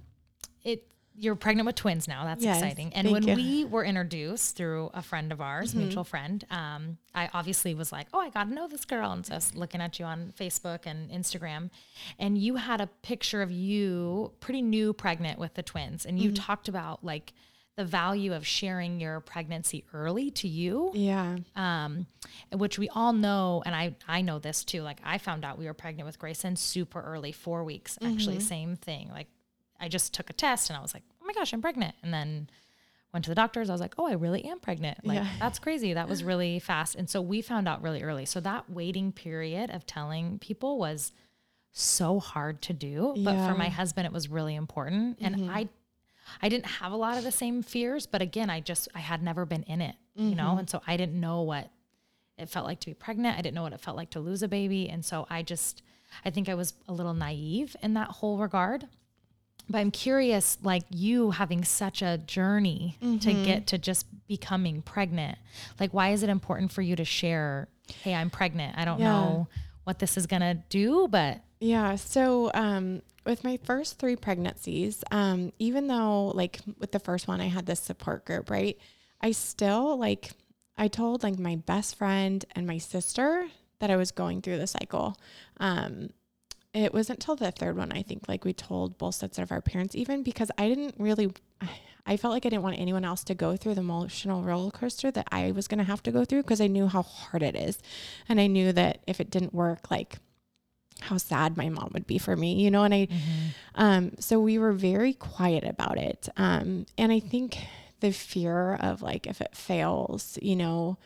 it 0.63 0.85
you're 1.15 1.35
pregnant 1.35 1.65
with 1.67 1.75
twins 1.75 2.07
now. 2.07 2.25
That's 2.25 2.43
Yes, 2.43 2.57
exciting. 2.61 2.93
And 2.93 3.11
when 3.11 3.27
you. 3.27 3.35
we 3.35 3.65
were 3.65 3.83
introduced 3.85 4.55
through 4.55 4.89
a 4.93 5.01
friend 5.01 5.31
of 5.31 5.41
ours, 5.41 5.69
Mm-hmm. 5.71 5.79
mutual 5.83 6.03
friend, 6.03 6.43
um, 6.49 6.97
I 7.13 7.29
obviously 7.33 7.75
was 7.75 7.91
like, 7.91 8.07
"Oh, 8.13 8.19
I 8.19 8.29
got 8.29 8.45
to 8.49 8.53
know 8.53 8.67
this 8.67 8.85
girl," 8.85 9.11
and 9.11 9.25
so 9.25 9.33
I 9.33 9.37
was 9.37 9.55
looking 9.55 9.79
at 9.81 9.99
you 9.99 10.05
on 10.05 10.33
Facebook 10.39 10.85
and 10.85 11.09
Instagram, 11.11 11.69
and 12.17 12.37
you 12.37 12.55
had 12.55 12.81
a 12.81 12.87
picture 13.03 13.41
of 13.41 13.51
you, 13.51 14.31
pretty 14.39 14.61
new, 14.61 14.93
pregnant 14.93 15.39
with 15.39 15.53
the 15.53 15.63
twins, 15.63 16.05
and 16.05 16.19
you 16.19 16.29
Mm-hmm. 16.31 16.43
talked 16.43 16.67
about 16.67 17.03
like 17.03 17.33
the 17.75 17.85
value 17.85 18.33
of 18.33 18.45
sharing 18.45 18.99
your 18.99 19.19
pregnancy 19.19 19.83
early 19.95 20.29
to 20.29 20.47
you 20.47 20.91
Yeah. 20.93 21.37
um, 21.55 22.05
which 22.51 22.77
we 22.77 22.87
all 22.89 23.13
know, 23.13 23.63
and 23.65 23.75
I 23.75 23.95
I 24.07 24.21
know 24.21 24.37
this 24.39 24.63
too. 24.63 24.81
Like 24.83 24.99
I 25.03 25.17
found 25.17 25.43
out 25.45 25.57
we 25.57 25.65
were 25.65 25.73
pregnant 25.73 26.05
with 26.05 26.19
Grayson 26.19 26.55
super 26.55 27.01
early, 27.01 27.31
four 27.31 27.63
weeks 27.63 27.97
actually. 28.01 28.35
Mm-hmm. 28.37 28.47
Same 28.47 28.75
thing. 28.75 29.09
Like 29.11 29.27
I 29.83 29.89
just 29.89 30.13
took 30.13 30.29
a 30.29 30.33
test 30.33 30.69
and 30.69 30.77
I 30.77 30.81
was 30.81 30.93
like, 30.93 31.03
oh 31.21 31.25
my 31.25 31.33
gosh, 31.33 31.53
I'm 31.53 31.61
pregnant, 31.61 31.95
and 32.01 32.13
then 32.13 32.49
went 33.11 33.25
to 33.25 33.31
the 33.31 33.35
doctors. 33.35 33.69
I 33.69 33.73
was 33.73 33.81
like, 33.81 33.93
oh, 33.97 34.07
I 34.07 34.13
really 34.13 34.43
am 34.45 34.59
pregnant. 34.59 35.05
Like 35.05 35.17
Yeah. 35.17 35.27
that's 35.39 35.59
crazy. 35.59 35.93
That 35.93 36.09
was 36.09 36.23
really 36.31 36.59
fast, 36.59 36.95
and 36.95 37.09
so 37.09 37.21
we 37.21 37.41
found 37.41 37.67
out 37.67 37.81
really 37.83 38.01
early. 38.01 38.25
So 38.25 38.39
that 38.39 38.69
waiting 38.69 39.11
period 39.11 39.69
of 39.69 39.85
telling 39.85 40.39
people 40.39 40.79
was 40.79 41.11
so 41.71 42.19
hard 42.19 42.61
to 42.63 42.73
do, 42.73 43.13
but 43.17 43.35
Yeah. 43.35 43.47
for 43.47 43.57
my 43.57 43.69
husband, 43.69 44.05
it 44.05 44.13
was 44.13 44.29
really 44.29 44.55
important, 44.55 45.17
and 45.21 45.35
mm-hmm. 45.35 45.49
I. 45.49 45.69
I 46.41 46.47
didn't 46.47 46.67
have 46.67 46.93
a 46.93 46.95
lot 46.95 47.17
of 47.17 47.25
the 47.25 47.33
same 47.33 47.61
fears, 47.61 48.05
but 48.05 48.21
again, 48.21 48.49
I 48.49 48.61
just 48.61 48.87
I 48.95 48.99
had 48.99 49.21
never 49.21 49.45
been 49.45 49.63
in 49.63 49.81
it, 49.81 49.95
you 50.15 50.35
know, 50.35 50.51
mm-hmm. 50.51 50.59
and 50.59 50.69
so 50.69 50.81
I 50.87 50.95
didn't 50.95 51.19
know 51.19 51.41
what 51.41 51.69
it 52.37 52.49
felt 52.49 52.65
like 52.65 52.79
to 52.79 52.85
be 52.87 52.93
pregnant. 52.93 53.37
I 53.37 53.41
didn't 53.41 53.55
know 53.55 53.63
what 53.63 53.73
it 53.73 53.81
felt 53.81 53.97
like 53.97 54.11
to 54.11 54.21
lose 54.21 54.41
a 54.41 54.47
baby, 54.47 54.89
and 54.89 55.03
so 55.03 55.27
I 55.29 55.43
just 55.43 55.83
I 56.23 56.29
think 56.29 56.47
I 56.47 56.55
was 56.55 56.75
a 56.87 56.93
little 56.93 57.13
naive 57.13 57.75
in 57.83 57.93
that 57.95 58.07
whole 58.07 58.37
regard. 58.37 58.87
But 59.69 59.79
I'm 59.79 59.91
curious, 59.91 60.57
like 60.61 60.83
you 60.89 61.31
having 61.31 61.63
such 61.63 62.01
a 62.01 62.17
journey 62.17 62.97
to 63.21 63.33
get 63.33 63.67
to 63.67 63.77
just 63.77 64.05
becoming 64.27 64.81
pregnant. 64.81 65.37
Like, 65.79 65.93
why 65.93 66.09
is 66.09 66.21
it 66.23 66.29
important 66.29 66.71
for 66.71 66.81
you 66.81 66.95
to 66.95 67.05
share? 67.05 67.67
Hey, 68.03 68.13
I'm 68.13 68.29
pregnant. 68.29 68.77
I 68.77 68.85
don't 68.85 68.99
Yeah. 68.99 69.05
know 69.05 69.47
what 69.85 69.99
this 69.99 70.17
is 70.17 70.27
gonna 70.27 70.55
do, 70.69 71.07
but 71.09 71.41
Yeah. 71.59 71.95
So, 71.95 72.51
um, 72.53 73.01
with 73.25 73.45
my 73.45 73.57
first 73.63 73.99
three 73.99 74.17
pregnancies, 74.17 75.01
um, 75.11 75.53
even 75.59 75.87
though 75.87 76.27
like 76.35 76.59
with 76.77 76.91
the 76.91 76.99
first 76.99 77.27
one 77.27 77.39
I 77.39 77.47
had 77.47 77.65
this 77.65 77.79
support 77.79 78.25
group, 78.25 78.49
right? 78.49 78.77
I 79.21 79.31
still 79.31 79.97
like 79.97 80.31
I 80.77 80.87
told 80.89 81.23
like 81.23 81.39
my 81.39 81.55
best 81.55 81.95
friend 81.95 82.43
and 82.53 82.67
my 82.67 82.79
sister 82.79 83.47
that 83.79 83.89
I 83.89 83.95
was 83.95 84.11
going 84.11 84.41
through 84.41 84.57
the 84.57 84.67
cycle. 84.67 85.15
Um, 85.57 86.09
it 86.73 86.93
wasn't 86.93 87.19
until 87.19 87.35
the 87.35 87.51
third 87.51 87.77
one 87.77 87.91
I 87.91 88.01
think 88.01 88.27
like 88.27 88.45
we 88.45 88.53
told 88.53 88.97
both 88.97 89.15
sets 89.15 89.37
of 89.37 89.51
our 89.51 89.61
parents, 89.61 89.95
even 89.95 90.23
because 90.23 90.51
I 90.57 90.67
didn't 90.67 90.95
really. 90.97 91.31
I 92.05 92.17
felt 92.17 92.33
like 92.33 92.45
I 92.45 92.49
didn't 92.49 92.63
want 92.63 92.77
anyone 92.79 93.05
else 93.05 93.23
to 93.23 93.33
go 93.33 93.55
through 93.55 93.75
the 93.75 93.79
emotional 93.79 94.41
roller 94.41 94.71
coaster 94.71 95.09
that 95.11 95.25
I 95.31 95.53
was 95.53 95.69
going 95.69 95.77
to 95.77 95.85
have 95.85 96.03
to 96.03 96.11
go 96.11 96.25
through 96.25 96.41
because 96.41 96.59
I 96.59 96.67
knew 96.67 96.87
how 96.87 97.03
hard 97.03 97.41
it 97.41 97.55
is. 97.55 97.79
And 98.27 98.41
I 98.41 98.47
knew 98.47 98.73
that 98.73 98.99
if 99.07 99.21
it 99.21 99.31
didn't 99.31 99.53
work, 99.53 99.89
like 99.89 100.17
how 100.99 101.17
sad 101.17 101.57
my 101.57 101.69
mom 101.69 101.91
would 101.93 102.07
be 102.07 102.17
for 102.17 102.35
me, 102.35 102.61
you 102.61 102.71
know, 102.71 102.83
and 102.83 102.93
I, 102.93 103.07
um, 103.75 104.11
so 104.19 104.39
we 104.39 104.57
were 104.57 104.73
very 104.73 105.13
quiet 105.13 105.63
about 105.63 105.97
it. 105.97 106.29
Um, 106.37 106.85
and 106.97 107.11
I 107.11 107.19
think 107.19 107.57
the 107.99 108.11
fear 108.11 108.75
of 108.75 109.01
like, 109.01 109.27
if 109.27 109.41
it 109.41 109.55
fails, 109.55 110.37
you 110.41 110.55
know, 110.55 110.97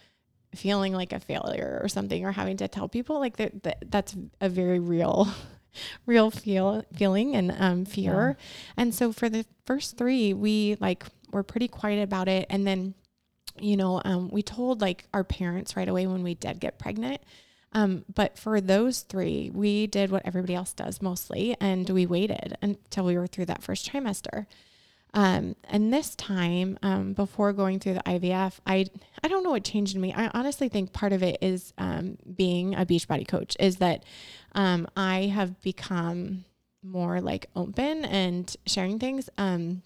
feeling 0.55 0.93
like 0.93 1.13
a 1.13 1.20
failure 1.20 1.80
or 1.82 1.88
something, 1.88 2.26
or 2.26 2.32
having 2.32 2.57
to 2.57 2.68
tell 2.68 2.88
people 2.89 3.20
like 3.20 3.38
that, 3.38 3.63
that 3.63 3.91
that's 3.91 4.15
a 4.41 4.49
very 4.49 4.80
real, 4.80 5.28
real 6.05 6.32
feel 6.32 6.84
feeling 6.95 7.36
and, 7.36 7.55
um, 7.57 7.86
fear. 7.86 8.38
And 8.75 8.93
so 8.93 9.11
for 9.11 9.30
the 9.30 9.45
first 9.65 9.97
three, 9.97 10.34
we 10.34 10.78
like, 10.80 11.05
were 11.32 11.43
pretty 11.43 11.67
quiet 11.67 12.01
about 12.01 12.28
it. 12.28 12.45
And 12.49 12.65
then, 12.65 12.93
you 13.59 13.75
know, 13.75 14.01
um, 14.05 14.30
we 14.30 14.41
told 14.41 14.82
like 14.82 15.05
our 15.13 15.23
parents 15.23 15.75
right 15.75 15.89
away 15.89 16.07
when 16.07 16.23
we 16.23 16.36
did 16.36 16.59
get 16.59 16.80
pregnant. 16.80 17.21
Um, 17.73 18.05
but 18.13 18.38
for 18.38 18.61
those 18.61 19.01
three, 19.01 19.51
we 19.53 19.88
did 19.88 20.09
what 20.09 20.25
everybody 20.25 20.55
else 20.55 20.73
does 20.73 21.01
mostly, 21.01 21.55
and 21.59 21.88
we 21.89 22.05
waited 22.05 22.57
until 22.61 23.05
we 23.05 23.17
were 23.17 23.28
through 23.28 23.45
that 23.47 23.61
first 23.61 23.91
trimester. 23.91 24.45
Um, 25.14 25.55
and 25.70 25.91
this 25.93 26.16
time, 26.16 26.78
um, 26.84 27.14
before 27.14 27.53
going 27.53 27.80
through 27.80 27.95
the 27.95 28.03
IVF, 28.03 28.60
I 28.66 28.88
I 29.24 29.28
don't 29.28 29.43
know 29.43 29.51
what 29.51 29.64
changed 29.64 29.95
in 29.95 30.01
me. 30.01 30.14
I 30.14 30.30
honestly 30.34 30.70
think 30.70 30.93
part 30.93 31.14
of 31.14 31.24
it 31.24 31.38
is 31.41 31.74
um, 31.78 32.18
being 32.36 32.76
a 32.76 32.86
Beachbody 32.86 33.28
coach. 33.28 33.55
Is 33.60 33.78
that 33.78 34.03
um, 34.53 34.88
I 34.95 35.24
have 35.34 35.62
become 35.62 36.45
more 36.84 37.22
like 37.22 37.47
open 37.55 38.05
and 38.05 38.55
sharing 38.66 38.99
things. 38.99 39.30
Um, 39.38 39.82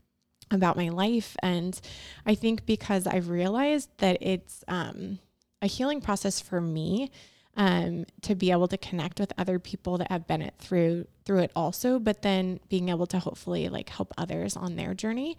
about 0.52 0.78
my 0.78 0.90
life. 0.90 1.36
And 1.42 1.80
I 2.26 2.36
think 2.36 2.66
because 2.66 3.08
I've 3.08 3.30
realized 3.30 3.90
that 3.98 4.18
it's 4.22 4.64
um, 4.68 5.20
a 5.62 5.68
healing 5.68 6.02
process 6.02 6.40
for 6.40 6.62
me 6.62 7.10
um, 7.58 8.06
to 8.22 8.36
be 8.36 8.52
able 8.52 8.68
to 8.68 8.78
connect 8.78 9.20
with 9.20 9.34
other 9.38 9.60
people 9.60 9.98
that 9.98 10.10
have 10.10 10.28
been 10.28 10.42
it 10.42 10.54
through 10.60 11.08
through 11.26 11.40
it 11.40 11.52
also, 11.56 12.00
but 12.00 12.22
then 12.24 12.60
being 12.70 12.90
able 12.90 13.06
to 13.06 13.20
hopefully 13.20 13.70
like 13.70 13.90
help 13.90 14.14
others 14.18 14.56
on 14.56 14.76
their 14.76 14.94
journey. 14.94 15.38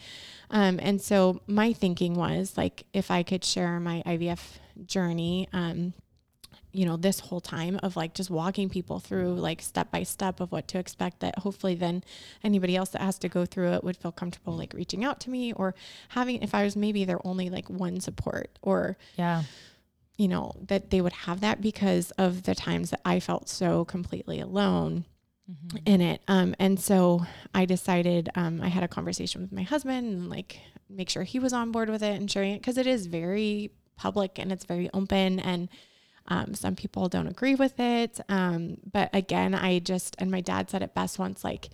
Um, 0.51 0.79
and 0.81 1.01
so 1.01 1.41
my 1.47 1.73
thinking 1.73 2.15
was 2.15 2.57
like 2.57 2.85
if 2.93 3.11
I 3.11 3.23
could 3.23 3.45
share 3.45 3.81
my 3.81 4.03
IVF 4.07 4.59
journey, 4.87 5.49
um, 5.53 5.95
you 6.73 6.87
know, 6.87 6.97
this 6.97 7.21
whole 7.21 7.41
time 7.41 7.79
of 7.83 7.97
like 7.97 8.15
just 8.15 8.31
walking 8.31 8.69
people 8.69 8.99
through 8.99 9.35
like 9.35 9.61
step 9.61 9.91
by 9.91 10.03
step 10.03 10.41
of 10.41 10.53
what 10.53 10.69
to 10.69 10.79
expect 10.79 11.21
that 11.21 11.39
hopefully 11.41 11.75
then 11.75 12.03
anybody 12.43 12.77
else 12.77 12.91
that 12.91 13.03
has 13.03 13.19
to 13.19 13.29
go 13.29 13.45
through 13.45 13.73
it 13.73 13.85
would 13.85 13.97
feel 13.97 14.13
comfortable 14.13 14.57
like 14.57 14.73
reaching 14.73 15.05
out 15.05 15.21
to 15.21 15.31
me 15.31 15.53
or 15.53 15.75
having 16.11 16.43
if 16.43 16.55
I 16.55 16.65
was 16.65 16.75
maybe 16.75 17.05
their 17.05 17.25
only 17.27 17.51
like 17.51 17.69
one 17.69 18.01
support 18.01 18.51
or 18.63 18.97
yeah, 19.17 19.43
you 20.23 20.29
know 20.29 20.53
that 20.69 20.91
they 20.91 21.01
would 21.01 21.13
have 21.27 21.41
that 21.41 21.61
because 21.61 22.07
of 22.13 22.45
the 22.45 22.55
times 22.55 22.91
that 22.91 23.01
I 23.05 23.19
felt 23.21 23.49
so 23.49 23.85
completely 23.85 24.39
alone 24.41 25.05
in 25.85 26.01
it. 26.01 26.23
Um, 26.29 26.55
and 26.59 26.79
so 26.81 27.27
I 27.53 27.65
decided 27.67 28.31
um, 28.35 28.61
I 28.63 28.69
had 28.69 28.85
a 28.85 28.89
conversation 28.89 29.43
with 29.43 29.53
my 29.53 29.63
husband 29.73 30.07
and 30.07 30.31
like 30.31 30.51
make 30.89 31.11
sure 31.11 31.25
he 31.25 31.39
was 31.39 31.53
on 31.53 31.73
board 31.73 31.89
with 31.91 32.03
it 32.03 32.15
and 32.19 32.31
sharing 32.31 32.53
it 32.55 32.61
because 32.63 32.79
it 32.79 32.87
is 32.87 33.07
very 33.07 33.71
public 33.97 34.39
and 34.39 34.51
it's 34.53 34.65
very 34.65 34.89
open 34.95 35.41
and 35.41 35.69
um, 36.29 36.55
some 36.55 36.75
people 36.77 37.09
don't 37.09 37.27
agree 37.27 37.57
with 37.57 37.79
it. 37.81 38.21
Um, 38.29 38.79
but 38.91 39.11
again, 39.13 39.55
I 39.55 39.81
just 39.81 40.15
and 40.21 40.31
my 40.31 40.41
dad 40.41 40.71
said 40.71 40.83
it 40.83 40.95
best 40.95 41.19
once. 41.19 41.43
Like 41.43 41.69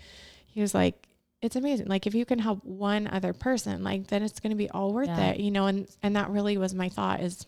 he 0.46 0.60
was 0.62 0.74
like, 0.74 1.06
"It's 1.42 1.54
amazing. 1.56 1.86
Like 1.86 2.06
if 2.06 2.14
you 2.14 2.24
can 2.24 2.38
help 2.38 2.64
one 2.64 3.06
other 3.06 3.32
person, 3.34 3.84
like 3.84 4.06
then 4.08 4.22
it's 4.22 4.40
going 4.40 4.50
to 4.56 4.56
be 4.64 4.70
all 4.70 4.92
worth 4.94 5.08
Yeah. 5.08 5.30
it." 5.32 5.40
You 5.40 5.50
know, 5.50 5.66
and 5.66 5.86
and 6.02 6.16
that 6.16 6.30
really 6.30 6.56
was 6.56 6.72
my 6.74 6.88
thought 6.88 7.20
is 7.20 7.44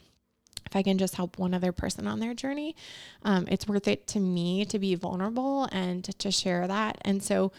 if 0.70 0.76
I 0.76 0.82
can 0.82 0.98
just 0.98 1.16
help 1.16 1.38
one 1.38 1.52
other 1.52 1.72
person 1.72 2.06
on 2.06 2.20
their 2.20 2.32
journey, 2.32 2.76
um, 3.24 3.46
it's 3.50 3.66
worth 3.66 3.88
it 3.88 4.06
to 4.08 4.20
me 4.20 4.64
to 4.66 4.78
be 4.78 4.94
vulnerable 4.94 5.68
and 5.72 6.04
to 6.18 6.30
share 6.30 6.68
that. 6.68 6.98
And 7.02 7.22
so 7.22 7.50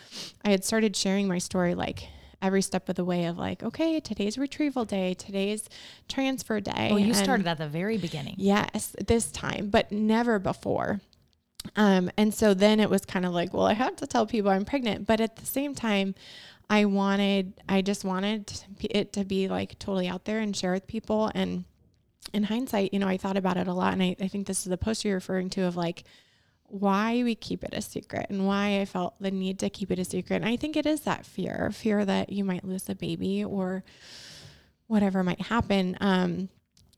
I 0.46 0.52
had 0.52 0.64
started 0.64 0.96
sharing 0.96 1.28
my 1.28 1.38
story 1.38 1.76
like 1.76 2.08
every 2.42 2.62
step 2.62 2.88
of 2.88 2.96
the 2.96 3.04
way 3.04 3.26
of 3.26 3.38
like, 3.38 3.64
okay, 3.64 4.00
today's 4.00 4.38
retrieval 4.38 4.86
day, 4.86 5.14
today's 5.14 5.68
transfer 6.08 6.62
day. 6.62 6.90
Oh, 6.92 6.96
you 6.96 7.08
and- 7.08 7.16
started 7.16 7.48
at 7.48 7.58
the 7.58 7.68
very 7.68 7.98
beginning. 7.98 8.36
Yes, 8.38 8.96
this 9.06 9.30
time, 9.30 9.70
but 9.70 9.92
never 9.92 10.40
before. 10.40 11.02
Um, 11.76 12.10
and 12.18 12.34
so 12.34 12.54
then 12.54 12.80
it 12.80 12.90
was 12.90 13.06
kind 13.06 13.26
of 13.26 13.34
like, 13.34 13.54
well, 13.54 13.68
I 13.68 13.74
have 13.74 13.98
to 13.98 14.08
tell 14.08 14.26
people 14.26 14.50
I'm 14.50 14.66
pregnant, 14.66 15.06
but 15.06 15.20
at 15.20 15.36
the 15.36 15.46
same 15.46 15.76
time, 15.76 16.16
I 16.70 16.86
wanted, 16.86 17.54
I 17.68 17.82
just 17.82 18.06
wanted 18.06 18.52
it 18.80 19.14
to 19.14 19.26
be 19.26 19.50
like 19.50 19.78
totally 19.78 20.08
out 20.08 20.24
there 20.24 20.40
and 20.40 20.56
share 20.56 20.72
with 20.72 20.88
people. 20.88 21.30
And 21.36 21.66
in 22.34 22.44
hindsight, 22.44 22.94
you 22.94 23.00
know, 23.00 23.08
I 23.08 23.18
thought 23.18 23.38
about 23.38 23.58
it 23.58 23.68
a 23.68 23.74
lot, 23.74 23.94
and 23.94 24.04
I, 24.04 24.16
I 24.20 24.28
think 24.28 24.48
this 24.48 24.60
is 24.60 24.70
the 24.70 24.78
post 24.78 25.04
you're 25.04 25.16
referring 25.16 25.50
to 25.52 25.64
of 25.64 25.76
like, 25.76 26.04
why 26.72 27.22
we 27.24 27.36
keep 27.36 27.64
it 27.64 27.74
a 27.74 27.82
secret 27.82 28.28
and 28.30 28.48
why 28.48 28.80
I 28.80 28.86
felt 28.86 29.16
the 29.20 29.30
need 29.30 29.60
to 29.60 29.70
keep 29.70 29.92
it 29.92 30.00
a 30.00 30.06
secret. 30.06 30.38
And 30.38 30.46
I 30.46 30.56
think 30.56 30.78
it 30.78 30.86
is 30.86 31.02
that 31.02 31.26
fear, 31.26 31.70
fear 31.74 32.06
that 32.06 32.32
you 32.32 32.46
might 32.46 32.64
lose 32.64 32.84
the 32.84 32.96
baby 32.96 33.44
or 33.44 33.84
whatever 34.88 35.22
might 35.22 35.42
happen. 35.42 35.98
Um, 36.00 36.50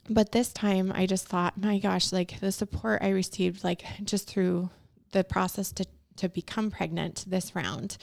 but 0.09 0.32
this 0.32 0.53
time 0.53 0.91
I 0.93 1.07
just 1.07 1.28
thought, 1.28 1.57
my 1.57 1.80
gosh, 1.80 2.11
like 2.11 2.39
the 2.39 2.51
support 2.51 3.01
I 3.01 3.09
received, 3.09 3.63
like 3.63 3.84
just 4.03 4.30
through 4.30 4.69
the 5.11 5.24
process 5.24 5.71
to, 5.74 5.88
to 6.17 6.30
become 6.30 6.69
pregnant 6.69 7.26
this 7.28 7.55
round, 7.55 7.97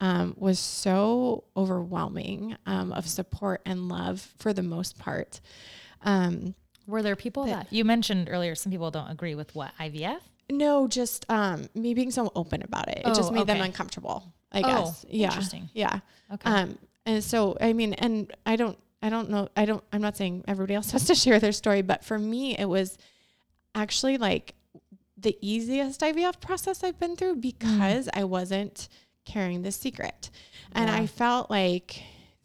um, 0.00 0.34
was 0.36 0.58
so 0.58 1.44
overwhelming 1.56 2.56
um, 2.66 2.92
of 2.92 3.08
support 3.08 3.62
and 3.64 3.88
love 3.88 4.28
for 4.38 4.52
the 4.52 4.62
most 4.62 4.98
part. 4.98 5.40
Um, 6.02 6.54
Were 6.86 7.02
there 7.02 7.16
people 7.16 7.44
that, 7.44 7.70
that 7.70 7.72
you 7.72 7.84
mentioned 7.84 8.28
earlier? 8.30 8.54
Some 8.54 8.72
people 8.72 8.90
don't 8.90 9.10
agree 9.10 9.34
with 9.34 9.54
what 9.54 9.72
IVF. 9.80 10.20
No, 10.50 10.86
just 10.86 11.24
um, 11.30 11.68
me 11.74 11.94
being 11.94 12.10
so 12.10 12.30
open 12.34 12.62
about 12.62 12.88
it. 12.88 12.98
It 12.98 13.02
oh, 13.06 13.14
just 13.14 13.32
made 13.32 13.42
okay. 13.42 13.54
them 13.54 13.62
uncomfortable. 13.62 14.32
I 14.52 14.60
oh, 14.60 14.62
guess. 14.62 15.06
Yeah. 15.08 15.26
Interesting. 15.28 15.70
Yeah. 15.72 16.00
Okay. 16.32 16.50
Um, 16.50 16.78
and 17.06 17.24
so 17.24 17.56
I 17.60 17.72
mean, 17.72 17.94
and 17.94 18.32
I 18.44 18.56
don't, 18.56 18.78
I 19.02 19.08
don't 19.08 19.30
know. 19.30 19.48
I 19.56 19.64
don't. 19.64 19.82
I'm 19.92 20.02
not 20.02 20.16
saying 20.16 20.44
everybody 20.46 20.74
else 20.74 20.90
has 20.92 21.06
to 21.06 21.14
share 21.14 21.38
their 21.40 21.52
story, 21.52 21.82
but 21.82 22.04
for 22.04 22.18
me, 22.18 22.56
it 22.56 22.66
was 22.66 22.98
actually 23.74 24.18
like 24.18 24.54
the 25.16 25.36
easiest 25.40 26.00
IVF 26.00 26.40
process 26.40 26.84
I've 26.84 26.98
been 26.98 27.16
through 27.16 27.36
because 27.36 28.06
mm. 28.06 28.10
I 28.12 28.24
wasn't 28.24 28.88
carrying 29.24 29.62
the 29.62 29.72
secret, 29.72 30.30
and 30.72 30.88
yeah. 30.88 30.96
I 30.96 31.06
felt 31.06 31.50
like 31.50 32.02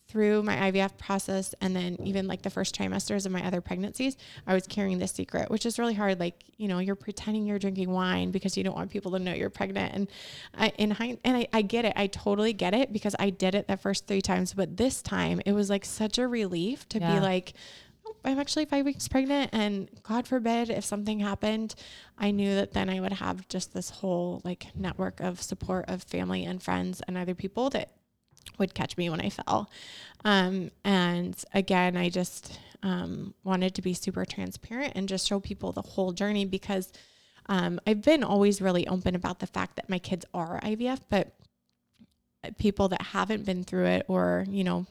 through 0.09 0.41
my 0.41 0.71
IVF 0.71 0.97
process 0.97 1.53
and 1.61 1.75
then 1.75 1.95
even 2.03 2.27
like 2.27 2.41
the 2.41 2.49
first 2.49 2.75
trimesters 2.75 3.27
of 3.27 3.31
my 3.31 3.45
other 3.45 3.61
pregnancies, 3.61 4.17
I 4.47 4.55
was 4.55 4.65
carrying 4.65 4.97
this 4.97 5.11
secret, 5.11 5.51
which 5.51 5.67
is 5.67 5.77
really 5.77 5.93
hard. 5.93 6.19
Like, 6.19 6.43
you 6.57 6.67
know, 6.67 6.79
you're 6.79 6.95
pretending 6.95 7.45
you're 7.45 7.59
drinking 7.59 7.91
wine 7.91 8.31
because 8.31 8.57
you 8.57 8.63
don't 8.63 8.75
want 8.75 8.89
people 8.89 9.11
to 9.11 9.19
know 9.19 9.33
you're 9.33 9.51
pregnant. 9.51 9.93
And 9.93 10.07
I, 10.57 10.69
in 10.79 10.91
hind, 10.91 11.19
and 11.23 11.37
I, 11.37 11.47
I 11.53 11.61
get 11.61 11.85
it. 11.85 11.93
I 11.95 12.07
totally 12.07 12.53
get 12.53 12.73
it 12.73 12.91
because 12.91 13.15
I 13.19 13.29
did 13.29 13.53
it 13.53 13.67
the 13.67 13.77
first 13.77 14.07
three 14.07 14.21
times. 14.21 14.53
But 14.53 14.77
this 14.77 15.03
time 15.03 15.41
it 15.45 15.51
was 15.51 15.69
like 15.69 15.85
such 15.85 16.17
a 16.17 16.27
relief 16.27 16.89
to 16.89 16.99
yeah. 16.99 17.13
be 17.13 17.19
like, 17.19 17.53
oh, 18.07 18.15
I'm 18.25 18.39
actually 18.39 18.65
five 18.65 18.85
weeks 18.85 19.07
pregnant. 19.07 19.51
And 19.53 19.89
God 20.01 20.27
forbid 20.27 20.71
if 20.71 20.83
something 20.85 21.19
happened, 21.19 21.75
I 22.17 22.31
knew 22.31 22.55
that 22.55 22.73
then 22.73 22.89
I 22.89 22.99
would 22.99 23.13
have 23.13 23.47
just 23.47 23.75
this 23.75 23.91
whole 23.91 24.41
like 24.43 24.75
network 24.75 25.19
of 25.19 25.39
support 25.39 25.85
of 25.87 26.01
family 26.01 26.45
and 26.45 26.63
friends 26.63 26.99
and 27.07 27.15
other 27.15 27.35
people 27.35 27.69
that 27.69 27.91
would 28.57 28.73
catch 28.73 28.97
me 28.97 29.09
when 29.09 29.21
I 29.21 29.29
fell. 29.29 29.69
Um, 30.25 30.71
and 30.83 31.41
again, 31.53 31.95
I 31.95 32.09
just 32.09 32.59
um, 32.83 33.33
wanted 33.43 33.75
to 33.75 33.81
be 33.81 33.93
super 33.93 34.25
transparent 34.25 34.93
and 34.95 35.07
just 35.07 35.27
show 35.27 35.39
people 35.39 35.71
the 35.71 35.81
whole 35.81 36.11
journey 36.11 36.45
because 36.45 36.91
um, 37.47 37.79
I've 37.87 38.01
been 38.01 38.23
always 38.23 38.61
really 38.61 38.87
open 38.87 39.15
about 39.15 39.39
the 39.39 39.47
fact 39.47 39.75
that 39.77 39.89
my 39.89 39.99
kids 39.99 40.25
are 40.33 40.59
IVF, 40.61 40.99
but 41.09 41.33
people 42.57 42.89
that 42.89 43.01
haven't 43.01 43.45
been 43.45 43.63
through 43.63 43.85
it 43.85 44.05
or, 44.07 44.45
you 44.49 44.63
know, 44.63 44.85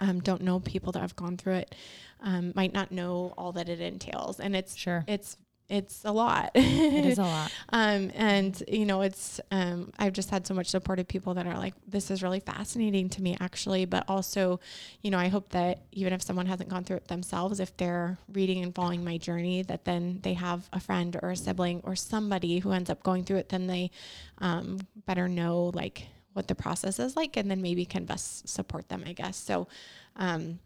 um, 0.00 0.20
don't 0.20 0.42
know 0.42 0.60
people 0.60 0.92
that 0.92 1.00
have 1.00 1.16
gone 1.16 1.36
through 1.36 1.54
it 1.54 1.74
um, 2.22 2.52
might 2.54 2.72
not 2.72 2.90
know 2.90 3.34
all 3.36 3.52
that 3.52 3.68
it 3.68 3.80
entails. 3.80 4.40
And 4.40 4.56
it's 4.56 4.74
sure 4.74 5.04
it's 5.06 5.36
it's 5.70 6.04
a 6.04 6.12
lot. 6.12 6.50
it 6.54 7.06
is 7.06 7.18
a 7.18 7.22
lot. 7.22 7.52
Um, 7.72 8.10
and 8.16 8.62
you 8.66 8.84
know, 8.84 9.02
it's 9.02 9.40
um, 9.52 9.92
I've 9.98 10.12
just 10.12 10.30
had 10.30 10.46
so 10.46 10.54
much 10.54 10.66
supportive 10.66 11.06
people 11.06 11.34
that 11.34 11.46
are 11.46 11.56
like, 11.56 11.74
this 11.86 12.10
is 12.10 12.22
really 12.22 12.40
fascinating 12.40 13.08
to 13.10 13.22
me, 13.22 13.36
actually. 13.40 13.84
But 13.84 14.04
also, 14.08 14.58
you 15.02 15.10
know, 15.10 15.18
I 15.18 15.28
hope 15.28 15.50
that 15.50 15.82
even 15.92 16.12
if 16.12 16.20
someone 16.22 16.46
hasn't 16.46 16.68
gone 16.68 16.82
through 16.82 16.96
it 16.96 17.08
themselves, 17.08 17.60
if 17.60 17.76
they're 17.76 18.18
reading 18.32 18.62
and 18.62 18.74
following 18.74 19.04
my 19.04 19.18
journey, 19.18 19.62
that 19.62 19.84
then 19.84 20.18
they 20.22 20.34
have 20.34 20.68
a 20.72 20.80
friend 20.80 21.16
or 21.22 21.30
a 21.30 21.36
sibling 21.36 21.80
or 21.84 21.94
somebody 21.94 22.58
who 22.58 22.72
ends 22.72 22.90
up 22.90 23.02
going 23.04 23.24
through 23.24 23.36
it, 23.38 23.48
then 23.48 23.68
they 23.68 23.90
um, 24.38 24.80
better 25.06 25.28
know 25.28 25.70
like 25.74 26.08
what 26.32 26.48
the 26.48 26.54
process 26.54 26.98
is 26.98 27.14
like, 27.14 27.36
and 27.36 27.48
then 27.50 27.62
maybe 27.62 27.84
can 27.84 28.04
best 28.04 28.48
support 28.48 28.88
them, 28.88 29.04
I 29.06 29.12
guess. 29.12 29.36
So. 29.36 29.68
Um, 30.16 30.58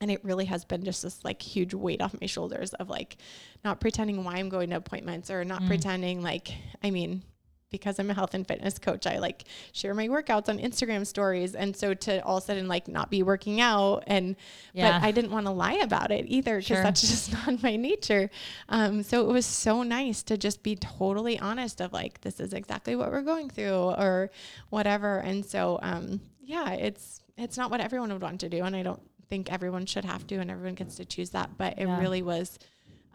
and 0.00 0.10
it 0.10 0.24
really 0.24 0.44
has 0.46 0.64
been 0.64 0.84
just 0.84 1.02
this 1.02 1.24
like 1.24 1.40
huge 1.40 1.74
weight 1.74 2.02
off 2.02 2.14
my 2.20 2.26
shoulders 2.26 2.72
of 2.74 2.88
like 2.88 3.16
not 3.64 3.80
pretending 3.80 4.24
why 4.24 4.34
I'm 4.34 4.48
going 4.48 4.70
to 4.70 4.76
appointments 4.76 5.30
or 5.30 5.44
not 5.44 5.62
mm. 5.62 5.66
pretending 5.66 6.22
like 6.22 6.52
I 6.82 6.90
mean 6.90 7.22
because 7.70 7.98
I'm 7.98 8.08
a 8.08 8.14
health 8.14 8.34
and 8.34 8.46
fitness 8.46 8.78
coach 8.78 9.06
I 9.06 9.18
like 9.18 9.44
share 9.72 9.94
my 9.94 10.06
workouts 10.06 10.48
on 10.48 10.58
Instagram 10.58 11.06
stories 11.06 11.54
and 11.54 11.76
so 11.76 11.92
to 11.92 12.24
all 12.24 12.36
of 12.36 12.44
a 12.44 12.46
sudden 12.46 12.68
like 12.68 12.86
not 12.86 13.10
be 13.10 13.22
working 13.22 13.60
out 13.60 14.04
and 14.06 14.36
yeah. 14.72 14.98
but 14.98 15.06
I 15.06 15.10
didn't 15.10 15.32
want 15.32 15.46
to 15.46 15.52
lie 15.52 15.74
about 15.82 16.12
it 16.12 16.26
either 16.28 16.56
because 16.56 16.66
sure. 16.66 16.82
that's 16.82 17.00
just 17.08 17.32
not 17.32 17.62
my 17.62 17.76
nature 17.76 18.30
um, 18.68 19.02
so 19.02 19.28
it 19.28 19.32
was 19.32 19.46
so 19.46 19.82
nice 19.82 20.22
to 20.24 20.36
just 20.36 20.62
be 20.62 20.76
totally 20.76 21.38
honest 21.38 21.80
of 21.80 21.92
like 21.92 22.20
this 22.20 22.38
is 22.38 22.52
exactly 22.52 22.94
what 22.94 23.10
we're 23.10 23.22
going 23.22 23.50
through 23.50 23.74
or 23.74 24.30
whatever 24.70 25.18
and 25.18 25.44
so 25.44 25.78
um, 25.82 26.20
yeah 26.42 26.72
it's 26.72 27.22
it's 27.36 27.56
not 27.56 27.70
what 27.70 27.80
everyone 27.80 28.12
would 28.12 28.22
want 28.22 28.40
to 28.40 28.48
do 28.48 28.62
and 28.62 28.76
I 28.76 28.82
don't 28.82 29.02
think 29.34 29.52
everyone 29.52 29.84
should 29.84 30.04
have 30.04 30.24
to 30.28 30.36
and 30.36 30.48
everyone 30.48 30.76
gets 30.76 30.94
to 30.94 31.04
choose 31.04 31.30
that. 31.30 31.58
But 31.58 31.74
it 31.76 31.88
yeah. 31.88 31.98
really 31.98 32.22
was 32.22 32.56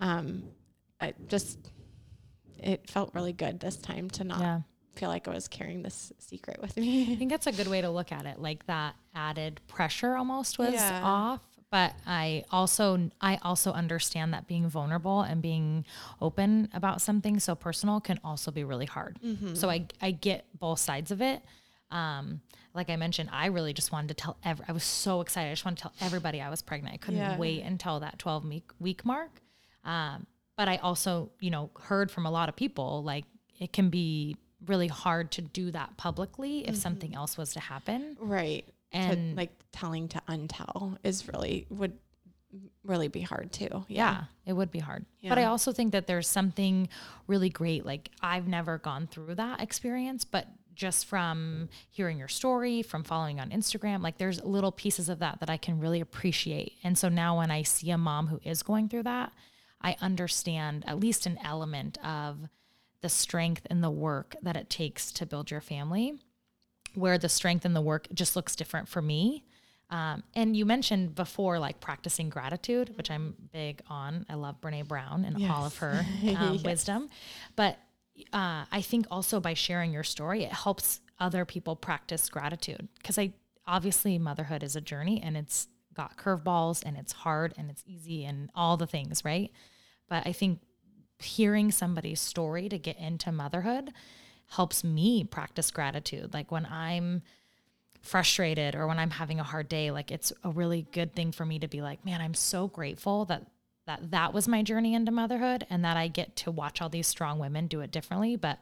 um, 0.01 0.43
I 0.99 1.13
just, 1.27 1.71
it 2.57 2.89
felt 2.89 3.11
really 3.13 3.31
good 3.31 3.61
this 3.61 3.77
time 3.77 4.09
to 4.11 4.25
not 4.25 4.41
yeah. 4.41 4.59
feel 4.95 5.07
like 5.07 5.29
I 5.29 5.33
was 5.33 5.47
carrying 5.47 5.81
this 5.81 6.11
secret 6.17 6.61
with 6.61 6.75
me. 6.75 7.13
I 7.13 7.15
think 7.17 7.31
that's 7.31 7.47
a 7.47 7.53
good 7.53 7.67
way 7.67 7.79
to 7.79 7.89
look 7.89 8.11
at 8.11 8.25
it. 8.25 8.37
Like 8.37 8.65
that 8.65 8.95
added 9.15 9.61
pressure 9.67 10.15
almost 10.15 10.59
was 10.59 10.73
yeah. 10.73 11.01
off 11.03 11.39
but 11.71 11.93
I 12.07 12.45
also 12.51 13.11
I 13.21 13.37
also 13.43 13.71
understand 13.71 14.33
that 14.33 14.47
being 14.47 14.67
vulnerable 14.69 15.21
and 15.21 15.39
being 15.39 15.85
open 16.19 16.67
about 16.73 16.99
something 16.99 17.39
so 17.39 17.53
personal 17.53 18.01
can 18.01 18.19
also 18.23 18.49
be 18.49 18.63
really 18.63 18.87
hard. 18.87 19.19
Mm-hmm. 19.23 19.53
So 19.53 19.69
I 19.69 19.85
I 20.01 20.09
get 20.09 20.47
both 20.57 20.79
sides 20.79 21.11
of 21.11 21.21
it. 21.21 21.43
Um, 21.91 22.41
like 22.73 22.89
I 22.89 22.95
mentioned, 22.95 23.29
I 23.31 23.47
really 23.47 23.73
just 23.73 23.91
wanted 23.91 24.09
to 24.09 24.13
tell 24.13 24.37
every, 24.43 24.65
I 24.67 24.71
was 24.71 24.83
so 24.83 25.21
excited. 25.21 25.49
I 25.49 25.53
just 25.53 25.65
wanted 25.65 25.77
to 25.77 25.81
tell 25.83 25.93
everybody 26.01 26.41
I 26.41 26.49
was 26.49 26.61
pregnant. 26.61 26.93
I 26.93 26.97
couldn't 26.97 27.19
yeah. 27.19 27.37
wait 27.37 27.63
until 27.63 27.99
that 28.01 28.19
12 28.19 28.45
week, 28.45 28.71
week 28.79 29.05
mark. 29.05 29.41
Um, 29.83 30.27
but 30.55 30.67
I 30.67 30.77
also, 30.77 31.31
you 31.39 31.49
know, 31.49 31.71
heard 31.79 32.11
from 32.11 32.25
a 32.25 32.31
lot 32.31 32.49
of 32.49 32.55
people, 32.55 33.03
like 33.03 33.25
it 33.59 33.73
can 33.73 33.89
be 33.89 34.35
really 34.65 34.87
hard 34.87 35.31
to 35.31 35.41
do 35.41 35.71
that 35.71 35.97
publicly 35.97 36.59
if 36.59 36.67
mm-hmm. 36.67 36.75
something 36.75 37.15
else 37.15 37.37
was 37.37 37.53
to 37.53 37.59
happen. 37.59 38.17
Right. 38.19 38.65
And 38.91 39.31
to, 39.31 39.37
like 39.37 39.51
telling 39.71 40.07
to 40.09 40.21
untell 40.27 40.97
is 41.03 41.27
really, 41.27 41.65
would 41.69 41.93
really 42.83 43.07
be 43.07 43.21
hard 43.21 43.51
too. 43.51 43.85
Yeah. 43.87 44.11
yeah 44.11 44.23
it 44.45 44.53
would 44.53 44.71
be 44.71 44.79
hard. 44.79 45.05
Yeah. 45.21 45.29
But 45.29 45.39
I 45.39 45.45
also 45.45 45.71
think 45.71 45.91
that 45.93 46.07
there's 46.07 46.27
something 46.27 46.89
really 47.27 47.49
great. 47.49 47.85
Like 47.85 48.09
I've 48.21 48.47
never 48.47 48.77
gone 48.77 49.07
through 49.07 49.35
that 49.35 49.61
experience, 49.61 50.25
but 50.25 50.47
just 50.79 51.07
from 51.07 51.67
hearing 51.91 52.17
your 52.17 52.29
story, 52.29 52.81
from 52.81 53.03
following 53.03 53.37
on 53.39 53.49
Instagram. 53.49 54.01
Like 54.01 54.17
there's 54.17 54.41
little 54.43 54.71
pieces 54.71 55.09
of 55.09 55.19
that 55.19 55.41
that 55.41 55.49
I 55.49 55.57
can 55.57 55.77
really 55.77 55.99
appreciate. 55.99 56.73
And 56.85 56.97
so 56.97 57.09
now 57.09 57.37
when 57.37 57.51
I 57.51 57.63
see 57.63 57.91
a 57.91 57.97
mom 57.97 58.27
who 58.27 58.39
is 58.45 58.63
going 58.63 58.87
through 58.87 59.03
that, 59.03 59.33
I 59.81 59.97
understand 60.01 60.85
at 60.87 60.97
least 60.97 61.25
an 61.25 61.37
element 61.43 61.97
of 62.03 62.47
the 63.01 63.09
strength 63.09 63.67
and 63.69 63.83
the 63.83 63.91
work 63.91 64.37
that 64.41 64.55
it 64.55 64.69
takes 64.69 65.11
to 65.13 65.25
build 65.25 65.51
your 65.51 65.61
family, 65.61 66.13
where 66.95 67.17
the 67.17 67.29
strength 67.29 67.65
and 67.65 67.75
the 67.75 67.81
work 67.81 68.07
just 68.13 68.37
looks 68.37 68.55
different 68.55 68.87
for 68.87 69.01
me. 69.01 69.43
Um, 69.89 70.23
and 70.33 70.55
you 70.55 70.65
mentioned 70.65 71.13
before, 71.13 71.59
like 71.59 71.81
practicing 71.81 72.29
gratitude, 72.29 72.95
which 72.95 73.11
I'm 73.11 73.35
big 73.51 73.81
on. 73.89 74.25
I 74.29 74.35
love 74.35 74.61
Brene 74.61 74.87
Brown 74.87 75.25
and 75.25 75.39
yes. 75.39 75.51
all 75.53 75.65
of 75.65 75.77
her 75.77 75.99
um, 75.99 76.07
yes. 76.53 76.63
wisdom. 76.63 77.09
But 77.57 77.77
uh, 78.33 78.65
I 78.71 78.81
think 78.81 79.07
also 79.11 79.39
by 79.39 79.53
sharing 79.53 79.91
your 79.91 80.03
story, 80.03 80.43
it 80.43 80.53
helps 80.53 81.01
other 81.19 81.45
people 81.45 81.75
practice 81.75 82.29
gratitude 82.29 82.87
because 82.97 83.17
I 83.17 83.33
obviously 83.67 84.17
motherhood 84.17 84.63
is 84.63 84.75
a 84.75 84.81
journey 84.81 85.21
and 85.21 85.37
it's 85.37 85.67
got 85.93 86.17
curveballs 86.17 86.83
and 86.85 86.97
it's 86.97 87.11
hard 87.11 87.53
and 87.57 87.69
it's 87.69 87.83
easy 87.85 88.25
and 88.25 88.49
all 88.55 88.77
the 88.77 88.87
things, 88.87 89.25
right? 89.25 89.51
But 90.07 90.25
I 90.25 90.31
think 90.31 90.61
hearing 91.19 91.71
somebody's 91.71 92.21
story 92.21 92.69
to 92.69 92.77
get 92.77 92.97
into 92.97 93.31
motherhood 93.31 93.91
helps 94.47 94.83
me 94.83 95.23
practice 95.23 95.71
gratitude. 95.71 96.33
Like 96.33 96.51
when 96.51 96.65
I'm 96.65 97.21
frustrated 98.01 98.75
or 98.75 98.87
when 98.87 98.97
I'm 98.97 99.11
having 99.11 99.39
a 99.39 99.43
hard 99.43 99.69
day, 99.69 99.91
like 99.91 100.11
it's 100.11 100.31
a 100.43 100.49
really 100.49 100.87
good 100.91 101.13
thing 101.13 101.31
for 101.31 101.45
me 101.45 101.59
to 101.59 101.67
be 101.67 101.81
like, 101.81 102.05
man, 102.05 102.21
I'm 102.21 102.33
so 102.33 102.67
grateful 102.67 103.25
that 103.25 103.45
that 103.89 104.11
that 104.11 104.33
was 104.35 104.47
my 104.47 104.61
journey 104.61 104.93
into 104.93 105.11
motherhood 105.11 105.65
and 105.67 105.83
that 105.83 105.97
I 105.97 106.07
get 106.07 106.35
to 106.37 106.51
watch 106.51 106.79
all 106.79 106.89
these 106.89 107.07
strong 107.07 107.39
women 107.39 107.65
do 107.65 107.81
it 107.81 107.91
differently. 107.91 108.35
But 108.35 108.59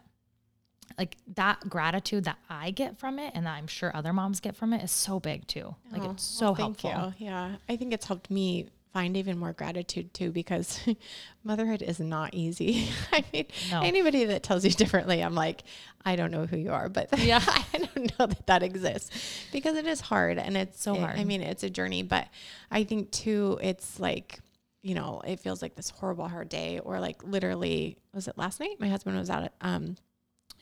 like 0.97 1.17
that 1.35 1.67
gratitude 1.67 2.23
that 2.23 2.37
I 2.49 2.71
get 2.71 2.97
from 2.97 3.19
it 3.19 3.33
and 3.35 3.45
that 3.45 3.55
I'm 3.57 3.67
sure 3.67 3.91
other 3.93 4.13
moms 4.13 4.39
get 4.39 4.55
from 4.55 4.71
it 4.71 4.81
is 4.81 4.91
so 4.91 5.19
big 5.19 5.45
too. 5.45 5.75
Like 5.91 6.01
oh, 6.03 6.11
it's 6.11 6.23
so 6.23 6.45
well, 6.45 6.55
helpful. 6.55 7.13
You. 7.17 7.25
Yeah. 7.25 7.55
I 7.67 7.75
think 7.75 7.93
it's 7.93 8.05
helped 8.05 8.31
me 8.31 8.69
find 8.93 9.17
even 9.17 9.37
more 9.37 9.51
gratitude 9.51 10.13
too 10.13 10.31
because 10.31 10.79
motherhood 11.43 11.81
is 11.81 11.99
not 11.99 12.33
easy. 12.33 12.87
I 13.11 13.25
mean, 13.33 13.47
no. 13.69 13.81
anybody 13.81 14.23
that 14.23 14.43
tells 14.43 14.63
you 14.63 14.71
differently, 14.71 15.21
I'm 15.21 15.35
like, 15.35 15.63
I 16.05 16.15
don't 16.15 16.31
know 16.31 16.45
who 16.45 16.55
you 16.55 16.71
are, 16.71 16.87
but 16.87 17.09
yeah, 17.19 17.43
I 17.45 17.79
don't 17.79 18.17
know 18.17 18.27
that 18.27 18.47
that 18.47 18.63
exists 18.63 19.11
because 19.51 19.75
it 19.75 19.85
is 19.85 19.99
hard 19.99 20.37
and 20.37 20.55
it's 20.55 20.81
so 20.81 20.95
hard. 20.95 21.19
I 21.19 21.25
mean, 21.25 21.41
it's 21.41 21.63
a 21.63 21.69
journey, 21.69 22.01
but 22.01 22.29
I 22.71 22.85
think 22.85 23.11
too, 23.11 23.59
it's 23.61 23.99
like 23.99 24.39
you 24.87 24.95
know, 24.95 25.21
it 25.27 25.39
feels 25.39 25.61
like 25.61 25.75
this 25.75 25.89
horrible 25.89 26.27
hard 26.27 26.47
day 26.49 26.79
or 26.79 26.99
like 26.99 27.21
literally 27.23 27.97
was 28.13 28.27
it 28.27 28.37
last 28.37 28.59
night? 28.59 28.79
My 28.79 28.87
husband 28.87 29.17
was 29.17 29.29
out 29.29 29.43
at 29.43 29.53
um 29.61 29.97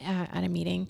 at 0.02 0.44
a 0.44 0.50
meeting 0.50 0.90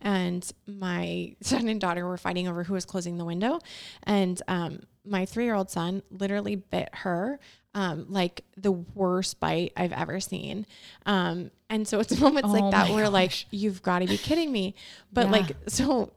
and 0.00 0.50
my 0.66 1.34
son 1.40 1.68
and 1.68 1.80
daughter 1.80 2.06
were 2.06 2.18
fighting 2.18 2.48
over 2.48 2.64
who 2.64 2.74
was 2.74 2.84
closing 2.84 3.16
the 3.16 3.24
window 3.24 3.58
and 4.02 4.42
um 4.48 4.80
my 5.04 5.24
3-year-old 5.26 5.70
son 5.70 6.02
literally 6.10 6.56
bit 6.56 6.88
her 6.92 7.38
um, 7.74 8.06
like 8.08 8.44
the 8.56 8.70
worst 8.70 9.40
bite 9.40 9.72
I've 9.76 9.92
ever 9.92 10.20
seen. 10.20 10.66
Um, 11.06 11.50
and 11.70 11.88
so 11.88 12.00
it's 12.00 12.20
moments 12.20 12.50
Oh 12.50 12.52
like 12.52 12.70
that 12.72 12.90
where 12.90 13.08
like 13.08 13.46
you've 13.50 13.82
got 13.82 14.00
to 14.00 14.06
be 14.06 14.18
kidding 14.18 14.52
me. 14.52 14.74
But 15.12 15.26
Yeah. 15.26 15.32
like 15.32 15.56
so 15.68 16.12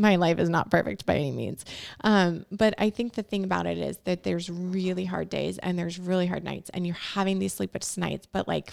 my 0.00 0.16
life 0.16 0.38
is 0.38 0.48
not 0.48 0.70
perfect 0.70 1.04
by 1.06 1.16
any 1.16 1.30
means. 1.32 1.64
Um, 2.02 2.46
but 2.50 2.74
I 2.78 2.90
think 2.90 3.14
the 3.14 3.22
thing 3.22 3.44
about 3.44 3.66
it 3.66 3.78
is 3.78 3.98
that 4.04 4.22
there's 4.22 4.48
really 4.48 5.04
hard 5.04 5.28
days 5.28 5.58
and 5.58 5.78
there's 5.78 5.98
really 5.98 6.26
hard 6.26 6.42
nights 6.44 6.70
and 6.70 6.86
you're 6.86 6.96
having 6.96 7.38
these 7.38 7.52
sleepless 7.54 7.96
nights. 7.96 8.26
But 8.30 8.48
like 8.48 8.72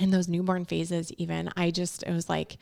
in 0.00 0.10
those 0.10 0.28
newborn 0.28 0.64
phases, 0.64 1.12
even 1.14 1.50
I 1.56 1.70
just, 1.70 2.02
it 2.02 2.12
was 2.12 2.28
like, 2.28 2.58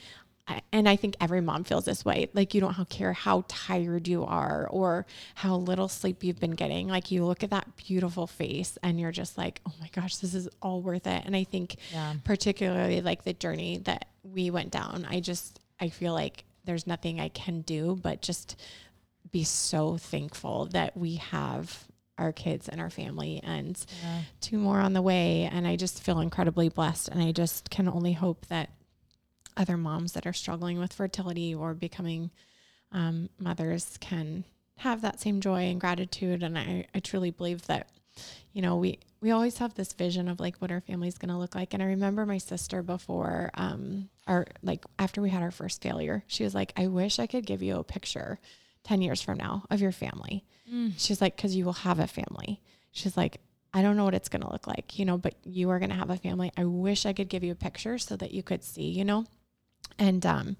I- 0.49 0.63
and 0.73 0.89
I 0.89 0.97
think 0.97 1.17
every 1.21 1.41
mom 1.41 1.65
feels 1.65 1.85
this 1.85 2.05
way. 2.05 2.29
Like 2.33 2.55
you 2.55 2.61
don't 2.61 2.89
care 2.89 3.13
how 3.13 3.45
tired 3.49 4.09
you 4.09 4.25
are 4.25 4.67
or 4.71 5.07
how 5.37 5.57
little 5.57 5.89
sleep 5.89 6.25
you've 6.25 6.41
been 6.41 6.53
getting. 6.53 6.89
Like 6.89 7.11
you 7.11 7.25
look 7.25 7.43
at 7.45 7.51
that 7.51 7.77
beautiful 7.77 8.27
face 8.27 8.79
and 8.83 8.99
you're 8.99 9.13
just 9.13 9.37
like, 9.39 9.61
oh 9.69 9.73
my 9.81 9.89
gosh, 9.93 10.17
this 10.17 10.35
is 10.35 10.49
all 10.63 10.81
worth 10.81 11.07
it. 11.07 11.23
And 11.25 11.35
I 11.37 11.45
think 11.45 11.77
Yeah. 11.93 12.15
particularly 12.25 13.01
like 13.01 13.25
the 13.25 13.33
journey 13.33 13.79
that 13.85 14.07
we 14.25 14.51
went 14.51 14.71
down, 14.71 15.07
I 15.09 15.21
just, 15.21 15.61
I 15.81 15.89
feel 15.89 16.13
like 16.15 16.45
there's 16.65 16.87
nothing 16.87 17.21
I 17.21 17.29
can 17.29 17.61
do 17.63 17.99
but 18.03 18.23
just 18.23 18.57
be 19.31 19.45
so 19.45 19.97
thankful 19.97 20.67
that 20.67 20.97
we 20.97 21.17
have 21.17 21.85
our 22.19 22.33
kids 22.33 22.69
and 22.69 22.81
our 22.81 22.91
family 22.91 23.41
and 23.43 23.83
Yeah. 24.03 24.21
two 24.41 24.59
more 24.59 24.81
on 24.81 24.93
the 24.93 25.01
way. 25.03 25.49
And 25.51 25.67
I 25.67 25.77
just 25.77 26.03
feel 26.03 26.21
incredibly 26.21 26.69
blessed. 26.69 27.09
And 27.09 27.23
I 27.23 27.33
just 27.33 27.71
can 27.71 27.89
only 27.89 28.13
hope 28.13 28.47
that 28.47 28.71
other 29.57 29.77
moms 29.77 30.13
that 30.13 30.27
are 30.27 30.33
struggling 30.33 30.79
with 30.79 30.93
fertility 30.93 31.55
or 31.55 31.75
becoming 31.75 32.31
um, 32.93 33.31
mothers 33.39 33.97
can 34.01 34.45
have 34.79 35.01
that 35.03 35.21
same 35.21 35.41
joy 35.41 35.65
and 35.65 35.81
gratitude. 35.81 36.43
And 36.43 36.59
I, 36.59 36.87
I 36.95 37.01
truly 37.01 37.31
believe 37.31 37.67
that, 37.67 37.89
you 38.53 38.63
know, 38.63 38.77
we, 38.77 38.99
we 39.21 39.31
always 39.31 39.59
have 39.59 39.75
this 39.75 39.93
vision 39.93 40.29
of 40.29 40.41
like 40.41 40.57
what 40.57 40.71
our 40.71 40.81
family's 40.81 41.19
going 41.19 41.31
to 41.31 41.39
look 41.39 41.55
like. 41.55 41.75
And 41.75 41.83
I 41.83 41.87
remember 41.87 42.27
my 42.27 42.39
sister 42.39 42.83
before, 42.83 43.51
um, 43.55 44.09
our, 44.27 44.47
like 44.63 44.85
after 44.99 45.23
we 45.23 45.31
had 45.31 45.43
our 45.43 45.51
first 45.51 45.83
failure, 45.83 46.25
she 46.27 46.45
was 46.45 46.55
like, 46.55 46.73
I 46.77 46.89
wish 46.89 47.19
I 47.19 47.27
could 47.27 47.47
give 47.47 47.63
you 47.63 47.77
a 47.77 47.85
picture 47.85 48.41
10 48.85 49.03
years 49.03 49.21
from 49.21 49.39
now 49.39 49.65
of 49.71 49.81
your 49.81 49.93
family. 49.93 50.45
Mm. 50.73 50.95
She's 50.97 51.21
like, 51.21 51.37
cause 51.37 51.55
you 51.55 51.65
will 51.65 51.73
have 51.75 51.99
a 51.99 52.07
family. 52.07 52.61
She's 52.93 53.17
like, 53.17 53.41
I 53.73 53.83
don't 53.83 53.97
know 53.97 54.05
what 54.05 54.15
it's 54.15 54.29
going 54.29 54.43
to 54.43 54.51
look 54.51 54.67
like, 54.67 54.99
you 54.99 55.05
know, 55.05 55.17
but 55.17 55.35
you 55.45 55.71
are 55.71 55.79
going 55.79 55.91
to 55.91 55.97
have 55.97 56.11
a 56.11 56.17
family. 56.17 56.51
I 56.57 56.65
wish 56.65 57.07
I 57.07 57.13
could 57.13 57.29
give 57.29 57.45
you 57.45 57.53
a 57.53 57.57
picture 57.57 57.99
so 57.99 58.17
that 58.17 58.33
you 58.33 58.43
could 58.43 58.65
see, 58.65 58.91
you 58.91 59.05
know? 59.05 59.27
And, 59.97 60.27
um, 60.27 60.57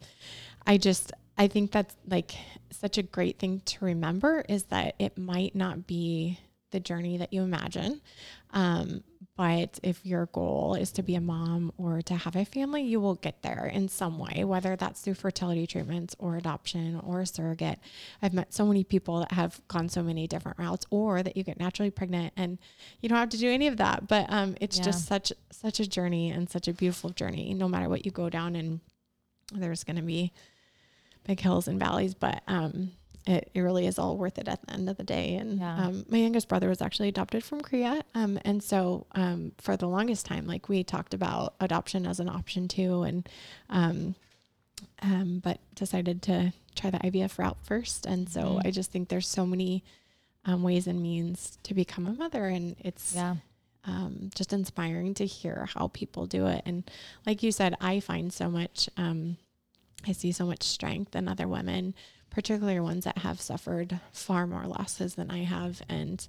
I 0.65 0.77
just, 0.77 1.13
I 1.37 1.49
think 1.49 1.73
that's 1.73 1.97
like 2.07 2.33
such 2.71 2.99
a 2.99 3.03
great 3.03 3.39
thing 3.39 3.63
to 3.65 3.85
remember 3.85 4.45
is 4.49 4.65
that 4.65 4.95
it 4.99 5.19
might 5.19 5.57
not 5.57 5.87
be 5.87 6.39
the 6.71 6.81
journey 6.81 7.17
that 7.19 7.33
you 7.33 7.43
imagine. 7.43 8.01
Um, 8.53 9.03
but 9.37 9.79
if 9.83 10.05
your 10.05 10.27
goal 10.27 10.75
is 10.75 10.93
to 10.93 11.03
be 11.03 11.15
a 11.15 11.21
mom 11.21 11.73
or 11.79 12.03
to 12.03 12.15
have 12.15 12.37
a 12.37 12.45
family, 12.45 12.83
you 12.83 13.01
will 13.01 13.15
get 13.15 13.43
there 13.43 13.67
in 13.73 13.89
some 13.89 14.19
way, 14.19 14.45
whether 14.45 14.77
that's 14.77 15.01
through 15.01 15.15
fertility 15.15 15.67
treatments 15.67 16.15
or 16.19 16.37
adoption 16.37 17.01
or 17.05 17.21
a 17.21 17.27
surrogate. 17.27 17.79
I've 18.23 18.35
met 18.35 18.53
so 18.53 18.67
many 18.67 18.85
people 18.85 19.21
that 19.21 19.33
have 19.33 19.61
gone 19.69 19.89
so 19.89 20.03
many 20.03 20.27
different 20.27 20.59
routes 20.59 20.85
or 20.91 21.23
that 21.23 21.37
you 21.37 21.45
get 21.45 21.59
naturally 21.59 21.91
pregnant 21.91 22.33
and 22.37 22.59
you 23.01 23.09
don't 23.09 23.19
have 23.19 23.31
to 23.31 23.39
do 23.39 23.49
any 23.51 23.67
of 23.67 23.77
that. 23.79 24.09
But 24.09 24.27
um, 24.31 24.57
it's 24.61 24.77
Yeah. 24.79 24.85
just 24.85 25.07
such, 25.07 25.33
such 25.51 25.81
a 25.81 25.89
journey 25.89 26.31
and 26.31 26.51
such 26.51 26.69
a 26.69 26.73
beautiful 26.73 27.11
journey, 27.11 27.55
no 27.55 27.69
matter 27.69 27.89
what 27.89 28.05
you 28.05 28.11
go 28.11 28.29
down 28.29 28.57
and 28.57 28.81
there's 29.53 29.85
going 29.85 29.97
to 29.97 30.03
be 30.03 30.33
big 31.25 31.41
hills 31.41 31.67
and 31.69 31.79
valleys, 31.79 32.15
but 32.15 32.43
um, 32.47 32.93
it, 33.27 33.51
it 33.55 33.61
really 33.61 33.87
is 33.87 33.99
all 33.99 34.17
worth 34.17 34.39
it 34.39 34.49
at 34.49 34.61
the 34.67 34.73
end 34.73 34.89
of 34.89 34.97
the 34.97 35.05
day. 35.05 35.35
And 35.37 35.59
Yeah. 35.59 35.87
um, 35.87 36.05
my 36.09 36.19
youngest 36.19 36.49
brother 36.49 36.69
was 36.69 36.81
actually 36.81 37.09
adopted 37.09 37.45
from 37.45 37.61
Korea. 37.61 38.03
Um, 38.15 38.39
and 38.45 38.63
so 38.63 39.07
um, 39.13 39.53
for 39.59 39.77
the 39.77 39.87
longest 39.89 40.25
time, 40.27 40.47
like 40.47 40.69
we 40.69 40.83
talked 40.85 41.13
about 41.15 41.55
adoption 41.61 42.07
as 42.07 42.19
an 42.21 42.29
option 42.29 42.67
too. 42.69 43.03
And 43.03 43.29
um, 43.69 44.15
um, 45.03 45.41
but 45.41 45.61
decided 45.75 46.23
to 46.23 46.53
try 46.75 46.91
the 46.91 46.99
IVF 46.99 47.39
route 47.39 47.59
first. 47.63 48.07
And 48.07 48.29
so 48.29 48.41
Mhm. 48.43 48.63
I 48.67 48.71
just 48.71 48.91
think 48.91 49.09
there's 49.09 49.29
so 49.29 49.45
many 49.47 49.85
um, 50.47 50.63
ways 50.63 50.87
and 50.87 51.03
means 51.03 51.59
to 51.65 51.75
become 51.75 52.07
a 52.07 52.15
mother. 52.15 52.47
And 52.47 52.75
it's 52.79 53.15
Yeah. 53.15 53.37
um, 53.85 54.31
just 54.35 54.53
inspiring 54.55 55.13
to 55.15 55.27
hear 55.27 55.67
how 55.75 55.89
people 55.89 56.27
do 56.27 56.47
it. 56.47 56.63
And 56.65 56.91
like 57.27 57.43
you 57.43 57.53
said, 57.53 57.77
I 57.81 58.01
find 58.01 58.33
so 58.33 58.51
much, 58.51 58.89
um, 58.97 59.37
I 60.07 60.13
see 60.13 60.33
so 60.33 60.47
much 60.47 60.63
strength 60.63 61.15
in 61.15 61.29
other 61.29 61.47
women, 61.47 61.95
particularly 62.31 62.81
ones 62.81 63.05
that 63.05 63.19
have 63.19 63.41
suffered 63.41 64.01
far 64.13 64.47
more 64.47 64.65
losses 64.67 65.15
than 65.17 65.31
I 65.31 65.45
have, 65.45 65.83
and 65.89 66.27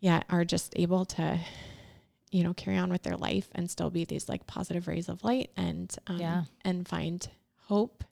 yet 0.00 0.24
are 0.30 0.44
just 0.44 0.72
able 0.76 1.04
to, 1.04 1.40
you 2.30 2.44
know, 2.44 2.54
carry 2.54 2.76
on 2.76 2.90
with 2.90 3.02
their 3.02 3.16
life 3.16 3.48
and 3.54 3.68
still 3.70 3.90
be 3.90 4.04
these 4.04 4.28
like 4.28 4.46
positive 4.46 4.86
rays 4.86 5.08
of 5.08 5.24
light 5.24 5.50
and 5.56 5.94
um, 6.06 6.18
Yeah. 6.20 6.44
and 6.64 6.86
find 6.86 7.28
hope 7.66 8.04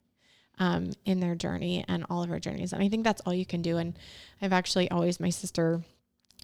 um, 0.59 0.91
in 1.05 1.19
their 1.19 1.35
journey 1.35 1.85
and 1.87 2.05
all 2.09 2.23
of 2.23 2.31
our 2.31 2.39
journeys. 2.39 2.73
And 2.73 2.83
I 2.83 2.89
think 2.89 3.03
that's 3.03 3.21
all 3.21 3.33
you 3.33 3.45
can 3.45 3.61
do. 3.61 3.77
And 3.77 3.97
I've 4.41 4.53
actually 4.53 4.89
always 4.91 5.19
my 5.19 5.29
sister 5.29 5.83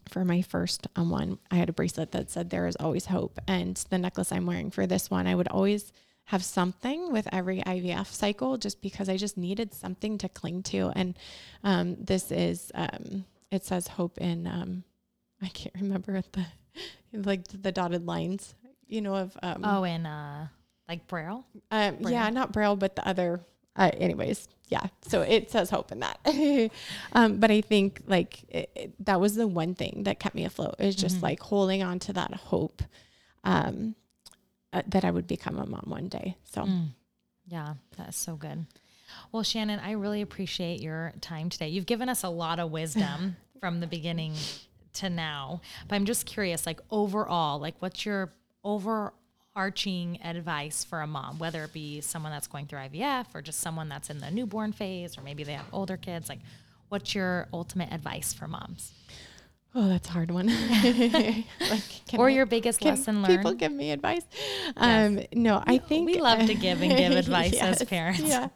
for 0.09 0.23
my 0.23 0.41
first 0.41 0.87
um, 0.95 1.09
one, 1.09 1.39
I 1.49 1.55
had 1.55 1.69
a 1.69 1.73
bracelet 1.73 2.11
that 2.11 2.29
said 2.29 2.49
there 2.49 2.67
is 2.67 2.75
always 2.77 3.05
hope. 3.05 3.39
And 3.47 3.75
the 3.89 3.97
necklace 3.97 4.31
I'm 4.31 4.45
wearing 4.45 4.69
for 4.69 4.85
this 4.85 5.09
one, 5.09 5.27
I 5.27 5.35
would 5.35 5.47
always 5.47 5.91
have 6.25 6.43
something 6.43 7.11
with 7.11 7.27
every 7.33 7.61
IVF 7.61 8.07
cycle 8.07 8.57
just 8.57 8.81
because 8.81 9.09
I 9.09 9.17
just 9.17 9.37
needed 9.37 9.73
something 9.73 10.17
to 10.19 10.29
cling 10.29 10.63
to. 10.63 10.91
And 10.95 11.17
um, 11.63 11.97
this 11.99 12.31
is, 12.31 12.71
um, 12.75 13.25
it 13.51 13.65
says 13.65 13.87
hope 13.87 14.17
in, 14.19 14.47
um, 14.47 14.83
I 15.41 15.47
can't 15.49 15.75
remember 15.81 16.21
the, 16.31 16.45
like 17.13 17.43
the 17.61 17.71
dotted 17.71 18.05
lines, 18.05 18.55
you 18.87 19.01
know, 19.01 19.15
of, 19.15 19.37
um, 19.43 19.61
Oh, 19.65 19.83
and 19.83 20.07
uh, 20.07 20.45
like 20.87 21.07
Braille. 21.07 21.45
um, 21.71 21.97
yeah, 22.01 22.29
not 22.29 22.51
Braille, 22.53 22.75
but 22.75 22.95
the 22.95 23.07
other. 23.07 23.41
Uh, 23.75 23.89
anyways, 23.97 24.47
yeah. 24.69 24.85
So 25.07 25.21
it 25.21 25.49
says 25.51 25.69
hope 25.71 25.91
in 25.91 25.99
that. 26.01 26.19
um, 27.13 27.39
but 27.39 27.49
I 27.51 27.61
think 27.61 28.01
like 28.07 28.43
it, 28.47 28.69
it- 28.75 29.05
that 29.05 29.19
was 29.19 29.35
the 29.35 29.47
one 29.47 29.73
thing 29.75 30.03
that 30.03 30.19
kept 30.19 30.35
me 30.35 30.45
afloat. 30.45 30.75
Is 30.79 30.95
just 30.95 31.17
Mhm. 31.17 31.23
like 31.23 31.39
holding 31.41 31.81
on 31.83 31.99
to 31.99 32.13
that 32.13 32.33
hope 32.35 32.81
um, 33.43 33.95
uh, 34.73 34.81
that 34.87 35.05
I 35.05 35.11
would 35.11 35.27
become 35.27 35.57
a 35.57 35.65
mom 35.65 35.85
one 35.87 36.07
day. 36.09 36.35
So 36.43 36.63
Mm. 36.63 36.87
Yeah, 37.45 37.75
that's 37.97 38.17
so 38.17 38.35
good. 38.35 38.65
Well, 39.31 39.43
Shannon, 39.43 39.79
I 39.79 39.91
really 39.91 40.21
appreciate 40.21 40.81
your 40.81 41.13
time 41.21 41.49
today. 41.49 41.67
You've 41.69 41.85
given 41.85 42.09
us 42.09 42.23
a 42.23 42.29
lot 42.29 42.57
of 42.59 42.71
wisdom 42.71 43.35
from 43.59 43.79
the 43.79 43.87
beginning 43.87 44.33
to 44.93 45.09
now. 45.09 45.61
But 45.87 45.95
I'm 45.95 46.05
just 46.05 46.25
curious, 46.25 46.65
like 46.65 46.79
overall, 46.89 47.59
like 47.59 47.75
what's 47.79 48.05
your 48.05 48.31
overarching 48.63 50.19
advice 50.23 50.83
for 50.83 51.01
a 51.01 51.07
mom, 51.07 51.37
whether 51.39 51.63
it 51.63 51.73
be 51.73 52.01
someone 52.01 52.31
that's 52.31 52.47
going 52.47 52.65
through 52.65 52.79
IVF 52.79 53.25
or 53.33 53.41
just 53.41 53.59
someone 53.59 53.89
that's 53.89 54.09
in 54.09 54.19
the 54.19 54.31
newborn 54.31 54.71
phase, 54.71 55.17
or 55.17 55.21
maybe 55.21 55.43
they 55.43 55.53
have 55.53 55.65
older 55.73 55.97
kids? 55.97 56.29
Like, 56.29 56.39
what's 56.89 57.13
your 57.13 57.47
ultimate 57.53 57.91
advice 57.91 58.33
for 58.33 58.47
moms? 58.47 58.93
Oh, 59.75 59.87
that's 59.89 60.07
a 60.09 60.11
hard 60.11 60.31
one. 60.31 60.47
like, 60.87 61.83
or 62.17 62.27
I- 62.27 62.31
your 62.31 62.45
biggest 62.45 62.79
can 62.79 62.89
lesson 62.95 63.23
People 63.25 63.53
give 63.53 63.71
me 63.71 63.91
advice. 63.91 64.23
Um, 64.77 65.21
no, 65.33 65.61
I 65.65 65.77
think 65.77 66.05
we 66.05 66.19
love 66.19 66.45
to 66.47 66.53
give 66.55 66.81
and 66.81 66.95
give 66.95 67.11
advice 67.25 67.53
as 67.59 67.83
parents. 67.83 68.21
Yeah. 68.21 68.49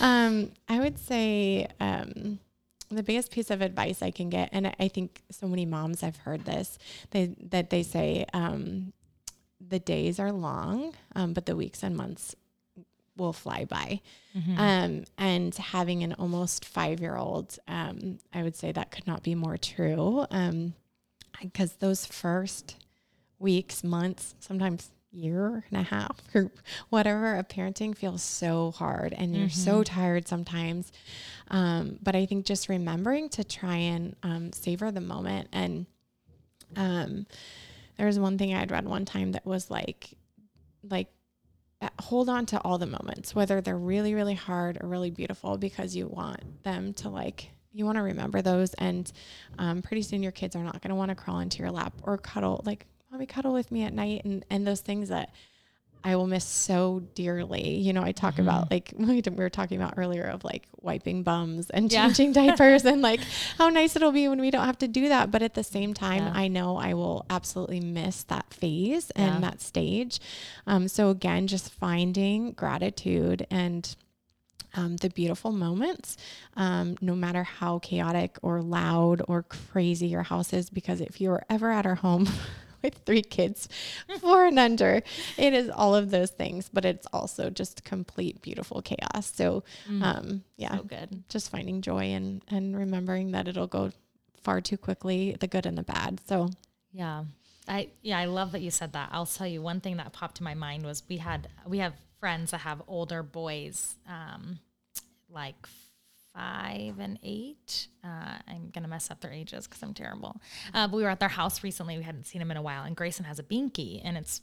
Um, 0.00 0.52
I 0.68 0.78
would 0.80 0.98
say 0.98 1.66
um, 1.80 2.38
the 2.90 3.02
biggest 3.02 3.30
piece 3.30 3.50
of 3.50 3.60
advice 3.62 4.02
I 4.02 4.10
can 4.10 4.30
get, 4.30 4.50
and 4.52 4.66
I- 4.68 4.74
I 4.80 4.88
think 4.88 5.22
so 5.30 5.46
many 5.48 5.66
moms 5.66 6.02
I've 6.02 6.16
heard 6.18 6.44
this, 6.44 6.78
they 7.10 7.34
that 7.50 7.70
they 7.70 7.82
say 7.82 8.26
um, 8.32 8.92
the 9.60 9.78
days 9.78 10.18
are 10.20 10.32
long, 10.32 10.94
um, 11.14 11.32
but 11.32 11.46
the 11.46 11.56
weeks 11.56 11.82
and 11.82 11.96
months 11.96 12.34
will 13.16 13.32
fly 13.32 13.64
by. 13.64 14.00
Mhm. 14.36 14.58
Um, 14.58 15.04
and 15.16 15.54
having 15.54 16.02
an 16.02 16.12
almost 16.14 16.64
five 16.64 17.00
year 17.00 17.16
old, 17.16 17.58
um, 17.66 18.18
I 18.32 18.42
would 18.42 18.56
say 18.56 18.72
that 18.72 18.90
could 18.90 19.06
not 19.06 19.22
be 19.22 19.34
more 19.34 19.56
true. 19.56 20.26
Um, 20.30 20.74
because 21.40 21.74
those 21.74 22.06
first 22.06 22.76
weeks, 23.38 23.84
months, 23.84 24.34
sometimes 24.40 24.90
year 25.12 25.64
and 25.70 25.80
a 25.80 25.82
half 25.82 26.20
or 26.34 26.50
whatever 26.90 27.36
of 27.36 27.48
parenting 27.48 27.96
feels 27.96 28.22
so 28.22 28.70
hard 28.72 29.12
and 29.14 29.34
you're 29.36 29.48
so 29.50 29.82
tired 29.82 30.28
sometimes. 30.28 30.92
Um, 31.48 31.98
but 32.02 32.14
I 32.16 32.26
think 32.26 32.44
just 32.44 32.68
remembering 32.68 33.28
to 33.30 33.44
try 33.44 33.76
and 33.76 34.14
um, 34.22 34.52
savor 34.52 34.90
the 34.90 35.00
moment 35.00 35.48
and 35.52 35.86
um, 36.76 37.26
there 37.96 38.06
was 38.06 38.18
one 38.18 38.36
thing 38.36 38.52
I'd 38.54 38.70
read 38.70 38.86
one 38.86 39.04
time 39.04 39.32
that 39.32 39.46
was 39.46 39.70
like, 39.70 40.10
like 40.82 41.08
hold 42.00 42.28
on 42.28 42.46
to 42.46 42.60
all 42.62 42.78
the 42.78 42.86
moments, 42.86 43.34
whether 43.34 43.60
they're 43.60 43.76
really, 43.76 44.14
really 44.14 44.34
hard 44.34 44.78
or 44.82 44.88
really 44.88 45.10
beautiful, 45.10 45.58
because 45.58 45.94
you 45.94 46.06
want 46.06 46.62
them 46.62 46.94
to 46.94 47.08
like, 47.08 47.50
you 47.72 47.84
want 47.84 47.96
to 47.96 48.02
remember 48.02 48.42
those. 48.42 48.74
And 48.74 49.10
um, 49.58 49.82
pretty 49.82 50.02
soon 50.02 50.22
your 50.22 50.32
kids 50.32 50.56
are 50.56 50.64
not 50.64 50.80
going 50.80 50.90
to 50.90 50.94
want 50.94 51.10
to 51.10 51.14
crawl 51.14 51.40
into 51.40 51.58
your 51.58 51.70
lap 51.70 51.92
or 52.02 52.16
cuddle, 52.18 52.62
like, 52.64 52.86
mommy, 53.10 53.26
cuddle 53.26 53.52
with 53.52 53.70
me 53.70 53.82
at 53.84 53.92
night. 53.92 54.24
And, 54.24 54.44
and 54.50 54.66
those 54.66 54.80
things 54.80 55.10
that 55.10 55.32
I 56.04 56.16
will 56.16 56.26
miss 56.26 56.44
so 56.44 57.02
dearly. 57.14 57.76
You 57.76 57.92
know, 57.92 58.02
I 58.02 58.12
talk 58.12 58.34
mm-hmm. 58.34 58.42
about 58.42 58.70
like 58.70 58.92
we 58.98 59.22
were 59.22 59.50
talking 59.50 59.80
about 59.80 59.94
earlier 59.96 60.24
of 60.24 60.44
like 60.44 60.66
wiping 60.80 61.22
bums 61.22 61.68
and 61.70 61.92
yeah. 61.92 62.06
changing 62.06 62.32
diapers 62.32 62.84
and 62.84 63.02
like 63.02 63.20
how 63.58 63.68
nice 63.68 63.96
it'll 63.96 64.12
be 64.12 64.28
when 64.28 64.40
we 64.40 64.50
don't 64.50 64.66
have 64.66 64.78
to 64.78 64.88
do 64.88 65.08
that. 65.08 65.30
But 65.30 65.42
at 65.42 65.54
the 65.54 65.64
same 65.64 65.94
time, 65.94 66.24
yeah. 66.24 66.32
I 66.34 66.48
know 66.48 66.76
I 66.76 66.94
will 66.94 67.26
absolutely 67.28 67.80
miss 67.80 68.22
that 68.24 68.52
phase 68.52 69.10
and 69.10 69.34
yeah. 69.34 69.50
that 69.50 69.60
stage. 69.60 70.20
Um, 70.66 70.88
so 70.88 71.10
again, 71.10 71.46
just 71.46 71.72
finding 71.72 72.52
gratitude 72.52 73.46
and 73.50 73.94
um, 74.76 74.96
the 74.96 75.08
beautiful 75.08 75.52
moments, 75.52 76.16
um, 76.56 76.96
no 77.00 77.14
matter 77.14 77.42
how 77.42 77.78
chaotic 77.78 78.38
or 78.42 78.60
loud 78.62 79.22
or 79.26 79.42
crazy 79.42 80.06
your 80.06 80.22
house 80.22 80.52
is. 80.52 80.70
Because 80.70 81.00
if 81.00 81.20
you're 81.20 81.44
ever 81.48 81.70
at 81.70 81.86
our 81.86 81.94
home, 81.96 82.28
with 82.86 83.02
three 83.04 83.22
kids, 83.22 83.68
four 84.20 84.46
and 84.46 84.58
under. 84.58 85.02
It 85.36 85.52
is 85.52 85.68
all 85.68 85.94
of 85.94 86.10
those 86.10 86.30
things, 86.30 86.70
but 86.72 86.84
it's 86.84 87.06
also 87.12 87.50
just 87.50 87.84
complete 87.84 88.40
beautiful 88.40 88.80
chaos. 88.80 89.32
So, 89.34 89.64
mm, 89.90 90.02
um, 90.02 90.44
yeah, 90.56 90.76
so 90.76 90.84
good. 90.84 91.24
Just 91.28 91.50
finding 91.50 91.82
joy 91.82 92.04
and 92.04 92.42
and 92.48 92.76
remembering 92.76 93.32
that 93.32 93.48
it'll 93.48 93.66
go 93.66 93.90
far 94.42 94.60
too 94.60 94.78
quickly, 94.78 95.36
the 95.38 95.48
good 95.48 95.66
and 95.66 95.76
the 95.76 95.82
bad. 95.82 96.20
So, 96.28 96.50
yeah. 96.92 97.24
I 97.68 97.88
yeah, 98.02 98.18
I 98.18 98.26
love 98.26 98.52
that 98.52 98.62
you 98.62 98.70
said 98.70 98.92
that. 98.92 99.08
I'll 99.10 99.26
tell 99.26 99.46
you 99.46 99.60
one 99.60 99.80
thing 99.80 99.96
that 99.96 100.12
popped 100.12 100.36
to 100.36 100.44
my 100.44 100.54
mind 100.54 100.84
was 100.84 101.02
we 101.08 101.16
had 101.16 101.48
we 101.66 101.78
have 101.78 101.94
friends 102.20 102.52
that 102.52 102.58
have 102.58 102.80
older 102.86 103.24
boys, 103.24 103.96
um, 104.08 104.60
like 105.28 105.56
five 106.36 106.98
and 106.98 107.18
eight. 107.22 107.88
Uh, 108.04 108.38
I'm 108.46 108.70
gonna 108.72 108.88
mess 108.88 109.10
up 109.10 109.20
their 109.20 109.32
ages 109.32 109.66
because 109.66 109.82
I'm 109.82 109.94
terrible. 109.94 110.40
Uh, 110.74 110.86
but 110.86 110.96
we 110.96 111.02
were 111.02 111.08
at 111.08 111.20
their 111.20 111.28
house 111.28 111.62
recently. 111.62 111.96
We 111.96 112.04
hadn't 112.04 112.24
seen 112.24 112.42
him 112.42 112.50
in 112.50 112.56
a 112.56 112.62
while, 112.62 112.84
and 112.84 112.94
Grayson 112.94 113.24
has 113.24 113.38
a 113.38 113.42
binky, 113.42 114.00
and 114.04 114.16
it's 114.16 114.40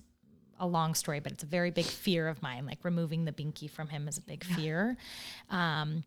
a 0.59 0.67
long 0.67 0.93
story, 0.95 1.19
but 1.19 1.31
it's 1.31 1.43
a 1.43 1.47
very 1.47 1.71
big 1.71 1.85
fear 1.85 2.27
of 2.27 2.41
mine. 2.41 2.65
Like 2.65 2.79
removing 2.83 3.25
the 3.25 3.31
binky 3.31 3.69
from 3.69 3.87
him 3.87 4.07
is 4.07 4.17
a 4.17 4.21
big 4.21 4.43
fear. 4.43 4.97
Um, 5.49 6.03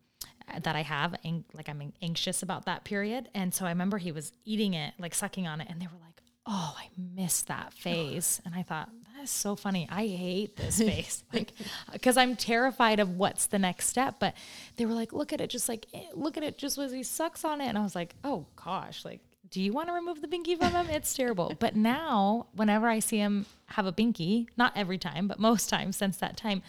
that 0.63 0.77
I 0.77 0.83
have, 0.83 1.15
and 1.25 1.45
like 1.55 1.69
I'm 1.69 1.93
anxious 2.01 2.43
about 2.43 2.67
that 2.67 2.85
period. 2.85 3.29
And 3.35 3.53
so 3.53 3.67
I 3.67 3.71
remember 3.71 3.99
he 3.99 4.13
was 4.13 4.33
eating 4.45 4.75
it, 4.75 4.95
like 4.99 5.15
sucking 5.15 5.47
on 5.47 5.61
it, 5.61 5.69
and 5.69 5.81
they 5.81 5.87
were 5.87 5.99
like, 6.01 6.23
"Oh, 6.47 6.75
I 6.79 6.89
missed 6.97 7.49
that 7.49 7.75
phase." 7.75 8.41
And 8.45 8.55
I 8.55 8.63
thought, 8.63 8.89
is 9.27 9.31
so 9.31 9.57
funny. 9.57 9.87
I 9.91 10.07
hate 10.07 10.57
this 10.57 10.79
face. 10.91 11.25
like, 11.33 11.53
because 11.93 12.17
I'm 12.17 12.37
terrified 12.37 13.01
of 13.01 13.17
what's 13.17 13.47
the 13.47 13.59
next 13.59 13.89
step. 13.89 14.17
But 14.19 14.35
they 14.77 14.87
were 14.87 14.95
like, 14.95 15.13
look 15.13 15.33
at 15.33 15.41
it, 15.41 15.51
just 15.51 15.69
like, 15.69 15.87
eh, 15.93 16.05
look 16.15 16.37
at 16.37 16.43
it, 16.43 16.59
just 16.59 16.79
as 16.79 16.93
he 16.93 17.03
sucks 17.03 17.45
on 17.45 17.61
it. 17.61 17.67
And 17.67 17.77
I 17.77 17.83
was 17.83 17.95
like, 17.95 18.15
oh 18.25 18.47
gosh, 18.65 19.05
like, 19.05 19.21
do 19.51 19.63
you 19.63 19.73
want 19.73 19.89
to 19.89 19.95
remove 19.95 20.21
the 20.21 20.29
binky 20.29 20.59
from 20.59 20.73
him? 20.73 20.89
It's 20.91 21.15
terrible. 21.15 21.53
But 21.59 21.77
now, 21.77 22.47
whenever 22.55 22.89
I 22.89 22.99
see 22.99 23.19
him 23.19 23.47
have 23.67 23.87
a 23.87 23.93
binky, 23.93 24.47
not 24.57 24.73
every 24.77 24.99
time, 24.99 25.29
but 25.29 25.39
most 25.39 25.69
times 25.69 25.97
since 25.97 26.17
that 26.19 26.37
time, 26.37 26.63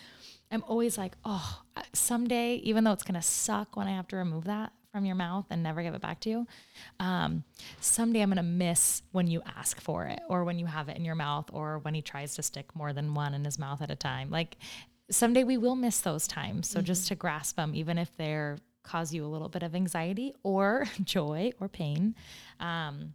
I'm 0.52 0.64
always 0.68 0.98
like, 0.98 1.14
oh, 1.26 1.62
someday, 1.94 2.56
even 2.56 2.84
though 2.84 2.92
it's 2.92 3.04
going 3.04 3.20
to 3.20 3.22
suck 3.22 3.76
when 3.76 3.88
I 3.88 3.92
have 3.92 4.08
to 4.10 4.16
remove 4.16 4.46
that, 4.46 4.72
from 4.98 5.06
your 5.06 5.16
mouth 5.16 5.46
and 5.52 5.62
never 5.62 5.84
give 5.84 5.94
it 5.94 6.02
back 6.02 6.20
to 6.22 6.30
you. 6.30 6.48
Um, 7.00 7.44
someday 7.80 8.22
I'm 8.22 8.30
going 8.30 8.38
to 8.38 8.44
miss 8.44 9.04
when 9.12 9.28
you 9.28 9.44
ask 9.56 9.80
for 9.80 10.06
it 10.06 10.20
or 10.28 10.44
when 10.44 10.58
you 10.58 10.66
have 10.66 10.90
it 10.90 10.98
in 10.98 11.06
your 11.06 11.14
mouth 11.14 11.52
or 11.54 11.78
when 11.80 11.94
he 11.94 12.02
tries 12.02 12.34
to 12.36 12.42
stick 12.42 12.76
more 12.76 12.94
than 12.94 13.14
one 13.14 13.36
in 13.36 13.46
his 13.46 13.60
mouth 13.60 13.84
at 13.84 13.92
a 13.92 13.96
time. 13.96 14.32
Like 14.32 14.58
someday 15.12 15.44
we 15.44 15.58
will 15.58 15.76
miss 15.76 16.02
those 16.02 16.28
times. 16.28 16.68
So 16.68 16.80
mm-hmm. 16.80 16.86
just 16.88 17.08
to 17.10 17.16
grasp 17.16 17.58
them, 17.58 17.76
even 17.76 18.00
if 18.00 18.16
they're 18.18 18.58
cause 18.82 19.14
you 19.14 19.24
a 19.24 19.28
little 19.28 19.50
bit 19.50 19.62
of 19.62 19.76
anxiety 19.76 20.34
or 20.42 20.86
joy 21.04 21.52
or 21.60 21.70
pain. 21.70 22.16
Um, 22.60 23.14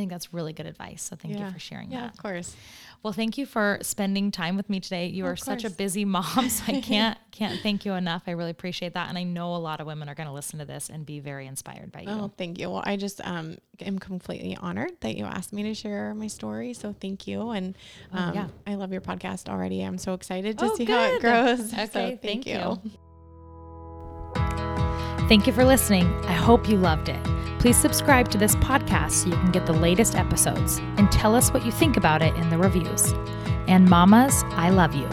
think 0.00 0.10
that's 0.10 0.32
really 0.32 0.52
good 0.52 0.66
advice. 0.66 1.02
So 1.02 1.16
thank 1.16 1.34
yeah. 1.34 1.46
you 1.46 1.52
for 1.52 1.58
sharing 1.58 1.90
yeah, 1.90 1.98
that. 1.98 2.04
Yeah, 2.04 2.10
of 2.10 2.16
course. 2.18 2.56
Well, 3.02 3.12
thank 3.14 3.38
you 3.38 3.46
for 3.46 3.78
spending 3.80 4.30
time 4.30 4.56
with 4.56 4.68
me 4.68 4.80
today. 4.80 5.06
You 5.06 5.24
are 5.24 5.36
such 5.36 5.64
a 5.64 5.70
busy 5.70 6.04
mom, 6.04 6.50
so 6.50 6.64
I 6.70 6.80
can't 6.82 7.16
can't 7.30 7.60
thank 7.62 7.86
you 7.86 7.94
enough. 7.94 8.24
I 8.26 8.32
really 8.32 8.50
appreciate 8.50 8.94
that, 8.94 9.08
and 9.08 9.16
I 9.16 9.22
know 9.22 9.54
a 9.54 9.58
lot 9.58 9.80
of 9.80 9.86
women 9.86 10.08
are 10.08 10.14
going 10.14 10.26
to 10.26 10.34
listen 10.34 10.58
to 10.58 10.66
this 10.66 10.90
and 10.90 11.06
be 11.06 11.20
very 11.20 11.46
inspired 11.46 11.92
by 11.92 12.00
you. 12.00 12.10
Oh, 12.10 12.32
thank 12.36 12.58
you. 12.58 12.70
Well, 12.70 12.82
I 12.84 12.96
just 12.96 13.20
um, 13.26 13.56
am 13.80 13.98
completely 13.98 14.56
honored 14.56 14.92
that 15.00 15.16
you 15.16 15.24
asked 15.24 15.52
me 15.52 15.62
to 15.62 15.74
share 15.74 16.14
my 16.14 16.26
story. 16.26 16.74
So 16.74 16.94
thank 17.00 17.26
you, 17.26 17.50
and 17.50 17.74
oh, 18.12 18.18
um, 18.18 18.30
oh, 18.30 18.34
yeah. 18.34 18.48
I 18.66 18.74
love 18.74 18.92
your 18.92 19.00
podcast 19.00 19.48
already. 19.48 19.82
I'm 19.82 19.98
so 19.98 20.12
excited 20.12 20.58
to 20.58 20.66
oh, 20.66 20.76
see 20.76 20.84
good. 20.84 20.92
how 20.94 21.16
it 21.16 21.20
grows. 21.20 21.72
Okay, 21.80 21.86
so 21.86 21.92
thank, 21.92 22.22
thank 22.22 22.46
you. 22.46 22.78
you. 22.84 22.90
Thank 25.30 25.46
you 25.46 25.52
for 25.52 25.64
listening. 25.64 26.12
I 26.24 26.32
hope 26.32 26.68
you 26.68 26.76
loved 26.76 27.08
it. 27.08 27.22
Please 27.60 27.76
subscribe 27.76 28.32
to 28.32 28.36
this 28.36 28.56
podcast 28.56 29.12
so 29.12 29.28
you 29.28 29.36
can 29.36 29.52
get 29.52 29.64
the 29.64 29.72
latest 29.72 30.16
episodes 30.16 30.78
and 30.96 31.08
tell 31.12 31.36
us 31.36 31.52
what 31.52 31.64
you 31.64 31.70
think 31.70 31.96
about 31.96 32.20
it 32.20 32.34
in 32.34 32.50
the 32.50 32.58
reviews. 32.58 33.12
And 33.68 33.88
mamas, 33.88 34.42
I 34.56 34.70
love 34.70 34.92
you. 34.92 35.06